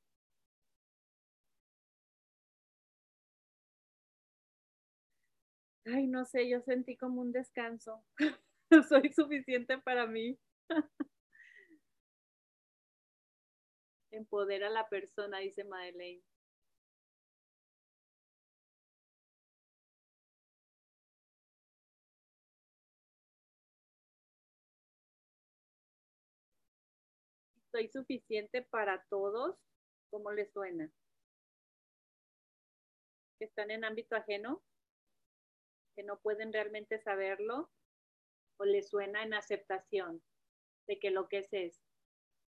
Ay, 5.85 6.07
no 6.09 6.25
sé, 6.25 6.49
yo 6.49 6.61
sentí 6.63 6.97
como 6.97 7.21
un 7.21 7.33
descanso. 7.33 8.03
soy 8.89 9.13
suficiente 9.13 9.79
para 9.79 10.07
mí. 10.07 10.39
Empodera 14.11 14.67
a 14.67 14.71
la 14.71 14.89
persona, 14.89 15.39
dice 15.39 15.63
Madeleine. 15.63 16.23
¿Soy 27.77 27.89
suficiente 27.89 28.63
para 28.63 29.05
todos? 29.11 29.55
¿Cómo 30.09 30.33
les 30.33 30.51
suena? 30.51 30.91
¿Que 33.39 33.45
están 33.45 33.71
en 33.71 33.85
ámbito 33.85 34.17
ajeno? 34.17 34.65
¿Que 35.95 36.03
no 36.03 36.19
pueden 36.21 36.55
realmente 36.55 36.99
saberlo? 36.99 37.71
¿O 38.59 38.65
les 38.65 38.89
suena 38.89 39.25
en 39.25 39.35
aceptación 39.35 40.23
de 40.89 40.99
que 40.99 41.11
lo 41.11 41.29
que 41.29 41.41
es 41.41 41.53
es? 41.53 41.85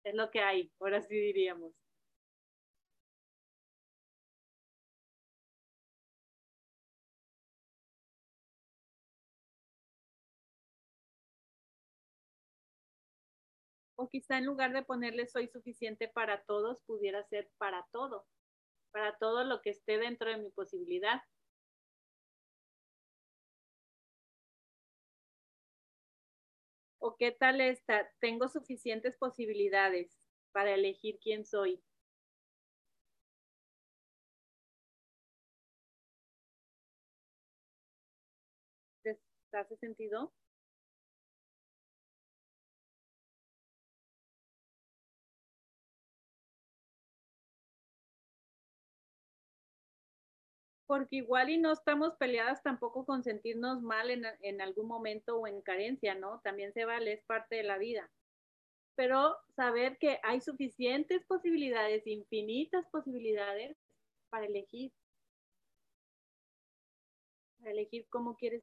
Es 0.03 0.13
lo 0.13 0.29
que 0.29 0.41
hay, 0.41 0.73
ahora 0.81 1.01
sí 1.01 1.15
diríamos. 1.15 1.73
O 14.03 14.09
quizá 14.13 14.33
en 14.37 14.45
lugar 14.49 14.71
de 14.73 14.83
ponerle 14.91 15.25
soy 15.27 15.47
suficiente 15.47 16.09
para 16.09 16.43
todos, 16.43 16.81
pudiera 16.85 17.23
ser 17.23 17.49
para 17.57 17.87
todo, 17.93 18.27
para 18.91 19.17
todo 19.17 19.45
lo 19.45 19.61
que 19.61 19.71
esté 19.71 19.97
dentro 19.97 20.29
de 20.29 20.37
mi 20.37 20.49
posibilidad. 20.51 21.21
¿O 26.97 27.15
qué 27.17 27.31
tal 27.31 27.61
está? 27.61 28.09
Tengo 28.19 28.47
suficientes 28.47 29.15
posibilidades 29.15 30.17
para 30.53 30.73
elegir 30.73 31.19
quién 31.21 31.45
soy. 31.45 31.83
¿Te 39.03 39.57
hace 39.57 39.77
sentido? 39.77 40.33
Porque 50.93 51.15
igual 51.15 51.49
y 51.49 51.57
no 51.57 51.71
estamos 51.71 52.13
peleadas 52.17 52.61
tampoco 52.61 53.03
con 53.03 53.23
sentirnos 53.23 53.81
mal 53.81 54.11
en, 54.11 54.61
algún 54.61 54.85
momento 54.85 55.39
o 55.39 55.47
en 55.47 55.59
carencia, 55.63 56.13
¿no? 56.13 56.39
También 56.43 56.71
se 56.71 56.85
vale, 56.85 57.13
es 57.13 57.23
parte 57.23 57.55
de 57.55 57.63
la 57.63 57.79
vida. 57.79 58.11
Pero 58.93 59.35
saber 59.55 59.97
que 59.97 60.19
hay 60.21 60.39
suficientes 60.39 61.25
posibilidades, 61.25 62.05
infinitas 62.05 62.85
posibilidades 62.91 63.75
para 64.29 64.45
elegir. 64.45 64.91
Para 67.57 67.71
elegir 67.71 68.05
cómo 68.09 68.35
quieres 68.35 68.61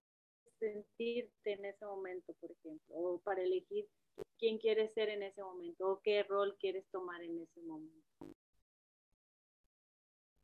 sentirte 0.61 1.55
en 1.55 1.64
ese 1.64 1.85
momento, 1.85 2.33
por 2.35 2.53
ejemplo, 2.53 2.95
o 2.95 3.18
para 3.24 3.43
elegir 3.43 3.89
quién 4.39 4.59
quieres 4.59 4.93
ser 4.93 5.09
en 5.09 5.24
ese 5.24 5.43
momento, 5.43 5.95
o 5.95 6.01
qué 6.01 6.22
rol 6.22 6.57
quieres 6.61 6.87
tomar 6.93 7.24
en 7.24 7.41
ese 7.41 7.61
momento. 7.62 8.37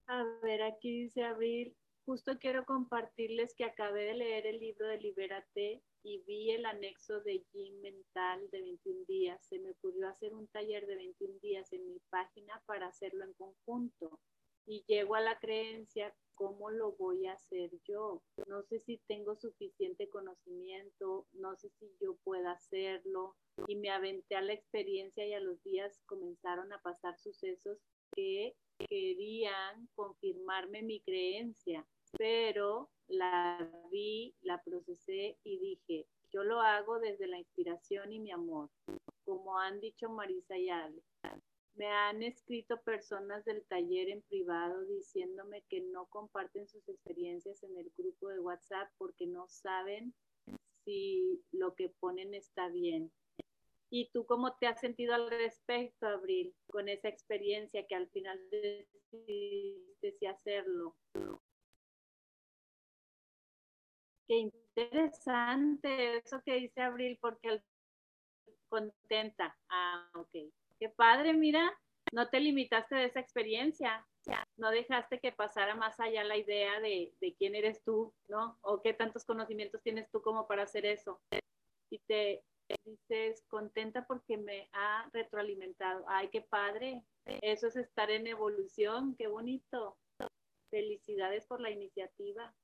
A 0.09 0.23
ver, 0.41 0.63
aquí 0.63 1.03
dice 1.03 1.25
Abril, 1.25 1.77
justo 2.05 2.39
quiero 2.39 2.65
compartirles 2.65 3.55
que 3.57 3.65
acabé 3.65 4.05
de 4.05 4.15
leer 4.15 4.47
el 4.47 4.61
libro 4.61 4.87
de 4.87 4.99
Libérate 4.99 5.83
y 6.05 6.19
vi 6.19 6.53
el 6.53 6.65
anexo 6.65 7.21
de 7.23 7.45
Gym 7.53 7.81
Mental 7.81 8.49
de 8.53 8.61
21 8.61 9.05
días. 9.09 9.45
Se 9.49 9.59
me 9.59 9.73
ocurrió 9.73 10.09
hacer 10.09 10.33
un 10.33 10.47
taller 10.47 10.87
de 10.87 10.95
21 10.95 11.41
días 11.41 11.73
en 11.73 11.89
mi 11.89 11.99
página 12.09 12.63
para 12.67 12.87
hacerlo 12.87 13.25
en 13.25 13.33
conjunto. 13.33 14.21
Y 14.65 14.85
llego 14.87 15.17
a 15.17 15.21
la 15.21 15.41
creencia, 15.41 16.15
¿cómo 16.37 16.71
lo 16.71 16.93
voy 16.93 17.27
a 17.27 17.33
hacer 17.33 17.73
yo? 17.89 18.23
No 18.47 18.63
sé 18.63 18.79
si 18.79 18.99
tengo 19.09 19.35
suficiente 19.35 20.09
conocimiento, 20.09 21.27
no 21.33 21.57
sé 21.57 21.71
si 21.81 21.91
yo 22.01 22.15
pueda 22.23 22.53
hacerlo. 22.53 23.35
Y 23.67 23.75
me 23.75 23.91
aventé 23.91 24.37
a 24.37 24.43
la 24.43 24.53
experiencia 24.53 25.27
y 25.27 25.35
a 25.35 25.41
los 25.41 25.61
días 25.65 26.01
comenzaron 26.07 26.73
a 26.73 26.81
pasar 26.81 27.19
sucesos 27.19 27.79
que 28.15 28.55
querían 28.79 29.89
confirmarme 29.95 30.83
mi 30.83 31.01
creencia, 31.01 31.87
pero 32.19 32.91
la 33.09 33.71
vi, 33.91 34.35
la 34.43 34.63
procesé 34.63 35.39
y 35.45 35.59
dije, 35.59 36.07
yo 36.33 36.45
lo 36.45 36.61
hago 36.61 36.99
desde 36.99 37.27
la 37.27 37.39
inspiración 37.39 38.13
y 38.13 38.21
mi 38.21 38.33
amor, 38.33 38.71
como 39.25 39.59
han 39.59 39.81
dicho 39.81 40.09
Marisa 40.09 40.57
y 40.57 40.69
Ale. 40.69 41.03
Me 41.75 41.89
han 41.89 42.23
escrito 42.23 42.81
personas 42.83 43.45
del 43.45 43.63
taller 43.67 44.09
en 44.09 44.23
privado 44.23 44.85
diciéndome 44.87 45.63
que 45.69 45.83
no 45.83 46.07
comparten 46.07 46.67
sus 46.67 46.89
experiencias 46.89 47.63
en 47.63 47.77
el 47.77 47.93
grupo 47.97 48.29
de 48.29 48.41
WhatsApp 48.41 48.89
porque 48.97 49.27
no 49.27 49.47
saben 49.49 50.15
si 50.85 51.43
lo 51.53 51.75
que 51.75 51.91
ponen 52.01 52.33
está 52.33 52.69
bien. 52.69 53.13
¿Y 53.91 54.11
tú 54.11 54.27
cómo 54.27 54.57
te 54.57 54.67
has 54.67 54.81
sentido 54.81 55.15
al 55.15 55.31
respecto, 55.31 56.07
Abril, 56.07 56.55
con 56.71 56.89
esa 56.89 57.09
experiencia 57.09 57.87
que 57.87 57.95
al 57.95 58.09
final 58.09 58.39
decidiste 58.51 60.29
hacerlo? 60.29 60.97
Qué 64.27 64.35
interesante 64.35 66.19
eso 66.19 66.43
que 66.45 66.55
dice 66.55 66.81
Abril, 66.83 67.17
porque 67.21 67.63
contenta. 68.69 69.57
Ah, 69.69 70.11
ok. 70.15 70.53
Qué 70.79 70.89
padre, 70.89 71.33
mira, 71.33 71.73
no 72.13 72.29
te 72.29 72.41
limitaste 72.41 72.95
de 72.95 73.05
esa 73.07 73.21
experiencia, 73.21 74.07
no 74.57 74.71
dejaste 74.71 75.21
que 75.21 75.33
pasara 75.33 75.75
más 75.75 75.99
allá 76.01 76.25
la 76.25 76.37
idea 76.37 76.81
de, 76.81 77.15
de 77.21 77.35
quién 77.35 77.55
eres 77.55 77.83
tú, 77.85 78.13
¿no? 78.29 78.59
O 78.63 78.83
qué 78.83 78.93
tantos 78.93 79.25
conocimientos 79.25 79.83
tienes 79.83 80.11
tú 80.11 80.21
como 80.21 80.47
para 80.47 80.65
hacer 80.65 80.85
eso. 80.87 81.21
Y 81.91 82.01
te, 82.01 82.43
dices, 82.85 83.45
contenta 83.49 84.07
porque 84.07 84.37
me 84.37 84.69
ha 84.73 85.09
retroalimentado. 85.13 86.05
Ay, 86.09 86.29
qué 86.31 86.41
padre. 86.43 87.03
Eso 87.25 87.69
es 87.69 87.77
estar 87.77 88.11
en 88.11 88.27
evolución, 88.27 89.15
qué 89.17 89.27
bonito. 89.27 89.99
Felicidades 90.71 91.47
por 91.47 91.61
la 91.61 91.71
iniciativa. 91.71 92.55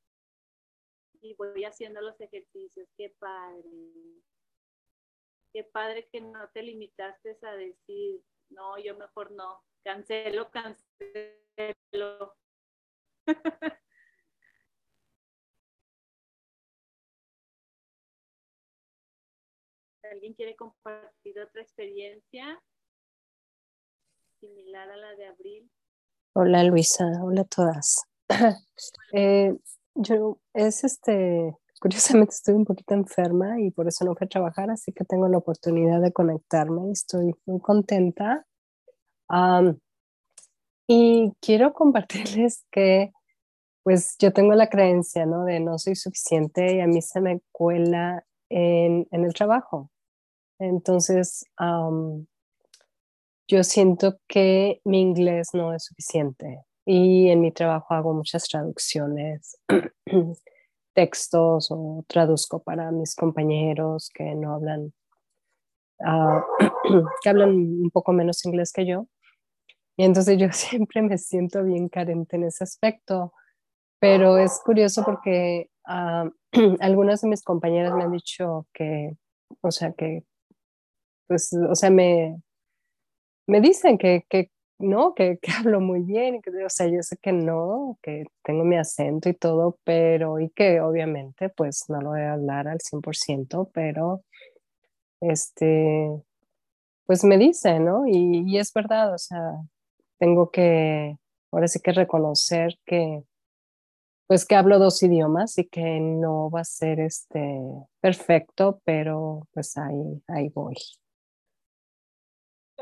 Y 1.21 1.35
voy 1.35 1.65
haciendo 1.65 2.01
los 2.01 2.21
ejercicios, 2.21 2.89
qué 2.97 3.15
padre. 3.19 3.71
Qué 5.53 5.65
padre 5.65 6.09
que 6.11 6.21
no 6.21 6.49
te 6.51 6.63
limitaste 6.63 7.37
a 7.43 7.53
decir, 7.55 8.23
no, 8.49 8.79
yo 8.79 8.97
mejor 8.97 9.31
no. 9.33 9.63
Cancelo, 9.85 10.51
cancelo. 10.51 12.37
¿Alguien 20.13 20.35
quiere 20.35 20.55
compartir 20.57 21.41
otra 21.41 21.63
experiencia 21.63 22.63
similar 24.41 24.91
a 24.91 24.97
la 24.99 25.15
de 25.15 25.27
Abril? 25.27 25.71
Hola 26.35 26.65
Luisa, 26.65 27.07
hola 27.23 27.41
a 27.41 27.45
todas. 27.45 28.05
Eh, 29.15 29.57
yo 29.95 30.39
es 30.53 30.85
este, 30.85 31.57
curiosamente 31.81 32.35
estoy 32.35 32.55
un 32.55 32.67
poquito 32.67 32.93
enferma 32.93 33.59
y 33.61 33.71
por 33.71 33.89
eso 33.89 34.05
no 34.05 34.15
fui 34.15 34.27
a 34.27 34.29
trabajar, 34.29 34.71
así 34.71 34.93
que 34.93 35.05
tengo 35.05 35.29
la 35.29 35.39
oportunidad 35.39 36.03
de 36.03 36.13
conectarme 36.13 36.89
y 36.89 36.93
estoy 36.93 37.35
muy 37.47 37.61
contenta. 37.61 38.47
y 40.87 41.33
quiero 41.41 41.73
compartirles 41.73 42.67
que 42.71 43.13
pues 43.83 44.17
yo 44.19 44.31
tengo 44.33 44.53
la 44.53 44.69
creencia, 44.69 45.25
¿no? 45.25 45.45
De 45.45 45.59
no 45.59 45.79
soy 45.79 45.95
suficiente 45.95 46.77
y 46.77 46.81
a 46.81 46.87
mí 46.87 47.01
se 47.01 47.21
me 47.23 47.41
cuela 47.51 48.27
en 48.51 49.07
el 49.11 49.33
trabajo. 49.33 49.92
Entonces, 50.63 51.45
yo 53.49 53.65
siento 53.65 54.19
que 54.29 54.81
mi 54.85 55.01
inglés 55.01 55.49
no 55.55 55.75
es 55.75 55.87
suficiente 55.87 56.63
y 56.87 57.31
en 57.31 57.41
mi 57.41 57.51
trabajo 57.51 57.95
hago 57.95 58.15
muchas 58.15 58.47
traducciones, 58.49 59.59
textos 60.95 61.69
o 61.73 62.05
traduzco 62.07 62.63
para 62.63 62.93
mis 62.93 63.17
compañeros 63.17 64.09
que 64.15 64.37
no 64.37 64.55
hablan, 64.55 64.93
ah, 66.05 66.45
que 67.23 67.29
hablan 67.29 67.51
un 67.51 67.91
poco 67.91 68.13
menos 68.13 68.45
inglés 68.45 68.73
que 68.73 68.87
yo. 68.87 69.09
Y 69.97 70.05
entonces 70.05 70.39
yo 70.39 70.47
siempre 70.53 71.03
me 71.03 71.19
siento 71.19 71.65
bien 71.65 71.89
carente 71.89 72.37
en 72.37 72.45
ese 72.45 72.63
aspecto, 72.63 73.33
pero 73.99 74.39
es 74.39 74.61
curioso 74.65 75.03
porque 75.05 75.71
uh, 75.89 76.31
algunas 76.81 77.23
de 77.23 77.29
mis 77.29 77.43
compañeras 77.43 77.95
me 77.95 78.05
han 78.05 78.13
dicho 78.13 78.69
que, 78.73 79.17
o 79.61 79.73
sea, 79.73 79.93
que 79.93 80.25
pues, 81.27 81.53
o 81.53 81.75
sea, 81.75 81.91
me, 81.91 82.37
me 83.47 83.61
dicen 83.61 83.99
que, 83.99 84.25
que 84.29 84.51
no, 84.79 85.15
que, 85.15 85.39
hablo 85.59 85.81
muy 85.81 86.03
bien, 86.03 86.43
que, 86.43 86.51
o 86.65 86.71
sea, 86.71 86.87
yo 86.89 87.03
sé 87.03 87.17
que 87.19 87.33
no, 87.33 87.99
que 88.03 88.25
tengo 88.43 88.65
mi 88.65 88.77
acento 88.77 89.29
y 89.29 89.35
todo, 89.35 89.79
pero, 89.85 90.41
y 90.41 90.51
que 90.51 90.81
obviamente, 90.81 91.49
pues, 91.51 91.85
no 91.89 92.01
lo 92.01 92.11
voy 92.11 92.21
a 92.23 92.35
hablar 92.35 92.69
al 92.69 92.81
100%, 92.81 93.71
pero 93.73 94.23
este, 95.21 96.11
pues 97.07 97.25
me 97.25 97.39
dice, 97.39 97.81
¿no? 97.81 98.07
Y, 98.07 98.45
y 98.47 98.59
es 98.59 98.73
verdad, 98.73 99.15
o 99.15 99.19
sea, 99.19 99.41
tengo 100.19 100.51
que, 100.51 101.17
ahora 101.53 101.69
sí 101.69 101.81
que 101.81 101.93
reconocer 101.93 102.79
que, 102.87 103.25
pues 104.27 104.47
que 104.47 104.55
hablo 104.57 104.79
dos 104.79 105.03
idiomas 105.03 105.59
y 105.59 105.69
que 105.69 106.01
no 106.01 106.51
va 106.51 106.61
a 106.61 106.65
ser 106.65 107.01
este 107.01 107.61
perfecto, 108.01 108.81
pero 108.85 109.47
pues 109.53 109.77
ahí, 109.77 110.23
ahí 110.29 110.49
voy. 110.51 110.75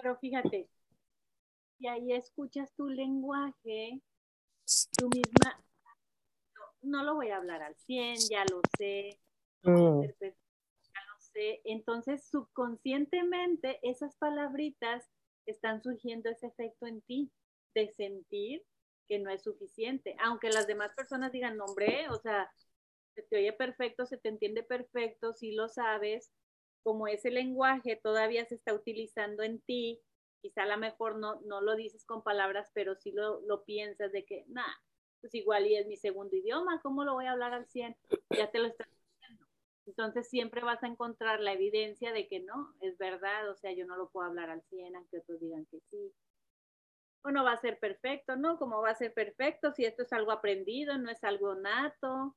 Pero 0.01 0.17
fíjate, 0.17 0.69
y 1.79 1.87
ahí 1.87 2.13
escuchas 2.13 2.73
tu 2.75 2.89
lenguaje, 2.89 4.01
tú 4.97 5.09
misma, 5.09 5.63
no, 6.83 7.03
lo 7.05 7.15
voy 7.15 7.31
a 7.31 7.37
hablar 7.37 7.63
al 7.63 7.77
100, 7.77 8.17
ya 8.31 8.45
lo 8.51 8.61
sé, 8.79 9.19
mm. 9.63 10.03
ya 10.03 11.01
lo 11.07 11.21
sé. 11.21 11.61
Entonces, 11.65 12.25
subconscientemente, 12.29 13.79
esas 13.83 14.17
palabritas 14.17 15.09
están 15.47 15.83
surgiendo 15.83 16.31
ese 16.31 16.47
efecto 16.47 16.87
en 16.87 17.01
ti 17.03 17.31
de 17.75 17.91
sentir 17.93 18.65
que 19.09 19.19
no 19.19 19.31
es 19.31 19.43
suficiente. 19.43 20.17
Aunque 20.21 20.51
las 20.51 20.67
demás 20.67 20.93
personas 20.95 21.33
digan, 21.33 21.57
nombre, 21.57 22.09
o 22.11 22.19
sea, 22.19 22.51
se 23.15 23.23
te 23.23 23.37
oye 23.37 23.53
perfecto, 23.53 24.07
se 24.07 24.19
te 24.19 24.29
entiende 24.29 24.63
perfecto, 24.63 25.33
si 25.33 25.53
lo 25.53 25.69
sabes, 25.69 26.31
como 26.83 27.07
ese 27.09 27.31
lenguaje 27.31 27.97
todavía 27.97 28.45
se 28.47 28.55
está 28.55 28.75
utilizando 28.75 29.43
en 29.43 29.61
ti, 29.61 30.01
quizá 30.41 30.63
a 30.63 30.67
lo 30.67 30.79
mejor 30.79 31.17
no, 31.19 31.41
no 31.43 31.61
lo 31.61 31.77
dices 31.77 32.05
con 32.05 32.23
palabras, 32.23 32.71
pero 32.75 32.95
sí 32.97 33.13
lo, 33.13 33.41
lo 33.43 33.65
piensas 33.65 34.13
de 34.13 34.25
que, 34.25 34.45
nada, 34.49 34.73
pues 35.21 35.35
igual 35.35 35.67
y 35.67 35.77
es 35.77 35.87
mi 35.87 35.97
segundo 35.97 36.35
idioma, 36.37 36.81
¿cómo 36.83 37.05
lo 37.05 37.15
voy 37.15 37.27
a 37.27 37.33
hablar 37.33 37.53
al 37.53 37.67
100? 37.67 37.97
Ya 38.31 38.51
te 38.51 38.59
lo 38.59 38.67
estás 38.67 38.89
diciendo. 38.89 39.47
Entonces 39.87 40.29
siempre 40.29 40.63
vas 40.63 40.83
a 40.83 40.87
encontrar 40.87 41.41
la 41.41 41.53
evidencia 41.53 42.13
de 42.13 42.27
que 42.29 42.41
no, 42.41 42.75
es 42.81 42.97
verdad, 42.99 43.49
o 43.51 43.57
sea, 43.57 43.73
yo 43.73 43.87
no 43.87 43.97
lo 43.97 44.09
puedo 44.09 44.27
hablar 44.27 44.51
al 44.51 44.63
100, 44.63 44.97
aunque 44.97 45.19
otros 45.19 45.41
digan 45.41 45.67
que 45.67 45.81
sí. 45.91 46.13
O 47.23 47.31
no 47.31 47.45
va 47.45 47.53
a 47.53 47.61
ser 47.61 47.79
perfecto, 47.79 48.37
¿no? 48.37 48.59
¿Cómo 48.59 48.81
va 48.81 48.91
a 48.91 48.95
ser 48.95 49.13
perfecto 49.13 49.73
si 49.73 49.85
esto 49.85 50.05
es 50.05 50.13
algo 50.13 50.33
aprendido, 50.33 50.97
no 50.97 51.11
es 51.11 51.23
algo 51.23 51.55
nato? 51.55 52.35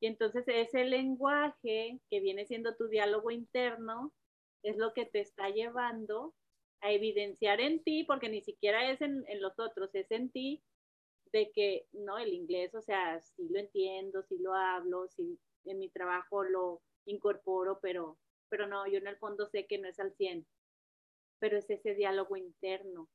Y 0.00 0.06
entonces 0.06 0.44
ese 0.46 0.84
lenguaje 0.84 2.00
que 2.10 2.20
viene 2.20 2.46
siendo 2.46 2.76
tu 2.76 2.88
diálogo 2.88 3.30
interno 3.30 4.12
es 4.62 4.76
lo 4.76 4.92
que 4.92 5.06
te 5.06 5.20
está 5.20 5.48
llevando 5.48 6.34
a 6.80 6.92
evidenciar 6.92 7.60
en 7.60 7.82
ti, 7.82 8.04
porque 8.04 8.28
ni 8.28 8.42
siquiera 8.42 8.90
es 8.90 9.00
en, 9.00 9.24
los 9.40 9.58
otros, 9.58 9.94
es 9.94 10.10
en 10.10 10.30
ti, 10.30 10.62
de 11.32 11.50
que, 11.52 11.86
no, 11.92 12.18
el 12.18 12.32
inglés, 12.32 12.74
o 12.74 12.82
sea, 12.82 13.20
sí 13.20 13.48
lo 13.48 13.58
entiendo, 13.58 14.22
sí 14.22 14.38
lo 14.38 14.54
hablo, 14.54 15.08
sí 15.08 15.38
en 15.64 15.78
mi 15.78 15.88
trabajo 15.88 16.44
lo 16.44 16.82
incorporo, 17.06 17.78
pero, 17.80 18.18
pero 18.48 18.66
no, 18.66 18.86
yo 18.86 18.98
en 18.98 19.06
el 19.06 19.16
fondo 19.16 19.46
sé 19.46 19.66
que 19.66 19.78
no 19.78 19.88
es 19.88 19.98
al 19.98 20.12
100, 20.14 20.46
pero 21.40 21.58
es 21.58 21.68
ese 21.70 21.94
diálogo 21.94 22.36
interno. 22.36 23.08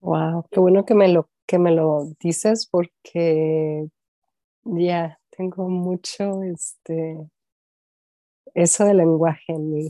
Wow, 0.00 0.46
qué 0.50 0.60
bueno 0.60 0.84
que 0.84 0.94
me 0.94 1.08
lo, 1.08 1.28
que 1.46 1.58
me 1.58 1.72
lo 1.72 2.04
dices 2.18 2.66
porque 2.66 3.88
ya 4.64 5.20
tengo 5.30 5.68
mucho, 5.68 6.42
este, 6.42 7.18
eso 8.54 8.84
del 8.84 8.98
lenguaje 8.98 9.52
en 9.52 9.72
mí. 9.72 9.88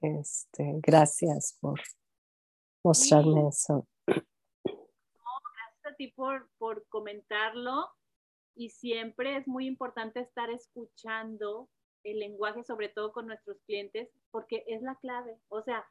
Este, 0.00 0.74
gracias 0.76 1.58
por 1.60 1.80
mostrarme 2.84 3.48
eso. 3.48 3.86
gracias 4.06 5.84
a 5.84 5.94
ti 5.96 6.08
por, 6.12 6.48
por 6.58 6.86
comentarlo 6.88 7.88
y 8.54 8.70
siempre 8.70 9.36
es 9.36 9.46
muy 9.46 9.66
importante 9.66 10.20
estar 10.20 10.50
escuchando 10.50 11.68
el 12.04 12.20
lenguaje, 12.20 12.64
sobre 12.64 12.88
todo 12.88 13.12
con 13.12 13.26
nuestros 13.26 13.60
clientes, 13.62 14.08
porque 14.30 14.64
es 14.66 14.82
la 14.82 14.96
clave. 14.96 15.38
O 15.48 15.62
sea, 15.62 15.86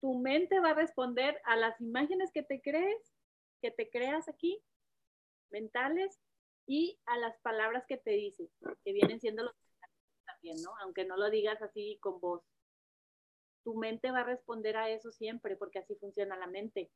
tu 0.00 0.18
mente 0.18 0.60
va 0.60 0.70
a 0.70 0.74
responder 0.74 1.40
a 1.44 1.56
las 1.56 1.80
imágenes 1.80 2.30
que 2.32 2.42
te 2.42 2.60
crees, 2.60 3.14
que 3.60 3.70
te 3.70 3.90
creas 3.90 4.28
aquí, 4.28 4.62
mentales, 5.50 6.20
y 6.66 6.98
a 7.06 7.16
las 7.18 7.38
palabras 7.40 7.84
que 7.86 7.96
te 7.96 8.10
dices, 8.10 8.50
que 8.84 8.92
vienen 8.92 9.20
siendo 9.20 9.44
los 9.44 9.54
también, 10.26 10.56
¿no? 10.62 10.72
Aunque 10.82 11.04
no 11.04 11.16
lo 11.16 11.30
digas 11.30 11.62
así 11.62 11.98
con 12.00 12.20
voz 12.20 12.42
tu 13.66 13.74
mente 13.74 14.12
va 14.12 14.20
a 14.20 14.24
responder 14.24 14.76
a 14.76 14.90
eso 14.90 15.10
siempre, 15.10 15.56
porque 15.56 15.80
así 15.80 15.96
funciona 15.96 16.36
la 16.36 16.46
mente. 16.46 16.88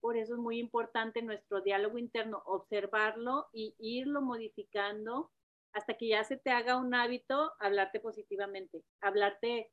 Por 0.00 0.16
eso 0.16 0.34
es 0.34 0.40
muy 0.40 0.58
importante 0.58 1.22
nuestro 1.22 1.60
diálogo 1.60 1.98
interno, 1.98 2.42
observarlo 2.46 3.46
y 3.52 3.76
irlo 3.78 4.22
modificando 4.22 5.30
hasta 5.72 5.96
que 5.96 6.08
ya 6.08 6.24
se 6.24 6.36
te 6.36 6.50
haga 6.50 6.76
un 6.76 6.94
hábito 6.94 7.52
hablarte 7.60 8.00
positivamente, 8.00 8.82
hablarte 9.00 9.70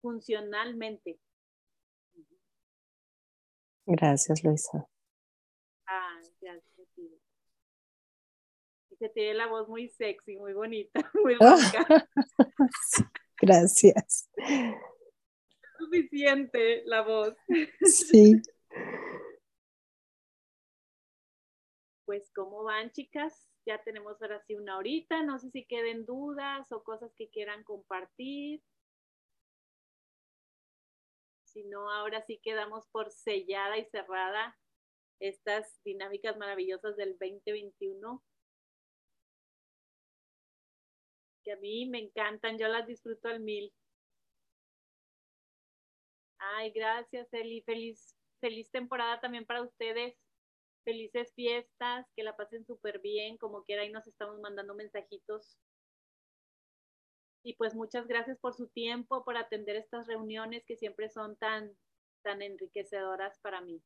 funcionalmente. 0.00 1.18
Gracias, 3.84 4.44
Luisa. 4.44 4.88
Ah, 5.88 6.20
gracias. 6.40 6.75
Se 8.98 9.08
tiene 9.10 9.34
la 9.34 9.46
voz 9.46 9.68
muy 9.68 9.88
sexy, 9.88 10.36
muy 10.36 10.52
bonita, 10.52 11.00
muy 11.22 11.36
bonita. 11.36 12.08
gracias 13.40 14.28
suficiente 15.76 16.82
la 16.86 17.02
voz. 17.02 17.34
Sí. 17.84 18.42
Pues, 22.04 22.30
¿cómo 22.34 22.62
van, 22.64 22.90
chicas? 22.92 23.48
Ya 23.66 23.82
tenemos 23.82 24.20
ahora 24.22 24.42
sí 24.46 24.54
una 24.54 24.78
horita. 24.78 25.22
No 25.22 25.38
sé 25.38 25.50
si 25.50 25.64
queden 25.64 26.06
dudas 26.06 26.70
o 26.72 26.82
cosas 26.84 27.12
que 27.16 27.28
quieran 27.30 27.64
compartir. 27.64 28.62
Si 31.44 31.64
no, 31.64 31.90
ahora 31.90 32.22
sí 32.26 32.38
quedamos 32.42 32.86
por 32.88 33.10
sellada 33.10 33.78
y 33.78 33.86
cerrada 33.86 34.56
estas 35.18 35.80
dinámicas 35.84 36.36
maravillosas 36.36 36.96
del 36.96 37.16
2021 37.18 38.22
que 41.46 41.52
a 41.52 41.56
mí 41.56 41.86
me 41.86 42.00
encantan, 42.00 42.58
yo 42.58 42.66
las 42.66 42.88
disfruto 42.88 43.28
al 43.28 43.38
mil. 43.38 43.72
Ay, 46.38 46.72
gracias, 46.72 47.32
Eli. 47.32 47.62
Feliz, 47.62 48.16
feliz 48.40 48.68
temporada 48.72 49.20
también 49.20 49.46
para 49.46 49.62
ustedes. 49.62 50.16
Felices 50.84 51.32
fiestas, 51.34 52.06
que 52.16 52.24
la 52.24 52.36
pasen 52.36 52.66
súper 52.66 53.00
bien, 53.00 53.38
como 53.38 53.62
quiera, 53.62 53.82
ahí 53.82 53.92
nos 53.92 54.08
estamos 54.08 54.40
mandando 54.40 54.74
mensajitos. 54.74 55.56
Y 57.44 57.54
pues 57.54 57.76
muchas 57.76 58.08
gracias 58.08 58.38
por 58.38 58.54
su 58.54 58.66
tiempo, 58.66 59.24
por 59.24 59.36
atender 59.36 59.76
estas 59.76 60.08
reuniones 60.08 60.64
que 60.64 60.76
siempre 60.76 61.08
son 61.08 61.36
tan, 61.36 61.70
tan 62.22 62.42
enriquecedoras 62.42 63.38
para 63.38 63.60
mí. 63.60 63.80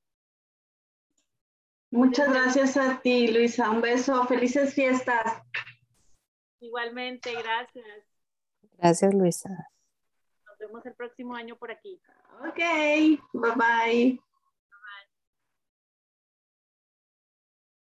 Muchas 1.90 2.32
gracias 2.32 2.76
a 2.78 3.02
ti, 3.02 3.28
Luisa. 3.28 3.68
Un 3.68 3.82
beso. 3.82 4.24
Felices 4.26 4.72
fiestas. 4.72 5.42
Igualmente, 6.60 7.32
gracias. 7.34 8.04
Gracias, 8.78 9.14
Luisa. 9.14 9.68
Nos 10.46 10.58
vemos 10.58 10.84
el 10.86 10.94
próximo 10.94 11.34
año 11.34 11.56
por 11.56 11.70
aquí. 11.70 12.00
Ok, 12.46 12.58
bye 13.32 13.52
bye. 13.56 14.20